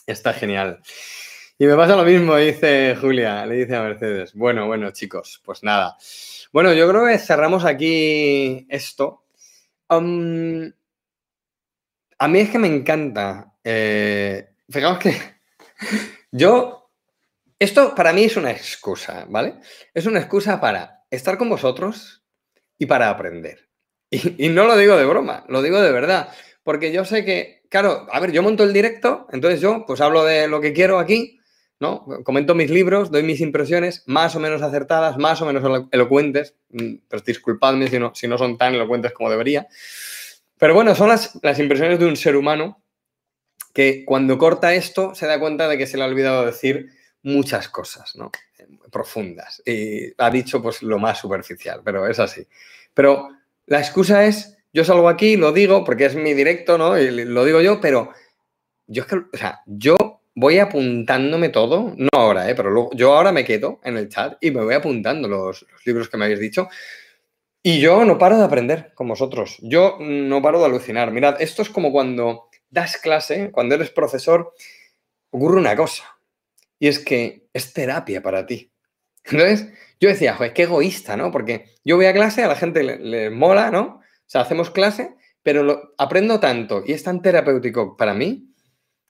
está 0.06 0.34
genial. 0.34 0.82
Y 1.58 1.66
me 1.66 1.76
pasa 1.76 1.96
lo 1.96 2.04
mismo, 2.04 2.36
dice 2.36 2.98
Julia, 3.00 3.46
le 3.46 3.56
dice 3.56 3.78
a 3.78 3.82
Mercedes. 3.82 4.34
Bueno, 4.34 4.68
bueno, 4.68 4.91
chicos, 4.91 5.41
pues 5.46 5.64
nada. 5.64 5.96
Bueno, 6.56 6.72
yo 6.72 6.88
creo 6.88 7.06
que 7.06 7.20
cerramos 7.20 7.66
aquí 7.66 8.66
esto. 8.70 9.26
a 9.89 9.99
mí 9.99 10.80
es 12.39 12.49
que 12.49 12.60
me 12.60 12.68
encanta. 12.68 13.58
Eh, 13.62 14.51
fijaos 14.70 14.99
que 14.99 15.18
yo, 16.32 16.93
esto 17.60 17.93
para 17.93 18.14
mí 18.14 18.24
es 18.24 18.38
una 18.38 18.51
excusa, 18.51 19.26
¿vale? 19.28 19.56
Es 19.93 20.06
una 20.06 20.20
excusa 20.20 20.62
para 20.62 21.03
estar 21.12 21.38
con 21.38 21.49
vosotros 21.49 22.24
y 22.78 22.86
para 22.86 23.10
aprender. 23.10 23.68
Y, 24.10 24.45
y 24.45 24.47
no 24.47 24.64
lo 24.64 24.78
digo 24.78 24.95
de 24.95 25.03
broma, 25.03 25.43
lo 25.49 25.62
digo 25.62 25.82
de 25.82 25.91
verdad. 25.91 26.30
Porque 26.64 26.93
yo 26.93 27.03
sé 27.03 27.26
que, 27.26 27.64
claro, 27.70 28.08
a 28.10 28.22
ver, 28.22 28.32
yo 28.32 28.41
monto 28.41 28.64
el 28.64 28.72
directo, 28.72 29.28
entonces 29.34 29.60
yo 29.60 29.84
pues 29.86 29.99
hablo 29.99 30.24
de 30.24 30.47
lo 30.47 30.62
que 30.62 30.72
quiero 30.72 30.99
aquí 30.99 31.34
¿no? 31.80 32.05
Comento 32.23 32.55
mis 32.55 32.69
libros, 32.69 33.11
doy 33.11 33.23
mis 33.23 33.41
impresiones 33.41 34.03
más 34.05 34.36
o 34.36 34.39
menos 34.39 34.61
acertadas, 34.61 35.17
más 35.17 35.41
o 35.41 35.45
menos 35.45 35.88
elocuentes, 35.91 36.55
mm, 36.69 36.95
disculpadme 37.26 37.88
si 37.88 37.99
no, 37.99 38.13
si 38.15 38.28
no 38.28 38.38
son 38.38 38.57
tan 38.57 38.76
elocuentes 38.76 39.11
como 39.13 39.30
debería. 39.30 39.67
Pero 40.57 40.73
bueno, 40.73 40.95
son 40.95 41.09
las, 41.09 41.38
las 41.43 41.59
impresiones 41.59 41.99
de 41.99 42.05
un 42.05 42.15
ser 42.15 42.36
humano 42.36 42.82
que 43.73 44.05
cuando 44.05 44.38
corta 44.38 44.73
esto 44.73 45.13
se 45.15 45.28
da 45.28 45.39
cuenta 45.39 45.67
de 45.67 45.78
que 45.78 45.86
se 45.86 45.97
le 45.97 46.03
ha 46.03 46.07
olvidado 46.07 46.45
decir 46.45 46.91
muchas 47.23 47.67
cosas, 47.67 48.15
¿no? 48.15 48.32
Profundas. 48.89 49.61
Y 49.65 50.13
ha 50.17 50.30
dicho 50.30 50.61
pues 50.61 50.82
lo 50.82 50.97
más 50.97 51.19
superficial, 51.19 51.82
pero 51.84 52.07
es 52.07 52.19
así. 52.19 52.47
Pero 52.93 53.28
la 53.65 53.80
excusa 53.80 54.26
es, 54.26 54.57
yo 54.71 54.86
salgo 54.86 55.09
aquí, 55.09 55.36
lo 55.36 55.51
digo 55.51 55.84
porque 55.84 56.05
es 56.05 56.15
mi 56.15 56.34
directo, 56.34 56.78
¿no? 56.78 56.97
Y 56.97 57.26
lo 57.26 57.43
digo 57.43 57.61
yo, 57.61 57.82
pero 57.82 58.13
yo 58.88 59.03
es 59.03 59.09
que, 59.09 59.15
o 59.15 59.38
sea, 59.38 59.61
yo 59.65 60.14
voy 60.36 60.59
apuntándome 60.59 61.49
todo, 61.49 61.93
no 61.97 62.09
ahora, 62.13 62.49
¿eh? 62.49 62.55
pero 62.55 62.91
yo 62.93 63.15
ahora 63.15 63.31
me 63.31 63.45
quedo 63.45 63.79
en 63.83 63.97
el 63.97 64.09
chat 64.09 64.38
y 64.41 64.51
me 64.51 64.63
voy 64.63 64.73
apuntando 64.73 65.27
los, 65.27 65.65
libros 65.86 66.09
que 66.09 66.17
me 66.17 66.25
habéis 66.25 66.41
dicho. 66.41 66.67
Y 67.63 67.79
yo 67.79 68.05
no 68.05 68.19
paro 68.19 68.38
de 68.38 68.43
aprender 68.43 68.91
con 68.93 69.07
vosotros. 69.07 69.57
Yo 69.61 69.97
no 69.99 70.41
paro 70.41 70.59
de 70.59 70.65
alucinar. 70.65 71.11
Mirad, 71.11 71.41
esto 71.41 71.63
es 71.63 71.69
como 71.69 71.91
cuando 71.91 72.49
das 72.69 72.97
clase, 72.97 73.49
cuando 73.51 73.73
eres 73.73 73.89
profesor, 73.89 74.53
ocurre 75.31 75.57
una 75.57 75.75
cosa. 75.75 76.03
Y 76.77 76.89
es 76.89 76.99
que 76.99 77.47
es 77.53 77.73
terapia 77.73 78.21
para 78.21 78.45
ti. 78.45 78.71
Entonces, 79.23 79.69
yo 79.99 80.09
decía, 80.09 80.36
joder, 80.36 80.53
qué 80.53 80.63
egoísta, 80.63 81.17
¿no? 81.17 81.31
Porque 81.31 81.65
yo 81.83 81.95
voy 81.95 82.05
a 82.05 82.13
clase, 82.13 82.43
a 82.43 82.47
la 82.47 82.55
gente 82.55 82.83
le, 82.83 83.31
mola, 83.31 83.71
¿no? 83.71 83.81
O 83.81 84.27
sea, 84.27 84.41
hacemos 84.41 84.69
clase, 84.69 85.15
pero 85.41 85.63
lo, 85.63 85.95
aprendo 85.97 86.39
tanto 86.39 86.83
y 86.86 86.91
es 86.91 87.01
tan 87.01 87.23
terapéutico 87.23 87.97
para 87.97 88.13
mí 88.13 88.53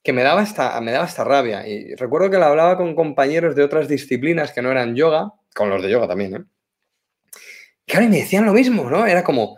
que 0.05 0.13
me 0.13 0.21
daba 0.21 0.43
esta, 0.43 0.79
me 0.81 0.91
daba 0.91 1.07
rabia. 1.07 1.67
Y 1.67 1.95
recuerdo 1.95 2.29
que 2.29 2.37
la 2.37 2.45
hablaba 2.45 2.77
con 2.77 2.93
compañeros 2.93 3.55
de 3.55 3.63
otras 3.63 3.87
disciplinas 3.87 4.51
que 4.51 4.61
no 4.61 4.69
eran 4.69 4.95
yoga, 4.95 5.33
con 5.55 5.71
los 5.71 5.81
de 5.81 5.89
yoga 5.89 6.07
también, 6.07 6.35
¿eh? 6.35 6.43
Que 7.87 7.97
ahora 7.97 8.09
me 8.09 8.17
decían 8.17 8.45
lo 8.45 8.53
mismo, 8.53 8.87
¿no? 8.87 9.07
Era 9.07 9.23
como, 9.23 9.57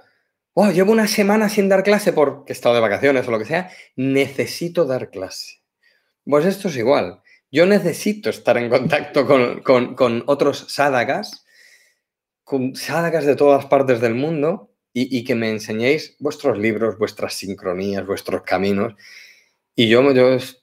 oh, 0.54 0.72
llevo 0.72 0.94
una 0.94 1.08
semana 1.08 1.50
sin 1.50 1.68
dar 1.68 1.84
clase 1.84 2.14
porque 2.14 2.54
he 2.54 2.56
estado 2.56 2.76
de 2.76 2.82
vacaciones 2.82 3.28
o 3.28 3.32
lo 3.32 3.40
que 3.40 3.46
sea, 3.46 3.70
necesito 3.98 4.86
dar 4.86 5.10
clase. 5.10 5.62
Pues 6.24 6.46
esto 6.46 6.70
es 6.70 6.78
igual. 6.78 7.22
Yo 7.52 7.66
necesito 7.66 8.30
estar 8.30 8.58
en 8.58 8.70
contacto 8.70 9.28
con, 9.28 10.24
otros 10.28 10.66
sádagas, 10.70 11.46
con 12.46 12.74
sádagas 12.74 13.26
de 13.26 13.36
todas 13.36 13.66
partes 13.66 14.00
del 14.00 14.16
mundo 14.16 14.72
y, 14.94 15.18
y 15.18 15.26
que 15.26 15.36
me 15.36 15.50
enseñéis 15.50 16.16
vuestros 16.20 16.58
libros, 16.58 16.98
vuestras 16.98 17.34
sincronías, 17.34 18.06
vuestros 18.06 18.44
caminos 18.44 18.96
y 19.80 19.90
yo, 19.90 20.02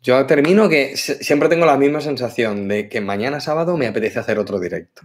yo, 0.02 0.26
termino 0.26 0.68
que 0.68 0.96
siempre 0.96 1.48
tengo 1.48 1.64
la 1.66 1.76
misma 1.76 2.00
sensación 2.00 2.66
de 2.66 2.88
que 2.88 3.00
mañana 3.00 3.38
sábado 3.38 3.76
me 3.76 3.86
apetece 3.86 4.18
hacer 4.18 4.40
otro 4.40 4.58
directo. 4.58 5.02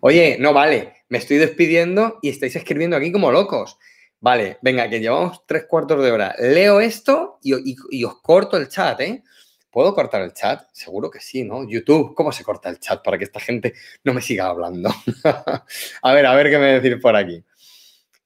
Oye, 0.00 0.36
no 0.38 0.52
vale, 0.52 1.04
me 1.08 1.16
estoy 1.16 1.38
despidiendo 1.38 2.18
y 2.20 2.28
estáis 2.28 2.54
escribiendo 2.56 2.98
aquí 2.98 3.10
como 3.10 3.32
locos. 3.32 3.78
Vale, 4.20 4.58
venga, 4.60 4.90
que 4.90 5.00
llevamos 5.00 5.46
tres 5.46 5.64
cuartos 5.64 6.04
de 6.04 6.12
hora. 6.12 6.34
Leo 6.38 6.82
esto 6.82 7.38
y, 7.42 8.04
os 8.04 8.20
corto 8.20 8.58
el 8.58 8.68
chat, 8.68 9.00
¿eh? 9.00 9.24
¿Puedo 9.70 9.94
cortar 9.94 10.20
el 10.20 10.34
chat? 10.34 10.68
Seguro 10.74 11.10
que 11.10 11.20
sí, 11.20 11.42
¿no? 11.42 11.66
YouTube, 11.66 12.14
¿cómo 12.14 12.32
se 12.32 12.44
corta 12.44 12.68
el 12.68 12.78
chat 12.78 13.02
para 13.02 13.16
que 13.16 13.24
esta 13.24 13.40
gente 13.40 13.72
no 14.04 14.12
me 14.12 14.20
siga 14.20 14.48
hablando? 14.48 14.90
a 16.02 16.12
ver, 16.12 16.26
a 16.26 16.34
ver 16.34 16.50
qué 16.50 16.58
me 16.58 16.74
decir 16.74 17.00
por 17.00 17.16
aquí. 17.16 17.42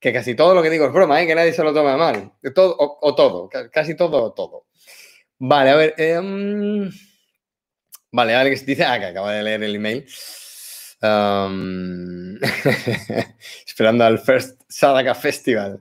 Que 0.01 0.13
casi 0.13 0.35
todo 0.35 0.57
lo 0.57 0.63
que 0.63 0.71
digo 0.71 0.87
es 0.87 0.93
broma, 0.93 1.23
¿eh? 1.23 1.27
Que 1.29 1.37
nadie 1.37 1.53
se 1.53 1.63
lo 1.63 1.73
tome 1.73 1.97
mal. 1.97 2.33
Todo, 2.53 2.75
o 2.79 3.15
todo, 3.15 3.49
casi 3.71 3.95
todo 3.95 4.21
o 4.21 4.33
todo. 4.33 4.65
Vale, 5.39 5.71
a 5.71 5.77
ver. 5.77 5.95
Em, 5.99 6.91
vale, 8.13 8.35
Alex 8.35 8.67
dice. 8.67 8.85
Ah, 8.85 8.99
que 8.99 9.07
acaba 9.07 9.33
de 9.33 9.43
leer 9.43 9.63
el 9.63 9.77
email. 9.77 10.07
esperando 13.67 14.05
al 14.05 14.19
First 14.19 14.63
Sadaka 14.69 15.15
Festival. 15.15 15.81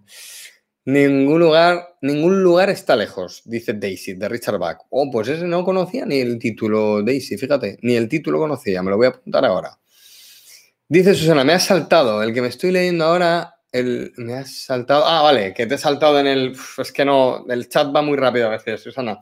Ningún 0.85 1.39
lugar, 1.39 1.95
ningún 2.01 2.43
lugar 2.43 2.69
está 2.69 2.97
lejos, 2.97 3.41
dice 3.45 3.71
Daisy, 3.73 4.15
de 4.15 4.27
Richard 4.27 4.59
Bach. 4.59 4.79
Oh, 4.89 5.09
pues 5.09 5.29
ese 5.29 5.45
no 5.45 5.63
conocía 5.63 6.05
ni 6.05 6.19
el 6.19 6.37
título, 6.37 7.01
Daisy, 7.03 7.37
fíjate, 7.37 7.77
ni 7.83 7.95
el 7.95 8.09
título 8.09 8.37
conocía, 8.37 8.83
me 8.83 8.91
lo 8.91 8.97
voy 8.97 9.05
a 9.05 9.09
apuntar 9.11 9.45
ahora. 9.45 9.79
Dice 10.89 11.15
Susana, 11.15 11.43
me 11.45 11.53
has 11.53 11.63
saltado. 11.63 12.21
El 12.21 12.33
que 12.33 12.41
me 12.41 12.49
estoy 12.49 12.71
leyendo 12.71 13.05
ahora, 13.05 13.55
me 13.73 14.33
has 14.33 14.55
saltado. 14.65 15.03
Ah, 15.05 15.21
vale, 15.21 15.53
que 15.53 15.65
te 15.65 15.75
he 15.75 15.77
saltado 15.77 16.19
en 16.19 16.27
el. 16.27 16.55
es 16.77 16.91
que 16.91 17.05
no, 17.05 17.45
el 17.49 17.67
chat 17.69 17.93
va 17.95 18.01
muy 18.01 18.17
rápido 18.17 18.47
a 18.47 18.51
veces, 18.51 18.81
Susana. 18.81 19.21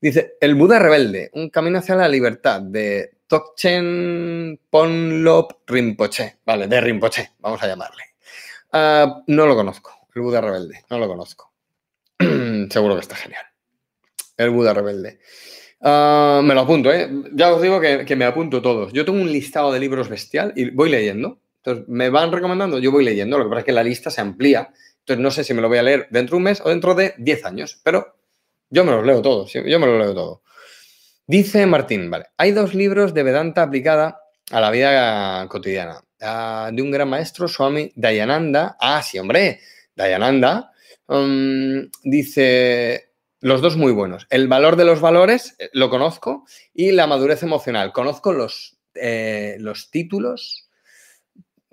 Dice, 0.00 0.36
El 0.40 0.54
Buda 0.54 0.78
Rebelde, 0.78 1.30
un 1.34 1.48
camino 1.48 1.78
hacia 1.78 1.94
la 1.94 2.08
libertad, 2.08 2.60
de 2.60 3.18
Tokchen 3.26 4.60
Ponlop 4.68 5.62
Rinpoche. 5.66 6.38
Vale, 6.44 6.66
de 6.66 6.80
Rinpoche, 6.80 7.32
vamos 7.38 7.62
a 7.62 7.66
llamarle. 7.66 8.02
Ah, 8.72 9.22
no 9.28 9.46
lo 9.46 9.54
conozco, 9.54 10.08
el 10.14 10.22
Buda 10.22 10.40
Rebelde, 10.40 10.84
no 10.90 10.98
lo 10.98 11.08
conozco. 11.08 11.52
Seguro 12.18 12.94
que 12.94 13.00
está 13.00 13.16
genial. 13.16 13.44
El 14.36 14.50
Buda 14.50 14.74
Rebelde. 14.74 15.20
Ah, 15.80 16.40
me 16.42 16.54
lo 16.54 16.62
apunto, 16.62 16.92
¿eh? 16.92 17.08
Ya 17.32 17.52
os 17.52 17.62
digo 17.62 17.80
que, 17.80 18.16
me 18.16 18.24
apunto 18.24 18.62
todos. 18.62 18.92
Yo 18.92 19.04
tengo 19.04 19.20
un 19.20 19.30
listado 19.30 19.70
de 19.70 19.80
libros 19.80 20.08
bestial 20.08 20.52
y 20.56 20.70
voy 20.70 20.90
leyendo. 20.90 21.40
Entonces, 21.64 21.88
me 21.88 22.10
van 22.10 22.30
recomendando, 22.30 22.78
yo 22.78 22.92
voy 22.92 23.04
leyendo. 23.04 23.38
Lo 23.38 23.44
que 23.44 23.50
pasa 23.50 23.60
es 23.60 23.66
que 23.66 23.72
la 23.72 23.82
lista 23.82 24.10
se 24.10 24.20
amplía. 24.20 24.70
Entonces, 24.98 25.22
no 25.22 25.30
sé 25.30 25.44
si 25.44 25.54
me 25.54 25.62
lo 25.62 25.68
voy 25.68 25.78
a 25.78 25.82
leer 25.82 26.08
dentro 26.10 26.34
de 26.34 26.38
un 26.38 26.42
mes 26.42 26.60
o 26.62 26.68
dentro 26.68 26.94
de 26.94 27.14
10 27.18 27.44
años, 27.46 27.80
pero 27.82 28.16
yo 28.68 28.84
me 28.84 28.92
los 28.92 29.06
leo 29.06 29.22
todos. 29.22 29.52
Yo 29.52 29.80
me 29.80 29.86
los 29.86 29.98
leo 29.98 30.14
todo. 30.14 30.42
Dice 31.26 31.64
Martín, 31.64 32.10
vale, 32.10 32.26
hay 32.36 32.52
dos 32.52 32.74
libros 32.74 33.14
de 33.14 33.22
Vedanta 33.22 33.62
aplicada 33.62 34.20
a 34.50 34.60
la 34.60 34.70
vida 34.70 35.46
cotidiana. 35.48 36.02
De 36.18 36.82
un 36.82 36.90
gran 36.90 37.08
maestro, 37.08 37.48
Swami 37.48 37.92
Dayananda. 37.96 38.76
Ah, 38.78 39.02
sí, 39.02 39.18
hombre, 39.18 39.60
Dayananda. 39.94 40.70
Um, 41.06 41.90
dice, 42.02 43.12
los 43.40 43.60
dos 43.60 43.76
muy 43.76 43.92
buenos. 43.92 44.26
El 44.30 44.48
valor 44.48 44.76
de 44.76 44.84
los 44.84 45.00
valores, 45.00 45.54
eh, 45.58 45.68
lo 45.72 45.90
conozco, 45.90 46.46
y 46.72 46.92
la 46.92 47.06
madurez 47.06 47.42
emocional. 47.42 47.92
Conozco 47.92 48.32
los, 48.32 48.78
eh, 48.94 49.56
los 49.60 49.90
títulos, 49.90 50.63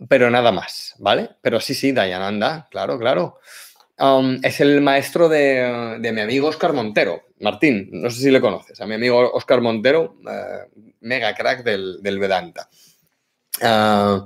pero 0.07 0.29
nada 0.29 0.51
más, 0.51 0.95
¿vale? 0.99 1.29
Pero 1.41 1.59
sí, 1.59 1.73
sí, 1.73 1.91
Dayananda, 1.91 2.67
claro, 2.71 2.97
claro. 2.97 3.39
Um, 3.99 4.39
es 4.41 4.59
el 4.59 4.81
maestro 4.81 5.29
de, 5.29 5.99
mi 5.99 6.21
amigo 6.21 6.47
Oscar 6.47 6.73
Montero. 6.73 7.27
Martín, 7.39 7.89
no 7.91 8.09
sé 8.09 8.21
si 8.21 8.31
le 8.31 8.41
conoces, 8.41 8.79
a 8.81 8.87
mi 8.87 8.95
amigo 8.95 9.31
Oscar 9.33 9.61
Montero, 9.61 10.17
eh, 10.27 10.91
mega 11.01 11.33
crack 11.35 11.63
del, 11.63 12.19
Vedanta. 12.19 12.67
Ah, 13.61 14.25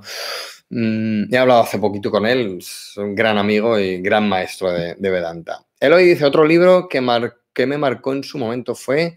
mm, 0.70 1.34
he 1.34 1.38
hablado 1.38 1.62
hace 1.62 1.78
poquito 1.78 2.10
con 2.10 2.26
él, 2.26 2.58
es 2.58 2.94
un 2.96 3.14
gran 3.14 3.36
amigo 3.38 3.78
y 3.78 4.00
gran 4.00 4.28
maestro 4.28 4.72
de, 4.72 4.94
de 4.94 5.10
Vedanta. 5.10 5.62
Eloy 5.78 6.04
dice, 6.06 6.24
otro 6.24 6.44
libro 6.44 6.88
que, 6.88 7.02
que 7.52 7.66
me 7.66 7.78
marcó 7.78 8.12
en 8.12 8.24
su 8.24 8.38
momento 8.38 8.74
fue 8.74 9.16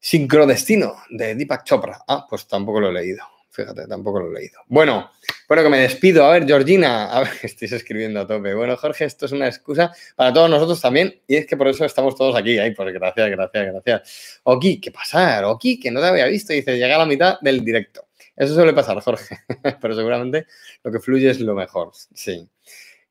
Sincrodestino, 0.00 0.96
de 1.10 1.34
Deepak 1.34 1.64
Chopra. 1.64 2.02
Ah, 2.06 2.26
pues 2.28 2.46
tampoco 2.48 2.80
lo 2.80 2.88
he 2.88 2.92
leído. 2.92 3.37
Fíjate, 3.58 3.88
tampoco 3.88 4.20
lo 4.20 4.30
he 4.30 4.40
leído. 4.40 4.60
Bueno, 4.68 5.10
bueno, 5.48 5.64
que 5.64 5.68
me 5.68 5.78
despido. 5.78 6.24
A 6.24 6.30
ver, 6.30 6.46
Georgina, 6.46 7.10
a 7.10 7.24
ver, 7.24 7.30
estoy 7.42 7.66
escribiendo 7.66 8.20
a 8.20 8.26
tope. 8.28 8.54
Bueno, 8.54 8.76
Jorge, 8.76 9.04
esto 9.04 9.26
es 9.26 9.32
una 9.32 9.48
excusa 9.48 9.92
para 10.14 10.32
todos 10.32 10.48
nosotros 10.48 10.80
también 10.80 11.20
y 11.26 11.34
es 11.34 11.46
que 11.46 11.56
por 11.56 11.66
eso 11.66 11.84
estamos 11.84 12.14
todos 12.14 12.36
aquí. 12.36 12.56
Ay, 12.56 12.72
pues 12.72 12.94
gracias, 12.94 13.28
gracias, 13.28 13.66
gracias. 13.72 14.40
Oki, 14.44 14.80
¿qué 14.80 14.92
pasa? 14.92 15.48
Oki, 15.48 15.80
que 15.80 15.90
no 15.90 16.00
te 16.00 16.06
había 16.06 16.26
visto. 16.26 16.52
Dice, 16.52 16.78
llega 16.78 16.94
a 16.94 16.98
la 16.98 17.06
mitad 17.06 17.40
del 17.40 17.64
directo. 17.64 18.06
Eso 18.36 18.54
suele 18.54 18.72
pasar, 18.72 19.00
Jorge, 19.00 19.38
pero 19.80 19.96
seguramente 19.96 20.46
lo 20.84 20.92
que 20.92 21.00
fluye 21.00 21.28
es 21.28 21.40
lo 21.40 21.56
mejor. 21.56 21.90
Sí. 22.14 22.48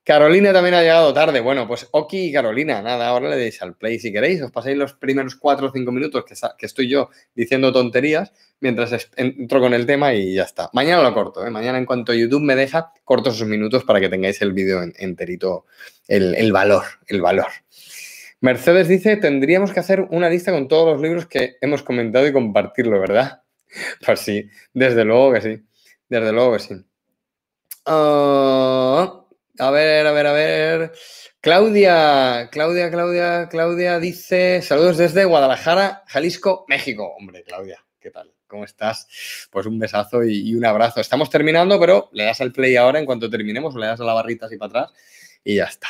Carolina 0.08 0.54
también 0.54 0.74
ha 0.74 0.82
llegado 0.84 1.14
tarde. 1.14 1.42
Bueno, 1.42 1.68
pues 1.68 1.86
Oki 1.92 2.30
y 2.30 2.32
Carolina, 2.32 2.82
nada, 2.82 3.10
ahora 3.10 3.30
le 3.30 3.36
deis 3.36 3.62
al 3.62 3.76
play 3.76 4.00
si 4.00 4.14
queréis. 4.14 4.42
Os 4.42 4.52
pasáis 4.52 4.78
los 4.78 4.94
primeros 4.94 5.36
cuatro 5.36 5.68
o 5.68 5.72
cinco 5.74 5.92
minutos 5.92 6.24
que, 6.24 6.66
estoy 6.66 6.88
yo 6.88 7.10
diciendo 7.36 7.74
tonterías 7.74 8.32
mientras 8.62 9.10
entro 9.18 9.60
con 9.60 9.74
el 9.74 9.86
tema 9.86 10.14
y 10.14 10.36
ya 10.36 10.44
está. 10.44 10.70
Mañana 10.72 11.04
lo 11.04 11.14
corto, 11.14 11.46
¿eh? 11.46 11.50
mañana 11.50 11.78
en 11.78 11.86
cuanto 11.86 12.14
YouTube 12.14 12.42
me 12.42 12.56
deja, 12.56 12.94
corto 13.04 13.32
esos 13.32 13.50
minutos 13.50 13.84
para 13.84 14.00
que 14.00 14.08
tengáis 14.08 14.42
el 14.42 14.54
vídeo 14.54 14.82
enterito, 14.82 15.66
el, 16.08 16.36
el 16.36 16.54
valor, 16.54 16.84
el 17.08 17.22
valor. 17.22 17.48
Mercedes 18.40 18.88
dice, 18.88 19.18
tendríamos 19.18 19.74
que 19.74 19.82
hacer 19.82 20.08
una 20.10 20.30
lista 20.30 20.54
con 20.54 20.70
todos 20.70 20.88
los 20.94 21.02
libros 21.02 21.26
que 21.26 21.58
hemos 21.60 21.84
comentado 21.84 22.26
y 22.26 22.32
compartirlo, 22.32 22.98
¿verdad? 23.02 23.42
Pues 24.06 24.22
sí, 24.22 24.50
desde 24.74 25.04
luego 25.04 25.34
que 25.34 25.42
sí, 25.42 25.66
desde 26.08 26.32
luego 26.32 26.54
que 26.54 26.60
sí. 26.60 26.76
Ah, 27.86 29.27
a 29.60 29.72
ver, 29.72 30.06
a 30.06 30.12
ver, 30.12 30.28
a 30.28 30.32
ver. 30.34 30.92
Claudia, 31.42 32.50
Claudia, 32.52 32.90
Claudia, 32.92 33.48
Claudia 33.50 34.00
dice, 34.00 34.62
saludos 34.62 34.98
desde 34.98 35.26
Guadalajara, 35.26 36.04
Jalisco, 36.08 36.66
México. 36.68 37.14
Hombre, 37.18 37.44
Claudia, 37.44 37.84
¿qué 38.00 38.12
tal? 38.12 38.34
¿Cómo 38.48 38.64
estás? 38.64 39.08
Pues 39.52 39.66
un 39.66 39.80
besazo 39.80 40.24
y, 40.24 40.56
un 40.56 40.66
abrazo. 40.66 41.02
Estamos 41.02 41.30
terminando, 41.30 41.80
pero 41.80 42.10
le 42.14 42.24
das 42.24 42.42
al 42.42 42.52
play 42.52 42.76
ahora 42.76 43.00
en 43.00 43.06
cuanto 43.06 43.30
terminemos, 43.30 43.76
le 43.76 43.88
das 43.88 44.00
a 44.00 44.04
la 44.04 44.14
barrita 44.14 44.46
así 44.46 44.58
para 44.58 44.70
atrás 44.70 45.00
y 45.44 45.56
ya 45.56 45.66
está. 45.66 45.88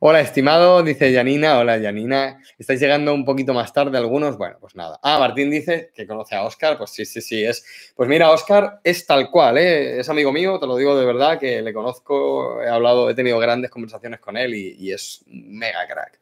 Hola, 0.00 0.20
estimado, 0.20 0.82
dice 0.82 1.12
Janina. 1.12 1.58
Hola, 1.58 1.80
Janina. 1.80 2.40
¿Estáis 2.58 2.80
llegando 2.80 3.12
un 3.12 3.24
poquito 3.24 3.52
más 3.52 3.72
tarde 3.72 3.98
algunos? 3.98 4.38
Bueno, 4.38 4.56
pues 4.60 4.74
nada. 4.76 4.98
Ah, 5.02 5.18
Martín 5.18 5.50
dice 5.50 5.90
que 5.94 6.06
conoce 6.06 6.36
a 6.36 6.44
Oscar. 6.44 6.78
Pues 6.78 6.90
sí, 6.90 7.04
sí, 7.04 7.20
sí. 7.20 7.44
Es. 7.44 7.92
Pues 7.96 8.08
mira, 8.08 8.30
Oscar 8.30 8.80
es 8.84 9.06
tal 9.06 9.30
cual, 9.30 9.58
¿eh? 9.58 9.98
Es 10.00 10.08
amigo 10.08 10.32
mío, 10.32 10.58
te 10.58 10.66
lo 10.66 10.76
digo 10.76 10.98
de 10.98 11.04
verdad, 11.04 11.38
que 11.38 11.62
le 11.62 11.72
conozco, 11.72 12.62
he 12.62 12.68
hablado, 12.68 13.10
he 13.10 13.14
tenido 13.14 13.38
grandes 13.38 13.70
conversaciones 13.70 14.20
con 14.20 14.36
él 14.36 14.54
y, 14.54 14.92
es 14.92 15.22
mega 15.26 15.86
crack. 15.86 16.20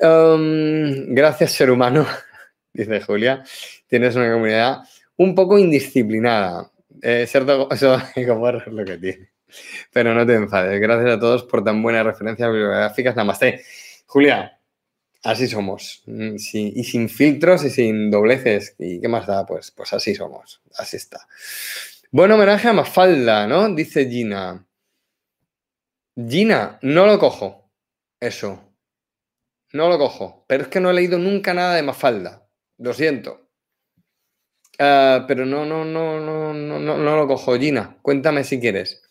Um, 0.00 1.14
gracias, 1.14 1.52
ser 1.52 1.70
humano, 1.70 2.06
dice 2.72 3.00
Julia. 3.00 3.42
Tienes 3.86 4.14
una 4.14 4.32
comunidad 4.32 4.82
un 5.16 5.34
poco 5.34 5.58
indisciplinada. 5.58 6.70
Eh, 7.02 7.22
eso 7.28 7.96
es 8.14 8.66
lo 8.66 8.84
que 8.84 8.98
tiene. 8.98 9.37
Pero 9.92 10.14
no 10.14 10.26
te 10.26 10.34
enfades. 10.34 10.80
Gracias 10.80 11.16
a 11.16 11.20
todos 11.20 11.44
por 11.44 11.64
tan 11.64 11.82
buenas 11.82 12.04
referencias 12.04 12.50
bibliográficas. 12.50 13.16
Namaste. 13.16 13.64
Julia, 14.06 14.60
así 15.22 15.48
somos. 15.48 16.02
Mm, 16.06 16.36
y 16.36 16.84
sin 16.84 17.08
filtros 17.08 17.64
y 17.64 17.70
sin 17.70 18.10
dobleces. 18.10 18.74
¿Y 18.78 19.00
qué 19.00 19.08
más 19.08 19.26
da? 19.26 19.46
Pues, 19.46 19.70
pues 19.70 19.92
así 19.92 20.14
somos. 20.14 20.60
Así 20.76 20.96
está. 20.96 21.26
Buen 22.10 22.30
homenaje 22.30 22.68
a 22.68 22.72
Mafalda, 22.72 23.46
¿no? 23.46 23.68
Dice 23.74 24.08
Gina. 24.08 24.66
Gina, 26.16 26.78
no 26.82 27.06
lo 27.06 27.18
cojo. 27.18 27.70
Eso. 28.20 28.64
No 29.72 29.88
lo 29.88 29.98
cojo. 29.98 30.44
Pero 30.48 30.64
es 30.64 30.68
que 30.68 30.80
no 30.80 30.90
he 30.90 30.94
leído 30.94 31.18
nunca 31.18 31.54
nada 31.54 31.74
de 31.74 31.82
Mafalda. 31.82 32.46
Lo 32.78 32.94
siento. 32.94 33.48
Ah, 34.78 35.24
pero 35.26 35.44
no, 35.44 35.66
no, 35.66 35.84
no, 35.84 36.20
no, 36.20 36.54
no, 36.54 36.78
no 36.78 37.16
lo 37.16 37.26
cojo. 37.26 37.58
Gina, 37.58 37.98
cuéntame 38.00 38.44
si 38.44 38.60
quieres 38.60 39.02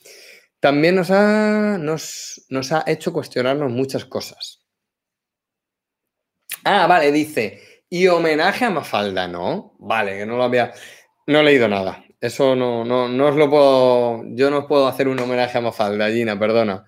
también 0.60 0.96
nos 0.96 1.12
ha, 1.12 1.78
nos, 1.80 2.46
nos 2.50 2.72
ha 2.72 2.84
hecho 2.88 3.14
cuestionarnos 3.14 3.72
muchas 3.72 4.06
cosas. 4.06 4.66
Ah, 6.64 6.88
vale, 6.88 7.12
dice, 7.12 7.84
y 7.90 8.08
homenaje 8.08 8.66
a 8.66 8.70
Mafalda, 8.70 9.28
¿no? 9.28 9.76
Vale, 9.80 10.18
que 10.18 10.26
no 10.26 10.38
lo 10.38 10.44
había, 10.44 10.74
no 11.28 11.40
he 11.40 11.44
leído 11.44 11.68
nada. 11.68 12.04
Eso 12.20 12.56
no, 12.56 12.84
no, 12.84 13.08
no 13.08 13.28
os 13.28 13.36
lo 13.36 13.50
puedo, 13.50 14.24
yo 14.36 14.50
no 14.50 14.60
os 14.60 14.66
puedo 14.66 14.88
hacer 14.88 15.08
un 15.08 15.20
homenaje 15.20 15.58
a 15.58 15.62
Mafalda, 15.62 16.10
Gina, 16.10 16.38
perdona. 16.38 16.86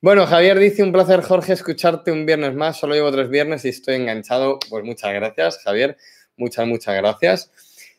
Bueno, 0.00 0.26
Javier 0.26 0.58
dice, 0.60 0.84
un 0.84 0.92
placer, 0.92 1.22
Jorge, 1.22 1.54
escucharte 1.54 2.12
un 2.12 2.24
viernes 2.24 2.54
más. 2.54 2.78
Solo 2.78 2.94
llevo 2.94 3.10
tres 3.10 3.28
viernes 3.28 3.64
y 3.64 3.70
estoy 3.70 3.96
enganchado. 3.96 4.60
Pues 4.70 4.84
muchas 4.84 5.12
gracias, 5.12 5.58
Javier. 5.64 5.96
Muchas, 6.36 6.68
muchas 6.68 6.94
gracias. 6.94 7.50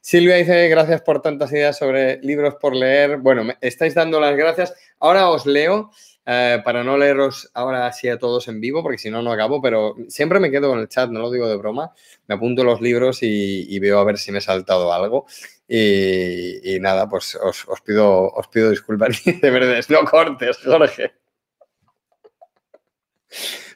Silvia 0.09 0.37
dice 0.37 0.67
gracias 0.69 1.03
por 1.03 1.21
tantas 1.21 1.51
ideas 1.51 1.77
sobre 1.77 2.17
libros 2.23 2.55
por 2.55 2.75
leer. 2.75 3.17
Bueno, 3.17 3.43
estáis 3.61 3.93
dando 3.93 4.19
las 4.19 4.35
gracias. 4.35 4.73
Ahora 4.99 5.29
os 5.29 5.45
leo 5.45 5.91
eh, 6.25 6.59
para 6.65 6.83
no 6.83 6.97
leeros 6.97 7.51
ahora 7.53 7.85
así 7.85 8.09
a 8.09 8.17
todos 8.17 8.47
en 8.47 8.59
vivo, 8.59 8.81
porque 8.81 8.97
si 8.97 9.11
no, 9.11 9.21
no 9.21 9.31
acabo, 9.31 9.61
pero 9.61 9.95
siempre 10.07 10.39
me 10.39 10.49
quedo 10.49 10.67
con 10.67 10.79
el 10.79 10.89
chat, 10.89 11.11
no 11.11 11.19
lo 11.19 11.29
digo 11.29 11.47
de 11.47 11.57
broma. 11.57 11.93
Me 12.25 12.33
apunto 12.33 12.63
los 12.63 12.81
libros 12.81 13.19
y, 13.21 13.77
veo 13.77 13.99
a 13.99 14.03
ver 14.03 14.17
si 14.17 14.31
me 14.31 14.39
he 14.39 14.41
saltado 14.41 14.91
algo. 14.91 15.27
Y, 15.67 16.79
nada, 16.79 17.07
pues 17.07 17.35
os, 17.35 17.67
pido, 17.85 18.31
os 18.31 18.47
pido 18.47 18.71
disculpas. 18.71 19.23
De 19.23 19.51
verdad, 19.51 19.79
no 19.89 20.05
cortes, 20.05 20.57
Jorge. 20.65 21.11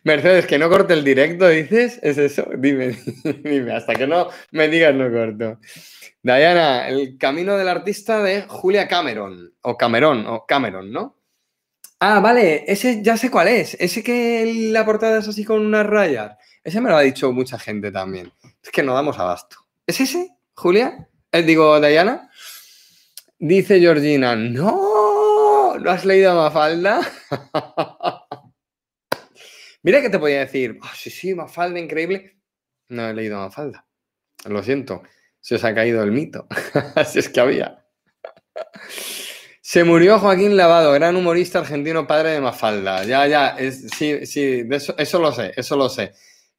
Mercedes, 0.04 0.46
que 0.46 0.60
no 0.60 0.70
corte 0.70 0.94
el 0.94 1.04
directo, 1.04 1.48
dices, 1.48 2.00
¿es 2.04 2.18
eso? 2.18 2.46
Dime, 2.58 2.98
dime, 3.44 3.74
hasta 3.74 3.96
que 3.96 4.06
no 4.06 4.28
me 4.52 4.68
digas 4.68 4.94
no 4.94 5.10
corto. 5.12 5.60
Diana, 6.22 6.88
el 6.88 7.18
camino 7.18 7.58
del 7.58 7.70
artista 7.70 8.22
de 8.22 8.44
Julia 8.44 8.88
Cameron, 8.88 9.54
o 9.62 9.78
Cameron, 9.78 10.26
o 10.28 10.46
Cameron, 10.46 10.92
¿no? 10.92 11.18
Ah, 12.00 12.20
vale, 12.20 12.66
ese 12.68 13.02
ya 13.02 13.16
sé 13.16 13.32
cuál 13.32 13.48
es. 13.48 13.78
Ese 13.80 14.04
que 14.04 14.70
la 14.72 14.86
portada 14.86 15.20
es 15.20 15.28
así 15.28 15.46
con 15.46 15.66
unas 15.66 15.86
rayas. 15.86 16.36
Ese 16.62 16.82
me 16.82 16.90
lo 16.90 16.98
ha 16.98 17.02
dicho 17.02 17.32
mucha 17.32 17.58
gente 17.58 17.92
también. 17.92 18.32
Es 18.62 18.72
que 18.72 18.84
no 18.84 18.94
damos 18.94 19.20
abasto. 19.20 19.56
¿Es 19.88 20.02
ese, 20.02 20.32
Julia? 20.54 21.08
Eh, 21.32 21.44
digo, 21.44 21.80
Diana. 21.80 22.30
Dice 23.40 23.80
Georgina, 23.80 24.36
no, 24.36 25.78
¿no 25.78 25.92
has 25.92 26.04
leído 26.04 26.32
a 26.32 26.36
Mafalda? 26.36 27.02
Mira 29.84 30.02
que 30.02 30.10
te 30.10 30.20
podía 30.20 30.40
decir, 30.40 30.80
oh, 30.82 30.96
sí, 30.96 31.10
sí, 31.10 31.36
Mafalda, 31.36 31.80
increíble. 31.80 32.38
No 32.90 33.08
he 33.08 33.14
leído 33.14 33.38
Mafalda. 33.38 33.86
Lo 34.46 34.64
siento 34.64 35.04
se 35.44 35.56
os 35.56 35.64
ha 35.66 35.76
caído 35.76 36.02
el 36.04 36.12
mito. 36.12 36.48
Así 36.96 37.20
es 37.20 37.28
que 37.28 37.42
había. 37.42 37.86
Se 39.62 39.84
murió 39.84 40.18
Joaquín 40.18 40.56
Lavado, 40.56 40.94
gran 40.94 41.18
humorista 41.18 41.60
argentino, 41.60 42.08
padre 42.08 42.32
de 42.32 42.42
Mafalda. 42.42 43.04
Ya, 43.04 43.28
ya, 43.28 43.58
sí, 43.72 44.26
sí, 44.26 44.66
eso, 44.70 45.20
lo 45.20 45.34
sé, 45.34 45.52
eso 45.56 45.76
lo 45.76 45.90
sé. 45.90 46.14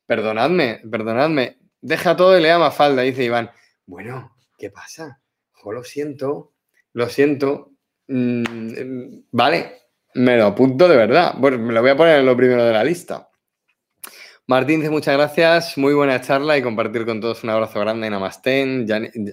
Perdonadme, 0.05 0.83
perdonadme. 0.91 1.59
Deja 1.81 2.15
todo 2.15 2.39
y 2.39 2.43
lea 2.43 2.59
Mafalda, 2.59 3.03
dice 3.03 3.25
Iván. 3.25 3.51
Bueno, 3.87 4.37
¿qué 4.59 4.71
pasa? 4.71 5.23
Lo 5.65 5.83
siento, 5.83 6.53
lo 6.93 7.09
siento. 7.09 7.73
Mm, 8.09 9.21
vale, 9.31 9.79
me 10.15 10.37
lo 10.37 10.47
apunto 10.47 10.89
de 10.89 10.97
verdad. 10.97 11.35
Bueno, 11.39 11.59
me 11.59 11.73
lo 11.73 11.81
voy 11.81 11.91
a 11.91 11.97
poner 11.97 12.21
en 12.21 12.27
lo 12.27 12.37
primero 12.37 12.65
de 12.65 12.73
la 12.73 12.85
lista. 12.85 13.29
Martín 14.47 14.89
muchas 14.91 15.17
gracias, 15.17 15.79
muy 15.79 15.95
buena 15.95 16.21
charla 16.21 16.59
y 16.59 16.63
compartir 16.63 17.07
con 17.07 17.19
todos 17.19 17.43
un 17.45 17.51
abrazo 17.51 17.81
grande. 17.81 18.11
Namaste. 18.11 18.85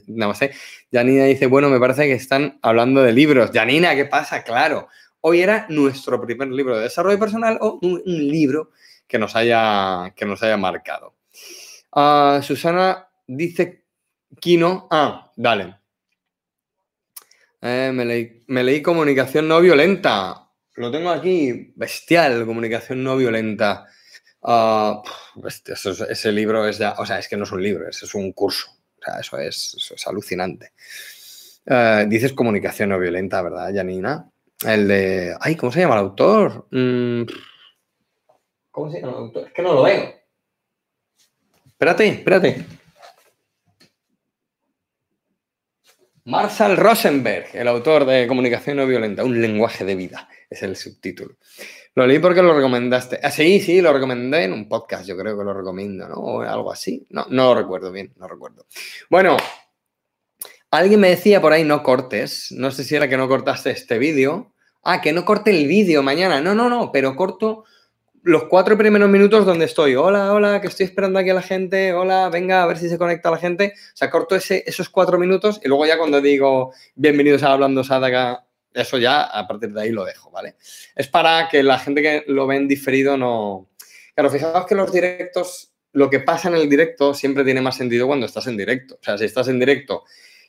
namaste. 0.07 0.51
Janina 0.91 1.25
dice, 1.25 1.47
bueno, 1.47 1.69
me 1.69 1.79
parece 1.79 2.05
que 2.05 2.13
están 2.13 2.59
hablando 2.61 3.03
de 3.03 3.11
libros. 3.11 3.51
Janina, 3.53 3.93
¿qué 3.93 4.05
pasa? 4.05 4.41
Claro, 4.43 4.87
hoy 5.19 5.41
era 5.41 5.65
nuestro 5.67 6.21
primer 6.21 6.47
libro 6.49 6.77
de 6.77 6.83
desarrollo 6.83 7.19
personal 7.19 7.57
o 7.59 7.79
un, 7.81 8.01
libro 8.05 8.71
que 9.05 9.19
nos 9.19 9.35
haya, 9.35 10.13
que 10.15 10.25
nos 10.25 10.41
haya 10.43 10.55
marcado. 10.55 11.15
Ah, 11.91 12.39
Susana 12.41 13.09
dice, 13.27 13.83
Kino, 14.39 14.87
ah, 14.91 15.29
dale. 15.35 15.75
Eh, 17.61 17.91
me, 17.93 18.43
me 18.47 18.63
leí 18.63 18.81
comunicación 18.81 19.49
no 19.49 19.59
violenta. 19.59 20.50
Lo 20.81 20.89
tengo 20.89 21.11
aquí, 21.11 21.71
bestial, 21.75 22.43
comunicación 22.43 23.03
no 23.03 23.15
violenta. 23.15 23.85
Uh, 24.41 24.99
ese 26.09 26.31
libro 26.31 26.67
es 26.67 26.79
ya, 26.79 26.95
o 26.97 27.05
sea, 27.05 27.19
es 27.19 27.27
que 27.27 27.37
no 27.37 27.43
es 27.43 27.51
un 27.51 27.61
libro, 27.61 27.87
es, 27.87 28.15
un 28.15 28.31
curso. 28.31 28.71
O 28.97 29.05
sea, 29.05 29.19
eso 29.19 29.37
es, 29.37 29.91
es 29.93 30.07
alucinante. 30.07 30.71
Uh, 31.67 32.09
dices 32.09 32.33
comunicación 32.33 32.89
no 32.89 32.97
violenta, 32.97 33.43
¿verdad, 33.43 33.71
Janina? 33.71 34.27
El 34.65 34.87
de. 34.87 35.35
Ay, 35.39 35.55
¿cómo 35.55 35.71
se 35.71 35.81
llama 35.81 35.93
el 35.93 36.01
autor? 36.01 36.67
Mm, 36.71 37.25
¿Cómo 38.71 38.91
se 38.91 39.01
llama 39.01 39.11
el 39.11 39.19
autor? 39.19 39.47
Es 39.49 39.53
que 39.53 39.61
no 39.61 39.73
lo 39.75 39.83
veo. 39.83 40.15
Espérate, 41.67 42.07
espérate. 42.07 42.65
Marshall 46.25 46.77
Rosenberg, 46.77 47.47
el 47.53 47.67
autor 47.67 48.05
de 48.05 48.27
Comunicación 48.27 48.77
no 48.77 48.85
violenta, 48.85 49.23
un 49.23 49.41
lenguaje 49.41 49.83
de 49.83 49.95
vida, 49.95 50.29
es 50.49 50.61
el 50.61 50.75
subtítulo. 50.75 51.35
Lo 51.95 52.05
leí 52.05 52.19
porque 52.19 52.41
lo 52.41 52.55
recomendaste. 52.55 53.19
Ah, 53.21 53.31
sí, 53.31 53.59
sí, 53.59 53.81
lo 53.81 53.91
recomendé 53.91 54.43
en 54.43 54.53
un 54.53 54.69
podcast, 54.69 55.05
yo 55.05 55.17
creo 55.17 55.37
que 55.37 55.43
lo 55.43 55.53
recomiendo, 55.53 56.07
¿no? 56.07 56.15
O 56.15 56.41
algo 56.41 56.71
así. 56.71 57.05
No, 57.09 57.25
no 57.29 57.53
lo 57.53 57.61
recuerdo 57.61 57.91
bien, 57.91 58.13
no 58.17 58.27
recuerdo. 58.27 58.65
Bueno, 59.09 59.35
alguien 60.69 60.99
me 60.99 61.09
decía 61.09 61.41
por 61.41 61.51
ahí, 61.51 61.63
no 61.63 61.83
cortes. 61.83 62.51
No 62.51 62.71
sé 62.71 62.83
si 62.83 62.95
era 62.95 63.09
que 63.09 63.17
no 63.17 63.27
cortaste 63.27 63.71
este 63.71 63.97
vídeo. 63.97 64.53
Ah, 64.83 65.01
que 65.01 65.11
no 65.11 65.25
corte 65.25 65.51
el 65.51 65.67
vídeo 65.67 66.01
mañana. 66.01 66.39
No, 66.39 66.55
no, 66.55 66.69
no, 66.69 66.91
pero 66.91 67.15
corto 67.15 67.65
los 68.23 68.43
cuatro 68.45 68.77
primeros 68.77 69.09
minutos 69.09 69.45
donde 69.45 69.65
estoy. 69.65 69.95
Hola, 69.95 70.33
hola, 70.33 70.61
que 70.61 70.67
estoy 70.67 70.85
esperando 70.85 71.19
aquí 71.19 71.29
a 71.29 71.33
la 71.33 71.41
gente. 71.41 71.93
Hola, 71.93 72.29
venga, 72.29 72.63
a 72.63 72.67
ver 72.67 72.77
si 72.77 72.89
se 72.89 72.97
conecta 72.97 73.31
la 73.31 73.37
gente. 73.37 73.73
O 73.75 73.97
sea, 73.97 74.09
corto 74.09 74.35
ese, 74.35 74.63
esos 74.67 74.89
cuatro 74.89 75.17
minutos 75.17 75.59
y 75.63 75.67
luego 75.67 75.85
ya 75.85 75.97
cuando 75.97 76.21
digo 76.21 76.73
bienvenidos 76.95 77.43
a 77.43 77.53
Hablando 77.53 77.83
Sadaka 77.83 78.45
eso 78.73 78.97
ya 78.97 79.23
a 79.23 79.47
partir 79.47 79.73
de 79.73 79.81
ahí 79.81 79.91
lo 79.91 80.05
dejo, 80.05 80.31
¿vale? 80.31 80.55
Es 80.95 81.07
para 81.07 81.49
que 81.49 81.63
la 81.63 81.79
gente 81.79 82.01
que 82.01 82.23
lo 82.27 82.47
ve 82.47 82.55
en 82.55 82.67
diferido 82.67 83.17
no... 83.17 83.69
Claro, 84.15 84.29
fijaos 84.29 84.65
que 84.65 84.75
los 84.75 84.91
directos, 84.91 85.73
lo 85.93 86.09
que 86.09 86.19
pasa 86.19 86.49
en 86.49 86.55
el 86.55 86.69
directo 86.69 87.13
siempre 87.13 87.43
tiene 87.43 87.61
más 87.61 87.75
sentido 87.75 88.07
cuando 88.07 88.25
estás 88.25 88.47
en 88.47 88.57
directo. 88.57 88.95
O 88.95 89.03
sea, 89.03 89.17
si 89.17 89.25
estás 89.25 89.47
en 89.47 89.59
directo 89.59 90.03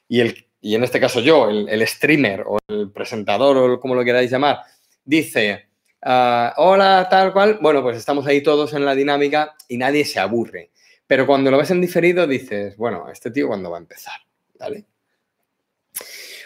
y, 0.09 0.21
el, 0.21 0.47
y 0.61 0.75
en 0.75 0.85
este 0.85 1.01
caso 1.01 1.21
yo, 1.21 1.49
el, 1.49 1.87
streamer 1.87 2.45
o 2.47 2.59
el 2.69 2.91
presentador 2.93 3.57
o 3.57 3.81
como 3.81 3.95
lo 3.95 4.05
queráis 4.05 4.31
llamar, 4.31 4.61
dice, 5.05 5.69
ah, 6.03 6.55
hola, 6.57 7.07
tal 7.11 7.33
cual, 7.33 7.59
bueno, 7.61 7.83
pues 7.83 7.97
estamos 7.97 8.27
ahí 8.27 8.43
todos 8.43 8.73
en 8.75 8.85
la 8.85 8.95
dinámica 8.95 9.55
y 9.69 9.79
nadie 9.79 10.05
se 10.05 10.21
aburre. 10.21 10.71
Pero 11.07 11.27
cuando 11.27 11.51
lo 11.51 11.59
ves 11.59 11.71
en 11.71 11.81
diferido 11.81 12.27
dices, 12.27 12.77
bueno, 12.77 13.11
este 13.11 13.31
tío 13.31 13.49
cuándo 13.49 13.71
va 13.71 13.79
a 13.79 13.81
empezar, 13.81 14.21
¿vale? 14.59 14.87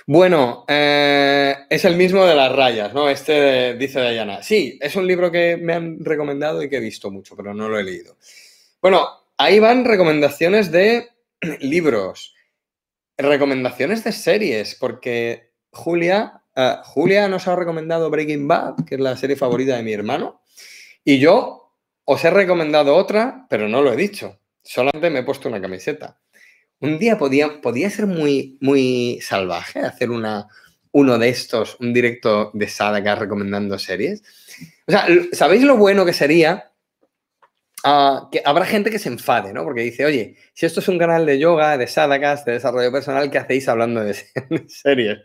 Bueno, 0.09 0.65
eh, 0.69 1.55
es 1.69 1.85
el 1.85 1.97
mismo 1.97 2.25
de 2.25 2.37
las 2.37 2.53
rayas, 2.53 2.95
¿no? 2.95 3.09
Este 3.09 3.75
dice 3.75 3.99
Dayana. 3.99 4.41
Sí, 4.41 4.79
es 4.81 4.95
un 4.95 5.05
libro 5.05 5.33
que 5.33 5.57
me 5.57 5.73
han 5.73 6.05
recomendado 6.05 6.63
y 6.63 6.69
que 6.69 6.77
he 6.77 6.81
visto 6.81 7.11
mucho, 7.11 7.35
pero 7.35 7.53
no 7.53 7.69
lo 7.69 7.77
he 7.77 7.83
leído. 7.83 8.17
Bueno, 8.81 9.09
ahí 9.37 9.59
van 9.59 9.85
recomendaciones 9.85 10.71
de 10.71 11.09
libros, 11.61 12.37
recomendaciones 13.17 14.05
de 14.05 14.13
series, 14.13 14.77
porque 14.77 15.51
Julia, 15.71 16.41
eh, 16.57 16.77
Julia 16.85 17.29
nos 17.29 17.47
ha 17.47 17.55
recomendado 17.55 18.11
Breaking 18.11 18.49
Bad, 18.49 18.85
que 18.87 18.97
es 18.97 19.01
la 19.01 19.17
serie 19.17 19.37
favorita 19.37 19.77
de 19.77 19.83
mi 19.83 19.93
hermano, 19.93 20.43
y 21.05 21.19
yo 21.19 21.75
os 22.05 22.25
he 22.25 22.31
recomendado 22.31 22.97
otra, 22.97 23.47
pero 23.49 23.69
no 23.69 23.83
lo 23.83 23.93
he 23.93 23.97
dicho. 23.97 24.41
Solamente 24.63 25.11
me 25.11 25.21
he 25.21 25.25
puesto 25.25 25.49
una 25.49 25.61
camiseta. 25.61 26.19
Un 26.81 26.99
día 26.99 27.19
podía, 27.19 27.61
podía 27.61 27.91
ser 27.91 28.07
muy, 28.07 28.59
muy 28.61 29.19
salvaje 29.23 29.81
hacer 29.81 30.11
una, 30.11 30.49
uno 30.93 31.19
de 31.19 31.29
estos, 31.29 31.77
un 31.81 31.93
directo 31.93 32.51
de 32.55 32.69
Sadaka 32.69 33.17
recomendando 33.17 33.79
series. 33.79 34.23
O 34.87 34.93
sea, 34.93 35.07
¿sabéis 35.33 35.63
lo 35.63 35.77
bueno 35.77 36.07
que 36.07 36.13
sería? 36.13 36.73
Ah, 37.85 38.29
que 38.33 38.41
habrá 38.45 38.65
gente 38.65 38.91
que 38.91 38.99
se 38.99 39.11
enfade, 39.11 39.53
¿no? 39.53 39.63
Porque 39.63 39.83
dice, 39.83 40.07
oye, 40.07 40.37
si 40.55 40.65
esto 40.65 40.81
es 40.81 40.89
un 40.89 40.99
canal 40.99 41.27
de 41.27 41.39
yoga, 41.39 41.77
de 41.77 41.87
sadakas, 41.87 42.45
de 42.45 42.53
desarrollo 42.53 42.91
personal, 42.91 43.31
¿qué 43.31 43.39
hacéis 43.39 43.69
hablando 43.69 44.03
de, 44.03 44.15
series? 44.69 45.19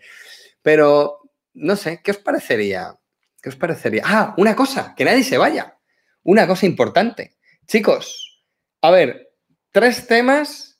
Pero, 0.61 1.20
no 1.53 1.75
sé, 1.75 2.01
¿qué 2.03 2.11
os 2.11 2.17
parecería? 2.17 2.95
¿Qué 3.41 3.49
os 3.49 3.55
parecería? 3.55 4.03
Ah, 4.05 4.33
una 4.37 4.55
cosa, 4.55 4.93
que 4.95 5.05
nadie 5.05 5.23
se 5.23 5.37
vaya. 5.37 5.77
Una 6.23 6.47
cosa 6.47 6.65
importante. 6.65 7.37
Chicos, 7.67 8.43
a 8.81 8.91
ver, 8.91 9.33
tres 9.71 10.07
temas 10.07 10.71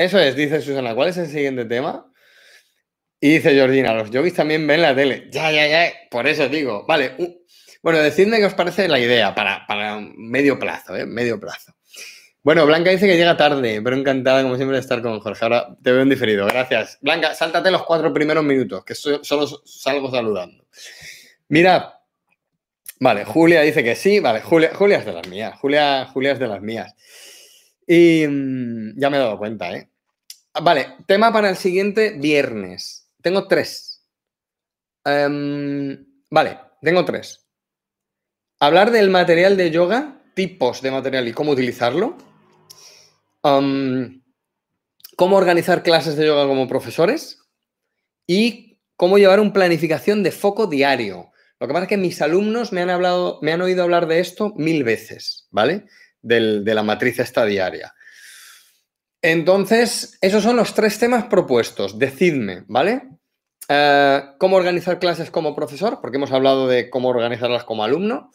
eso 0.00 0.18
es, 0.18 0.34
dice 0.34 0.62
Susana. 0.62 0.94
¿Cuál 0.94 1.10
es 1.10 1.18
el 1.18 1.26
siguiente 1.26 1.66
tema? 1.66 2.10
Y 3.20 3.34
dice 3.34 3.50
Georgina, 3.50 3.92
los 3.92 4.10
yogis 4.10 4.32
también 4.32 4.66
ven 4.66 4.80
la 4.80 4.94
tele. 4.94 5.28
Ya, 5.30 5.52
ya, 5.52 5.66
ya. 5.66 5.92
Por 6.10 6.26
eso 6.26 6.48
digo. 6.48 6.86
Vale. 6.86 7.16
bueno, 7.82 7.98
decidme 7.98 8.38
qué 8.38 8.46
os 8.46 8.54
parece 8.54 8.88
la 8.88 8.98
idea 8.98 9.34
para, 9.34 10.00
medio 10.16 10.58
plazo, 10.58 10.96
¿eh? 10.96 11.04
Medio 11.04 11.38
plazo. 11.38 11.74
Bueno, 12.42 12.64
Blanca 12.64 12.90
dice 12.90 13.06
que 13.06 13.16
llega 13.16 13.36
tarde, 13.36 13.82
pero 13.82 13.96
encantada, 13.96 14.42
como 14.42 14.56
siempre, 14.56 14.76
de 14.76 14.80
estar 14.80 15.02
con 15.02 15.20
Jorge. 15.20 15.44
Ahora 15.44 15.76
te 15.82 15.92
veo 15.92 16.02
en 16.02 16.08
diferido. 16.08 16.46
Gracias. 16.46 16.98
Blanca, 17.02 17.34
sáltate 17.34 17.70
los 17.70 17.84
cuatro 17.84 18.12
primeros 18.14 18.42
minutos, 18.42 18.84
que 18.84 18.94
solo 18.94 19.22
salgo 19.64 20.10
saludando. 20.10 20.64
Mira. 21.48 21.96
Vale, 23.02 23.24
Julia 23.24 23.62
dice 23.62 23.82
que 23.82 23.94
sí. 23.94 24.20
Vale, 24.20 24.40
Julia, 24.40 24.72
Julia 24.74 24.98
es 24.98 25.06
de 25.06 25.12
las 25.12 25.28
mías. 25.28 25.58
Julia, 25.58 26.06
Julia 26.06 26.32
es 26.32 26.38
de 26.38 26.48
las 26.48 26.60
mías. 26.60 26.94
Y 27.86 28.26
mm, 28.26 28.98
ya 28.98 29.10
me 29.10 29.16
he 29.16 29.20
dado 29.20 29.38
cuenta, 29.38 29.72
¿eh? 29.72 29.88
Vale, 30.62 30.96
tema 31.06 31.32
para 31.32 31.50
el 31.50 31.56
siguiente 31.56 32.10
viernes. 32.18 33.08
Tengo 33.22 33.46
tres. 33.48 34.02
Em, 35.04 36.06
vale, 36.30 36.58
tengo 36.82 37.04
tres. 37.04 37.46
Hablar 38.58 38.90
del 38.90 39.10
material 39.10 39.56
de 39.56 39.70
yoga, 39.70 40.22
tipos 40.34 40.82
de 40.82 40.90
material 40.90 41.28
y 41.28 41.32
cómo 41.32 41.52
utilizarlo. 41.52 42.16
Cómo 43.42 45.36
organizar 45.36 45.82
clases 45.82 46.16
de 46.16 46.26
yoga 46.26 46.46
como 46.46 46.68
profesores. 46.68 47.38
Y 48.26 48.78
cómo 48.96 49.18
llevar 49.18 49.40
una 49.40 49.52
planificación 49.52 50.22
de 50.22 50.30
foco 50.30 50.66
diario. 50.66 51.30
Lo 51.58 51.66
que 51.66 51.72
pasa 51.72 51.84
es 51.84 51.88
que 51.88 51.96
mis 51.96 52.22
alumnos 52.22 52.72
me 52.72 52.80
han, 52.80 52.90
hablado, 52.90 53.38
me 53.42 53.52
han 53.52 53.60
oído 53.60 53.82
hablar 53.82 54.06
de 54.06 54.20
esto 54.20 54.52
mil 54.56 54.84
veces, 54.84 55.48
¿vale? 55.50 55.86
de 56.22 56.74
la 56.74 56.82
matriz 56.82 57.18
esta 57.18 57.46
diaria. 57.46 57.94
Entonces, 59.22 60.18
esos 60.20 60.42
son 60.42 60.56
los 60.56 60.74
tres 60.74 60.98
temas 60.98 61.24
propuestos. 61.24 61.98
Decidme, 61.98 62.64
¿vale? 62.68 63.02
Eh, 63.68 64.22
cómo 64.38 64.56
organizar 64.56 64.98
clases 64.98 65.30
como 65.30 65.54
profesor, 65.54 66.00
porque 66.00 66.16
hemos 66.16 66.32
hablado 66.32 66.66
de 66.66 66.90
cómo 66.90 67.08
organizarlas 67.08 67.64
como 67.64 67.84
alumno, 67.84 68.30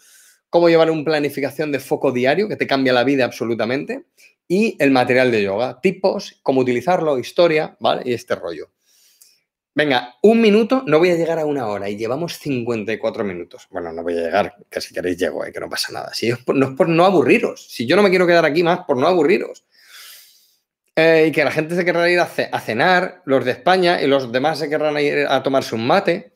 cómo 0.50 0.70
llevar 0.70 0.92
una 0.92 1.04
planificación 1.04 1.72
de 1.72 1.80
foco 1.80 2.12
diario 2.12 2.48
que 2.48 2.56
te 2.56 2.68
cambia 2.68 2.94
la 2.94 3.04
vida 3.04 3.26
absolutamente, 3.26 4.06
y 4.48 4.76
el 4.80 4.92
material 4.92 5.32
de 5.32 5.44
yoga, 5.44 5.80
tipos, 5.82 6.40
cómo 6.44 6.62
utilizarlo, 6.62 7.18
historia, 7.18 7.76
¿vale? 7.80 8.04
Y 8.06 8.14
este 8.14 8.36
rollo. 8.36 8.70
Venga, 9.78 10.16
un 10.22 10.40
minuto, 10.40 10.84
no 10.88 11.00
voy 11.00 11.10
a 11.10 11.16
llegar 11.16 11.38
a 11.38 11.46
una 11.46 11.68
hora 11.68 11.90
y 11.90 11.98
llevamos 11.98 12.38
54 12.38 13.26
minutos. 13.26 13.68
Bueno, 13.70 13.92
no 13.92 14.04
voy 14.04 14.18
a 14.18 14.22
llegar, 14.22 14.56
que 14.70 14.80
si 14.80 14.94
queréis 14.94 15.18
llego, 15.18 15.44
eh, 15.44 15.52
que 15.52 15.60
no 15.60 15.70
pasa 15.70 15.92
nada. 15.92 16.14
Si 16.14 16.30
no 16.30 16.36
es 16.36 16.76
por 16.78 16.88
no 16.88 17.04
aburriros, 17.04 17.68
si 17.70 17.86
yo 17.86 17.98
no 17.98 18.04
me 18.04 18.10
quiero 18.10 18.26
quedar 18.26 18.46
aquí 18.46 18.64
más 18.64 18.86
por 18.88 18.96
no 18.96 19.08
aburriros. 19.08 19.66
Eh, 20.96 21.26
y 21.28 21.32
que 21.34 21.44
la 21.44 21.52
gente 21.52 21.76
se 21.76 21.84
querrá 21.84 22.10
ir 22.10 22.20
a, 22.22 22.60
cenar, 22.62 23.22
los 23.26 23.44
de 23.44 23.52
España, 23.52 24.02
y 24.02 24.08
los 24.08 24.32
demás 24.32 24.60
se 24.60 24.70
querrán 24.70 24.98
ir 24.98 25.26
a 25.28 25.44
tomarse 25.44 25.76
un 25.76 25.86
mate. 25.86 26.35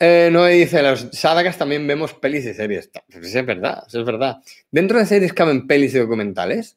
Eh, 0.00 0.28
no 0.30 0.46
dice, 0.46 0.80
los 0.82 1.08
Sadakas 1.12 1.58
también 1.58 1.86
vemos 1.86 2.14
pelis 2.14 2.46
y 2.46 2.54
series. 2.54 2.90
Pues 3.10 3.34
es 3.34 3.46
verdad, 3.46 3.84
es 3.86 4.04
verdad. 4.04 4.36
Dentro 4.70 4.98
de 4.98 5.06
series 5.06 5.32
caben 5.32 5.66
pelis 5.66 5.94
y 5.94 5.98
documentales. 5.98 6.76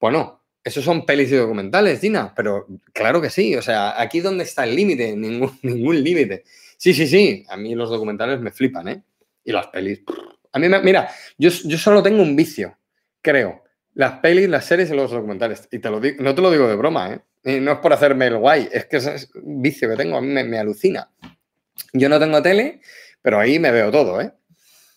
Bueno, 0.00 0.42
esos 0.62 0.82
son 0.82 1.04
pelis 1.04 1.30
y 1.30 1.36
documentales, 1.36 2.00
Dina, 2.00 2.32
pero 2.34 2.66
claro 2.92 3.20
que 3.20 3.28
sí. 3.28 3.54
O 3.54 3.60
sea, 3.60 4.00
aquí 4.00 4.20
donde 4.20 4.44
está 4.44 4.64
el 4.64 4.74
límite, 4.74 5.14
ningún, 5.16 5.58
límite. 6.02 6.44
Sí, 6.78 6.94
sí, 6.94 7.06
sí. 7.06 7.44
A 7.48 7.56
mí 7.56 7.74
los 7.74 7.90
documentales 7.90 8.40
me 8.40 8.50
flipan, 8.50 8.88
¿eh? 8.88 9.02
Y 9.44 9.52
las 9.52 9.66
pelis. 9.66 10.02
A 10.52 10.58
mí, 10.58 10.68
me, 10.68 10.80
mira, 10.80 11.10
yo, 11.36 11.50
yo 11.50 11.76
solo 11.76 12.02
tengo 12.02 12.22
un 12.22 12.34
vicio, 12.34 12.78
creo. 13.20 13.62
Las 13.92 14.20
pelis, 14.20 14.48
las 14.48 14.64
series 14.64 14.90
y 14.90 14.94
los 14.94 15.10
documentales. 15.10 15.68
Y 15.70 15.80
te 15.80 15.90
lo 15.90 16.00
digo, 16.00 16.22
no 16.22 16.34
te 16.34 16.40
lo 16.40 16.50
digo 16.50 16.66
de 16.66 16.76
broma, 16.76 17.12
¿eh? 17.12 17.20
Y 17.44 17.60
no 17.60 17.72
es 17.72 17.78
por 17.78 17.92
hacerme 17.92 18.28
el 18.28 18.38
guay, 18.38 18.70
es 18.72 18.86
que 18.86 18.96
es 18.96 19.30
un 19.34 19.60
vicio 19.60 19.86
que 19.90 19.96
tengo, 19.96 20.16
a 20.16 20.22
mí 20.22 20.28
me 20.28 20.58
alucina. 20.58 21.10
Yo 21.92 22.08
no 22.08 22.18
tengo 22.18 22.42
tele, 22.42 22.80
pero 23.22 23.38
ahí 23.38 23.58
me 23.58 23.70
veo 23.70 23.90
todo, 23.90 24.20
¿eh? 24.20 24.32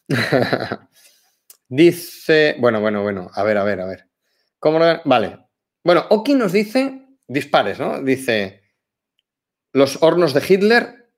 dice, 1.70 2.56
bueno, 2.60 2.82
bueno, 2.82 3.04
bueno, 3.04 3.30
a 3.34 3.44
ver, 3.44 3.58
a 3.58 3.64
ver, 3.64 3.82
a 3.82 3.86
ver. 3.86 4.08
¿Cómo 4.60 4.80
lo- 4.80 5.02
Vale. 5.06 5.40
Bueno, 5.84 6.06
Oki 6.10 6.34
nos 6.34 6.52
dice, 6.52 7.02
dispares, 7.28 7.80
¿no? 7.80 8.02
Dice, 8.02 8.64
los 9.74 10.02
hornos 10.02 10.34
de 10.34 10.44
Hitler, 10.48 11.10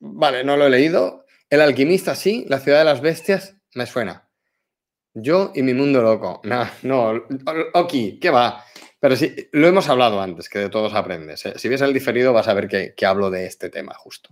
vale, 0.00 0.44
no 0.44 0.56
lo 0.56 0.66
he 0.66 0.70
leído. 0.70 1.24
El 1.50 1.60
alquimista, 1.60 2.14
sí. 2.14 2.44
La 2.48 2.58
ciudad 2.58 2.78
de 2.78 2.84
las 2.86 3.00
bestias, 3.00 3.56
me 3.74 3.86
suena. 3.86 4.28
Yo 5.12 5.52
y 5.54 5.62
mi 5.62 5.74
mundo 5.74 6.02
loco. 6.02 6.40
No, 6.44 6.68
no, 6.82 7.22
Oki, 7.74 8.18
¿qué 8.18 8.30
va? 8.30 8.64
Pero 9.04 9.16
sí, 9.16 9.36
lo 9.52 9.68
hemos 9.68 9.86
hablado 9.90 10.18
antes, 10.22 10.48
que 10.48 10.58
de 10.58 10.70
todos 10.70 10.94
aprendes. 10.94 11.44
Si 11.56 11.68
ves 11.68 11.82
el 11.82 11.92
diferido 11.92 12.32
vas 12.32 12.48
a 12.48 12.54
ver 12.54 12.68
que, 12.68 13.04
hablo 13.04 13.30
de 13.30 13.44
este 13.44 13.68
tema 13.68 13.92
justo. 13.92 14.30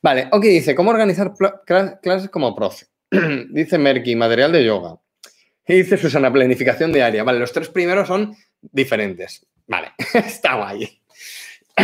Vale, 0.00 0.28
Oki 0.30 0.46
dice, 0.46 0.76
¿cómo 0.76 0.90
organizar 0.90 1.32
clases 2.00 2.30
como 2.30 2.54
profe? 2.54 2.86
dice 3.50 3.78
Merky, 3.78 4.14
material 4.14 4.52
de 4.52 4.64
yoga. 4.64 4.96
Y 5.66 5.78
dice 5.78 5.96
Susana, 5.96 6.32
planificación 6.32 6.92
diaria. 6.92 7.24
Vale, 7.24 7.40
los 7.40 7.50
tres 7.50 7.68
primeros 7.68 8.06
son 8.06 8.36
diferentes. 8.60 9.44
Vale, 9.66 9.90
está 10.14 10.54
guay. 10.54 11.02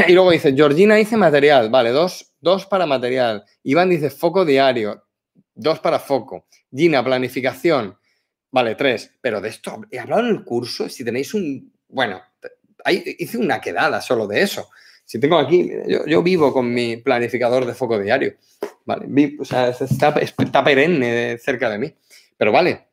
Y 0.07 0.13
luego 0.13 0.31
dice, 0.31 0.55
Georgina 0.55 0.95
dice 0.95 1.17
material. 1.17 1.71
Vale, 1.71 1.91
dos, 1.91 2.35
dos 2.41 2.67
para 2.67 2.87
material. 2.87 3.43
Iván 3.65 3.91
dice 3.91 4.11
foco 4.11 4.45
diario. 4.45 5.07
Dos 5.57 5.81
para 5.81 5.99
foco. 5.99 6.47
Gina, 6.73 7.05
planificación. 7.05 7.99
Vale, 8.53 8.77
tres. 8.77 9.11
Pero 9.21 9.41
de 9.41 9.49
esto 9.49 9.81
he 9.91 9.99
hablado 9.99 10.23
en 10.23 10.37
el 10.37 10.45
curso. 10.45 10.89
Si 10.89 11.05
tenéis 11.05 11.35
un. 11.35 11.72
Bueno, 11.93 12.21
ahí 12.85 13.03
hice 13.19 13.39
una 13.39 13.61
quedada 13.61 14.01
solo 14.01 14.27
de 14.27 14.43
eso. 14.43 14.69
Si 15.05 15.21
tengo 15.21 15.39
aquí, 15.39 15.71
yo, 16.07 16.23
vivo 16.23 16.53
con 16.53 16.73
mi 16.73 16.97
planificador 16.97 17.67
de 17.67 17.75
foco 17.75 17.99
diario. 17.99 18.35
Vale, 18.85 19.37
o 19.39 19.45
sea, 19.45 19.69
está, 19.69 20.09
está 20.19 20.65
perenne 20.65 21.39
cerca 21.39 21.71
de 21.71 21.79
mí. 21.79 21.95
Pero 22.37 22.51
vale. 22.51 22.89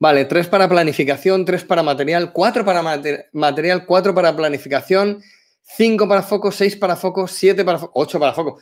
Vale, 0.00 0.24
tres 0.24 0.46
para 0.48 0.68
planificación, 0.68 1.44
tres 1.44 1.64
para 1.64 1.82
material, 1.82 2.32
cuatro 2.32 2.64
para 2.64 2.82
mate- 2.82 3.28
material, 3.32 3.84
cuatro 3.84 4.14
para 4.14 4.34
planificación, 4.34 5.22
cinco 5.62 6.08
para 6.08 6.22
foco, 6.22 6.50
seis 6.50 6.76
para 6.76 6.96
foco, 6.96 7.26
siete 7.28 7.64
para 7.64 7.78
foco, 7.78 7.92
ocho 8.00 8.18
para 8.18 8.32
foco. 8.32 8.60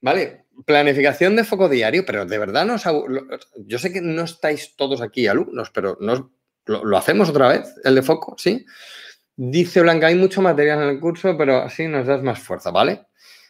Vale, 0.00 0.46
planificación 0.66 1.36
de 1.36 1.44
foco 1.44 1.68
diario, 1.68 2.04
pero 2.04 2.26
de 2.26 2.38
verdad 2.38 2.66
abu- 2.86 3.06
lo- 3.08 3.24
yo 3.66 3.78
sé 3.78 3.92
que 3.92 4.00
no 4.00 4.24
estáis 4.24 4.74
todos 4.76 5.00
aquí 5.00 5.28
alumnos, 5.28 5.70
pero 5.70 5.96
nos, 6.00 6.24
lo, 6.66 6.84
lo 6.84 6.96
hacemos 6.96 7.28
otra 7.28 7.48
vez, 7.48 7.74
el 7.84 7.94
de 7.94 8.02
foco, 8.02 8.36
¿sí? 8.38 8.64
Dice 9.36 9.80
Blanca, 9.80 10.08
hay 10.08 10.14
mucho 10.14 10.42
material 10.42 10.82
en 10.82 10.88
el 10.90 11.00
curso, 11.00 11.36
pero 11.36 11.58
así 11.62 11.88
nos 11.88 12.06
das 12.06 12.22
más 12.22 12.38
fuerza, 12.38 12.70
¿vale? 12.70 13.06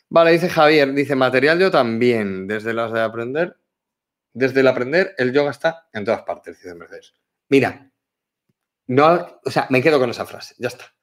Vale, 0.09 0.33
dice 0.33 0.49
Javier, 0.49 0.93
dice 0.93 1.17
material 1.17 1.59
yo 1.59 1.71
también, 1.71 2.47
desde 2.47 2.75
las 2.75 2.93
de 2.93 3.01
aprender, 3.01 3.57
desde 4.35 4.61
el 4.61 4.69
aprender, 4.69 5.15
el 5.19 5.33
yoga 5.33 5.51
está 5.51 5.89
en 5.93 6.05
todas 6.05 6.23
partes, 6.23 6.59
dice 6.59 6.75
Mercedes. 6.75 7.15
Mira, 7.49 7.91
no, 8.87 9.41
o 9.45 9.51
sea, 9.51 9.67
me 9.71 9.83
quedo 9.83 9.99
con 9.99 10.11
esa 10.11 10.27
frase, 10.27 10.55
ya 10.59 10.69
está. 10.69 10.95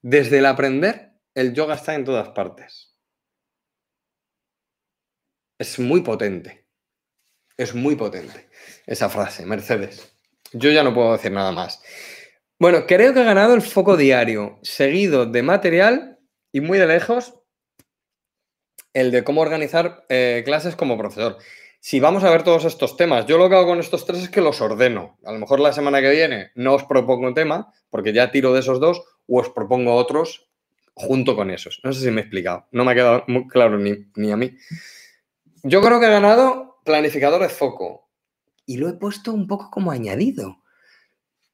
Desde 0.00 0.38
el 0.38 0.46
aprender, 0.46 1.12
el 1.34 1.54
yoga 1.54 1.74
está 1.74 1.94
en 1.94 2.04
todas 2.04 2.28
partes. 2.30 2.96
Es 5.58 5.78
muy 5.78 6.02
potente. 6.02 6.66
Es 7.56 7.74
muy 7.74 7.96
potente 7.96 8.50
esa 8.86 9.08
frase, 9.08 9.46
Mercedes. 9.46 10.11
Yo 10.52 10.70
ya 10.70 10.82
no 10.82 10.94
puedo 10.94 11.12
decir 11.12 11.32
nada 11.32 11.52
más. 11.52 11.82
Bueno, 12.58 12.86
creo 12.86 13.12
que 13.12 13.20
ha 13.20 13.24
ganado 13.24 13.54
el 13.54 13.62
foco 13.62 13.96
diario, 13.96 14.58
seguido 14.62 15.26
de 15.26 15.42
material 15.42 16.18
y 16.52 16.60
muy 16.60 16.78
de 16.78 16.86
lejos 16.86 17.34
el 18.92 19.10
de 19.10 19.24
cómo 19.24 19.40
organizar 19.40 20.04
eh, 20.08 20.42
clases 20.44 20.76
como 20.76 20.98
profesor. 20.98 21.38
Si 21.80 21.98
vamos 21.98 22.22
a 22.22 22.30
ver 22.30 22.44
todos 22.44 22.64
estos 22.64 22.96
temas, 22.96 23.26
yo 23.26 23.38
lo 23.38 23.48
que 23.48 23.56
hago 23.56 23.66
con 23.66 23.80
estos 23.80 24.06
tres 24.06 24.22
es 24.22 24.28
que 24.28 24.40
los 24.40 24.60
ordeno. 24.60 25.18
A 25.24 25.32
lo 25.32 25.38
mejor 25.38 25.58
la 25.58 25.72
semana 25.72 26.00
que 26.00 26.10
viene 26.10 26.52
no 26.54 26.74
os 26.74 26.84
propongo 26.84 27.26
un 27.26 27.34
tema, 27.34 27.72
porque 27.90 28.12
ya 28.12 28.30
tiro 28.30 28.52
de 28.52 28.60
esos 28.60 28.78
dos, 28.78 29.02
o 29.26 29.40
os 29.40 29.48
propongo 29.48 29.94
otros 29.94 30.48
junto 30.94 31.34
con 31.34 31.50
esos. 31.50 31.80
No 31.82 31.92
sé 31.92 32.02
si 32.02 32.10
me 32.10 32.20
he 32.20 32.24
explicado. 32.24 32.68
No 32.70 32.84
me 32.84 32.92
ha 32.92 32.94
quedado 32.94 33.24
muy 33.26 33.48
claro 33.48 33.78
ni, 33.78 34.06
ni 34.14 34.30
a 34.30 34.36
mí. 34.36 34.56
Yo 35.64 35.80
creo 35.80 35.98
que 35.98 36.06
he 36.06 36.10
ganado 36.10 36.80
planificador 36.84 37.42
de 37.42 37.48
foco. 37.48 38.01
Y 38.66 38.76
lo 38.76 38.88
he 38.88 38.94
puesto 38.94 39.32
un 39.32 39.46
poco 39.46 39.70
como 39.70 39.90
añadido. 39.90 40.62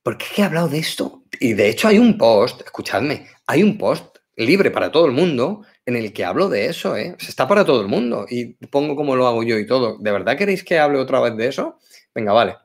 Porque 0.03 0.25
es 0.25 0.39
he 0.39 0.43
hablado 0.43 0.69
de 0.69 0.79
esto. 0.79 1.25
Y 1.41 1.55
de 1.55 1.69
hecho 1.69 1.89
hay 1.89 1.99
un 1.99 2.17
post, 2.17 2.63
escuchadme, 2.63 3.27
hay 3.47 3.63
un 3.63 3.77
post 3.79 4.19
libre 4.37 4.71
para 4.71 4.93
todo 4.93 5.07
el 5.07 5.13
mundo 5.13 5.65
en 5.85 5.97
el 5.97 6.13
que 6.13 6.25
hablo 6.25 6.49
de 6.49 6.67
eso, 6.67 6.97
¿eh? 6.97 7.17
Está 7.19 7.49
para 7.49 7.65
todo 7.65 7.81
el 7.81 7.89
mundo. 7.89 8.27
Y 8.29 8.55
pongo 8.67 8.95
cómo 8.95 9.17
lo 9.17 9.27
hago 9.27 9.43
yo 9.43 9.59
y 9.59 9.67
todo. 9.67 9.99
¿De 9.99 10.13
verdad 10.13 10.37
queréis 10.37 10.63
que 10.63 10.79
hable 10.79 10.99
otra 10.99 11.21
vez 11.21 11.37
de 11.37 11.49
eso? 11.49 11.79
Venga, 12.15 12.33
vale. 12.33 12.57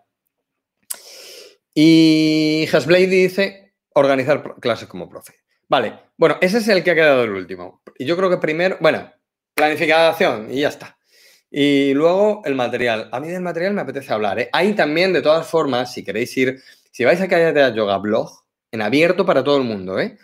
Y 1.74 2.68
Hasblade 2.72 3.08
dice 3.08 3.74
organizar 3.94 4.56
clases 4.60 4.88
como 4.88 5.10
profe. 5.10 5.34
Vale, 5.68 6.00
bueno, 6.18 6.38
ese 6.42 6.60
es 6.60 6.68
el 6.68 6.84
que 6.84 6.92
ha 6.92 6.96
quedado 6.96 7.24
el 7.24 7.32
último. 7.32 7.82
Y 7.98 8.06
yo 8.06 8.16
creo 8.16 8.30
que 8.30 8.38
primero, 8.38 8.78
bueno, 8.80 9.12
planificación 9.56 10.52
y 10.52 10.62
ya 10.62 10.70
está. 10.70 10.98
Y 11.56 11.94
luego 11.94 12.42
el 12.46 12.56
material. 12.56 13.10
A 13.12 13.20
mí 13.20 13.28
del 13.28 13.44
material 13.44 13.76
me 13.76 13.82
apetece 13.82 14.12
hablar. 14.12 14.40
¿eh? 14.40 14.50
Hay 14.52 14.74
también, 14.74 15.14
de 15.14 15.22
todas 15.22 15.46
formas, 15.46 15.94
si 15.94 16.04
queréis 16.04 16.36
ir, 16.36 16.60
si 16.92 17.06
vais 17.06 17.22
a 17.22 17.28
Callate 17.28 17.78
Yoga 17.78 18.00
blog, 18.00 18.44
en 18.72 18.82
abierto 18.82 19.24
para 19.24 19.44
todo 19.44 19.58
el 19.58 19.64
mundo, 19.64 20.00
¿eh? 20.00 20.18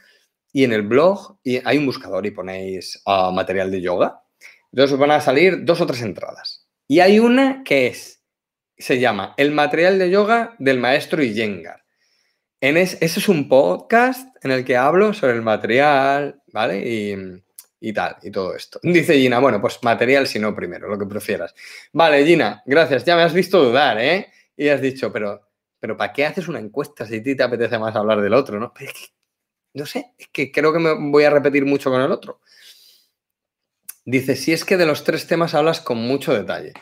Y 0.51 0.63
en 0.63 0.73
el 0.73 0.81
blog 0.81 1.37
y 1.43 1.61
hay 1.63 1.77
un 1.77 1.85
buscador 1.85 2.25
y 2.25 2.31
ponéis 2.31 2.99
ah, 3.05 3.29
material 3.31 3.69
de 3.69 3.79
yoga. 3.79 4.23
Entonces 4.71 4.97
van 4.97 5.11
a 5.11 5.21
salir 5.21 5.63
dos 5.63 5.79
o 5.81 5.85
tres 5.85 6.01
entradas. 6.01 6.67
Y 6.87 6.99
hay 6.99 7.19
una 7.19 7.63
que 7.63 7.85
es, 7.85 8.23
se 8.75 8.99
llama 8.99 9.35
El 9.37 9.51
material 9.51 9.99
de 9.99 10.09
yoga 10.09 10.55
del 10.57 10.79
maestro 10.79 11.21
Iyengar. 11.21 11.83
En 12.59 12.75
es, 12.75 12.97
ese 13.01 13.19
es 13.19 13.29
un 13.29 13.47
podcast 13.47 14.35
en 14.43 14.49
el 14.49 14.65
que 14.65 14.77
hablo 14.77 15.13
sobre 15.13 15.33
el 15.33 15.43
material, 15.43 16.41
¿vale? 16.51 16.89
Y, 16.89 17.15
y 17.79 17.93
tal, 17.93 18.17
y 18.21 18.31
todo 18.31 18.55
esto. 18.55 18.79
Dice 18.83 19.15
Gina, 19.15 19.39
bueno, 19.39 19.61
pues 19.61 19.79
material 19.83 20.27
si 20.27 20.39
no 20.39 20.55
primero, 20.55 20.87
lo 20.87 20.97
que 20.97 21.05
prefieras. 21.05 21.53
Vale, 21.93 22.25
Gina, 22.25 22.61
gracias. 22.65 23.05
Ya 23.05 23.15
me 23.15 23.23
has 23.23 23.33
visto 23.33 23.63
dudar, 23.63 23.99
¿eh? 23.99 24.31
Y 24.55 24.67
has 24.67 24.81
dicho, 24.81 25.11
pero, 25.11 25.47
pero 25.79 25.95
¿para 25.95 26.11
qué 26.11 26.25
haces 26.25 26.47
una 26.47 26.59
encuesta 26.59 27.05
si 27.05 27.17
a 27.17 27.23
ti 27.23 27.35
te 27.35 27.43
apetece 27.43 27.79
más 27.79 27.95
hablar 27.95 28.21
del 28.21 28.33
otro, 28.33 28.59
no? 28.59 28.73
Pero 28.73 28.91
es 28.91 28.93
que, 28.93 29.07
no 29.73 29.85
sé, 29.85 30.13
es 30.17 30.27
que 30.27 30.51
creo 30.51 30.73
que 30.73 30.79
me 30.79 30.93
voy 31.11 31.23
a 31.23 31.29
repetir 31.29 31.65
mucho 31.65 31.89
con 31.89 32.01
el 32.01 32.11
otro. 32.11 32.41
Dice, 34.03 34.35
si 34.35 34.51
es 34.51 34.65
que 34.65 34.75
de 34.75 34.85
los 34.85 35.03
tres 35.03 35.27
temas 35.27 35.53
hablas 35.53 35.79
con 35.81 35.97
mucho 35.99 36.33
detalle. 36.33 36.73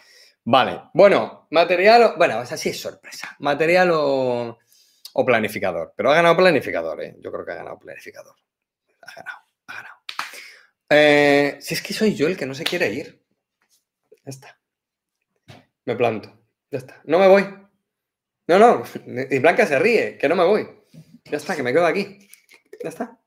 Vale, 0.45 0.83
bueno, 0.93 1.47
material, 1.51 2.03
o, 2.03 2.17
bueno, 2.17 2.41
es 2.41 2.51
así 2.51 2.69
es 2.69 2.79
sorpresa. 2.79 3.35
Material 3.39 3.91
o, 3.91 4.57
o 5.13 5.25
planificador. 5.25 5.93
Pero 5.95 6.09
ha 6.09 6.15
ganado 6.15 6.37
planificador, 6.37 7.03
¿eh? 7.03 7.15
Yo 7.19 7.31
creo 7.31 7.45
que 7.45 7.51
ha 7.51 7.55
ganado 7.55 7.77
planificador. 7.77 8.35
Ha 9.01 9.13
ganado. 9.13 9.46
Eh, 10.89 11.57
si 11.59 11.73
es 11.73 11.81
que 11.81 11.93
soy 11.93 12.15
yo 12.15 12.27
el 12.27 12.37
que 12.37 12.45
no 12.45 12.53
se 12.53 12.63
quiere 12.63 12.91
ir. 12.91 13.21
Ya 14.11 14.29
está. 14.29 14.59
Me 15.85 15.95
planto. 15.95 16.31
Ya 16.71 16.79
está. 16.79 17.01
No 17.05 17.19
me 17.19 17.27
voy. 17.27 17.45
No, 18.47 18.59
no. 18.59 18.83
Y 19.29 19.39
Blanca 19.39 19.65
se 19.65 19.79
ríe, 19.79 20.17
que 20.17 20.29
no 20.29 20.35
me 20.35 20.45
voy. 20.45 20.67
Ya 21.25 21.37
está, 21.37 21.55
que 21.55 21.63
me 21.63 21.73
quedo 21.73 21.85
aquí. 21.85 22.29
Ya 22.83 22.89
está. 22.89 23.19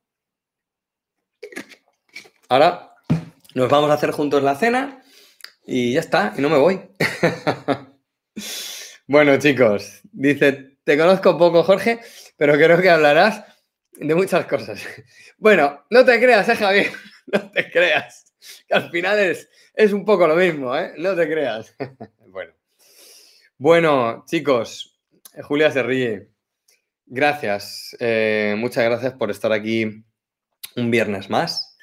Ahora 2.49 2.95
nos 3.55 3.69
vamos 3.69 3.91
a 3.91 3.95
hacer 3.95 4.11
juntos 4.11 4.43
la 4.43 4.57
cena 4.57 5.03
y 5.65 5.93
ya 5.93 6.01
está, 6.01 6.35
y 6.37 6.41
no 6.41 6.49
me 6.49 6.59
voy. 6.59 6.81
bueno, 9.07 9.39
chicos, 9.39 10.01
dice, 10.11 10.79
te 10.85 10.99
conozco 10.99 11.39
poco, 11.39 11.63
Jorge, 11.63 12.01
pero 12.37 12.55
creo 12.55 12.81
que 12.81 12.91
hablarás 12.91 13.45
de 13.93 14.15
muchas 14.15 14.47
cosas. 14.47 14.83
bueno, 15.39 15.85
no 15.91 16.05
te 16.05 16.19
creas, 16.19 16.49
eh, 16.49 16.57
Javier, 16.57 16.93
no 17.33 17.51
te 17.51 17.71
creas, 17.71 18.33
que 18.67 18.75
al 18.75 18.91
final 18.91 19.19
es, 19.19 19.49
es 19.75 19.93
un 19.93 20.05
poco 20.05 20.27
lo 20.27 20.37
mismo, 20.37 20.77
¿eh? 20.77 20.93
No 20.97 21.15
te 21.15 21.29
creas. 21.29 21.75
bueno. 22.29 22.53
bueno, 23.59 24.25
chicos, 24.27 24.99
Julia 25.43 25.71
se 25.71 25.83
ríe. 25.83 26.29
Gracias, 27.07 27.97
eh, 27.99 28.55
muchas 28.57 28.85
gracias 28.85 29.15
por 29.15 29.31
estar 29.31 29.53
aquí 29.53 30.05
un 30.77 30.91
viernes 30.91 31.29
más. 31.29 31.77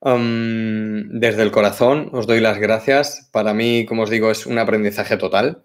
Um, 0.00 1.18
desde 1.18 1.42
el 1.42 1.50
corazón 1.50 2.10
os 2.12 2.26
doy 2.26 2.40
las 2.40 2.58
gracias. 2.58 3.30
Para 3.32 3.54
mí, 3.54 3.86
como 3.86 4.02
os 4.02 4.10
digo, 4.10 4.30
es 4.30 4.44
un 4.46 4.58
aprendizaje 4.58 5.16
total 5.16 5.64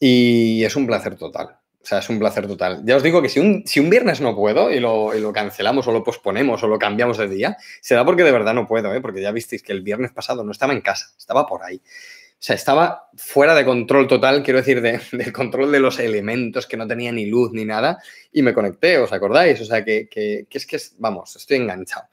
y 0.00 0.64
es 0.64 0.74
un 0.76 0.86
placer 0.86 1.16
total. 1.16 1.59
O 1.82 1.86
sea, 1.86 1.98
es 1.98 2.08
un 2.10 2.18
placer 2.18 2.46
total. 2.46 2.82
Ya 2.84 2.96
os 2.96 3.02
digo 3.02 3.22
que 3.22 3.30
si 3.30 3.40
un, 3.40 3.62
si 3.66 3.80
un 3.80 3.88
viernes 3.88 4.20
no 4.20 4.36
puedo 4.36 4.70
y 4.70 4.80
lo, 4.80 5.14
y 5.14 5.20
lo, 5.20 5.32
cancelamos 5.32 5.86
o 5.86 5.92
lo 5.92 6.04
posponemos 6.04 6.62
o 6.62 6.68
lo 6.68 6.78
cambiamos 6.78 7.16
de 7.16 7.28
día, 7.28 7.56
será 7.80 8.04
porque 8.04 8.22
de 8.22 8.32
verdad 8.32 8.52
no 8.52 8.66
puedo, 8.66 8.94
¿eh? 8.94 9.00
porque 9.00 9.22
ya 9.22 9.32
visteis 9.32 9.62
que 9.62 9.72
el 9.72 9.80
viernes 9.80 10.12
pasado 10.12 10.44
no 10.44 10.52
estaba 10.52 10.74
en 10.74 10.82
casa, 10.82 11.06
estaba 11.16 11.46
por 11.46 11.62
ahí. 11.62 11.76
O 11.76 12.42
sea, 12.42 12.54
estaba 12.54 13.08
fuera 13.16 13.54
de 13.54 13.64
control 13.64 14.08
total, 14.08 14.42
quiero 14.42 14.58
decir, 14.58 14.82
de, 14.82 15.00
del 15.12 15.32
control 15.32 15.72
de 15.72 15.80
los 15.80 15.98
elementos, 15.98 16.66
que 16.66 16.76
no 16.76 16.86
tenía 16.86 17.12
ni 17.12 17.26
luz 17.26 17.50
ni 17.52 17.64
nada, 17.64 17.98
y 18.30 18.42
me 18.42 18.52
conecté, 18.52 18.98
¿os 18.98 19.12
acordáis? 19.12 19.60
O 19.62 19.64
sea, 19.64 19.82
que, 19.82 20.06
que, 20.08 20.46
que 20.50 20.58
es 20.58 20.66
que, 20.66 20.76
es, 20.76 20.94
vamos, 20.98 21.34
estoy 21.36 21.56
enganchado. 21.56 22.06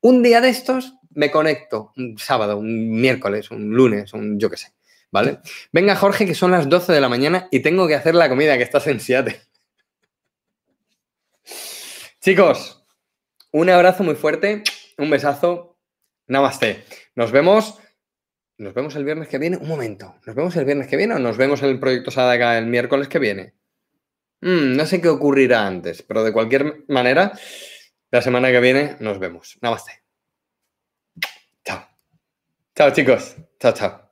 Un 0.00 0.22
día 0.22 0.40
de 0.40 0.48
estos 0.48 0.94
me 1.10 1.30
conecto, 1.30 1.92
un 1.96 2.18
sábado, 2.18 2.58
un 2.58 3.00
miércoles, 3.00 3.50
un 3.52 3.70
lunes, 3.70 4.12
un 4.12 4.38
yo 4.40 4.50
qué 4.50 4.56
sé 4.56 4.72
¿vale? 5.14 5.38
Venga, 5.70 5.94
Jorge, 5.94 6.26
que 6.26 6.34
son 6.34 6.50
las 6.50 6.68
12 6.68 6.92
de 6.92 7.00
la 7.00 7.08
mañana 7.08 7.46
y 7.52 7.60
tengo 7.60 7.86
que 7.86 7.94
hacer 7.94 8.16
la 8.16 8.28
comida, 8.28 8.56
que 8.56 8.64
estás 8.64 8.88
en 8.88 8.98
Seattle. 8.98 9.40
Chicos, 12.20 12.84
un 13.52 13.70
abrazo 13.70 14.02
muy 14.02 14.16
fuerte, 14.16 14.64
un 14.98 15.10
besazo, 15.10 15.78
namaste. 16.26 16.82
Nos 17.14 17.30
vemos, 17.30 17.78
nos 18.58 18.74
vemos 18.74 18.96
el 18.96 19.04
viernes 19.04 19.28
que 19.28 19.38
viene. 19.38 19.56
Un 19.56 19.68
momento, 19.68 20.16
¿nos 20.26 20.34
vemos 20.34 20.56
el 20.56 20.64
viernes 20.64 20.88
que 20.88 20.96
viene 20.96 21.14
o 21.14 21.20
nos 21.20 21.36
vemos 21.36 21.62
en 21.62 21.68
el 21.68 21.78
proyecto 21.78 22.10
Sadaka 22.10 22.58
el 22.58 22.66
miércoles 22.66 23.06
que 23.06 23.20
viene? 23.20 23.54
Mm, 24.40 24.74
no 24.74 24.84
sé 24.84 25.00
qué 25.00 25.10
ocurrirá 25.10 25.64
antes, 25.64 26.02
pero 26.02 26.24
de 26.24 26.32
cualquier 26.32 26.82
manera, 26.88 27.38
la 28.10 28.20
semana 28.20 28.50
que 28.50 28.58
viene 28.58 28.96
nos 28.98 29.20
vemos. 29.20 29.58
Namaste. 29.60 30.02
Chao. 31.64 31.86
Chao, 32.74 32.90
chicos. 32.90 33.36
Chao, 33.60 33.72
chao. 33.72 34.03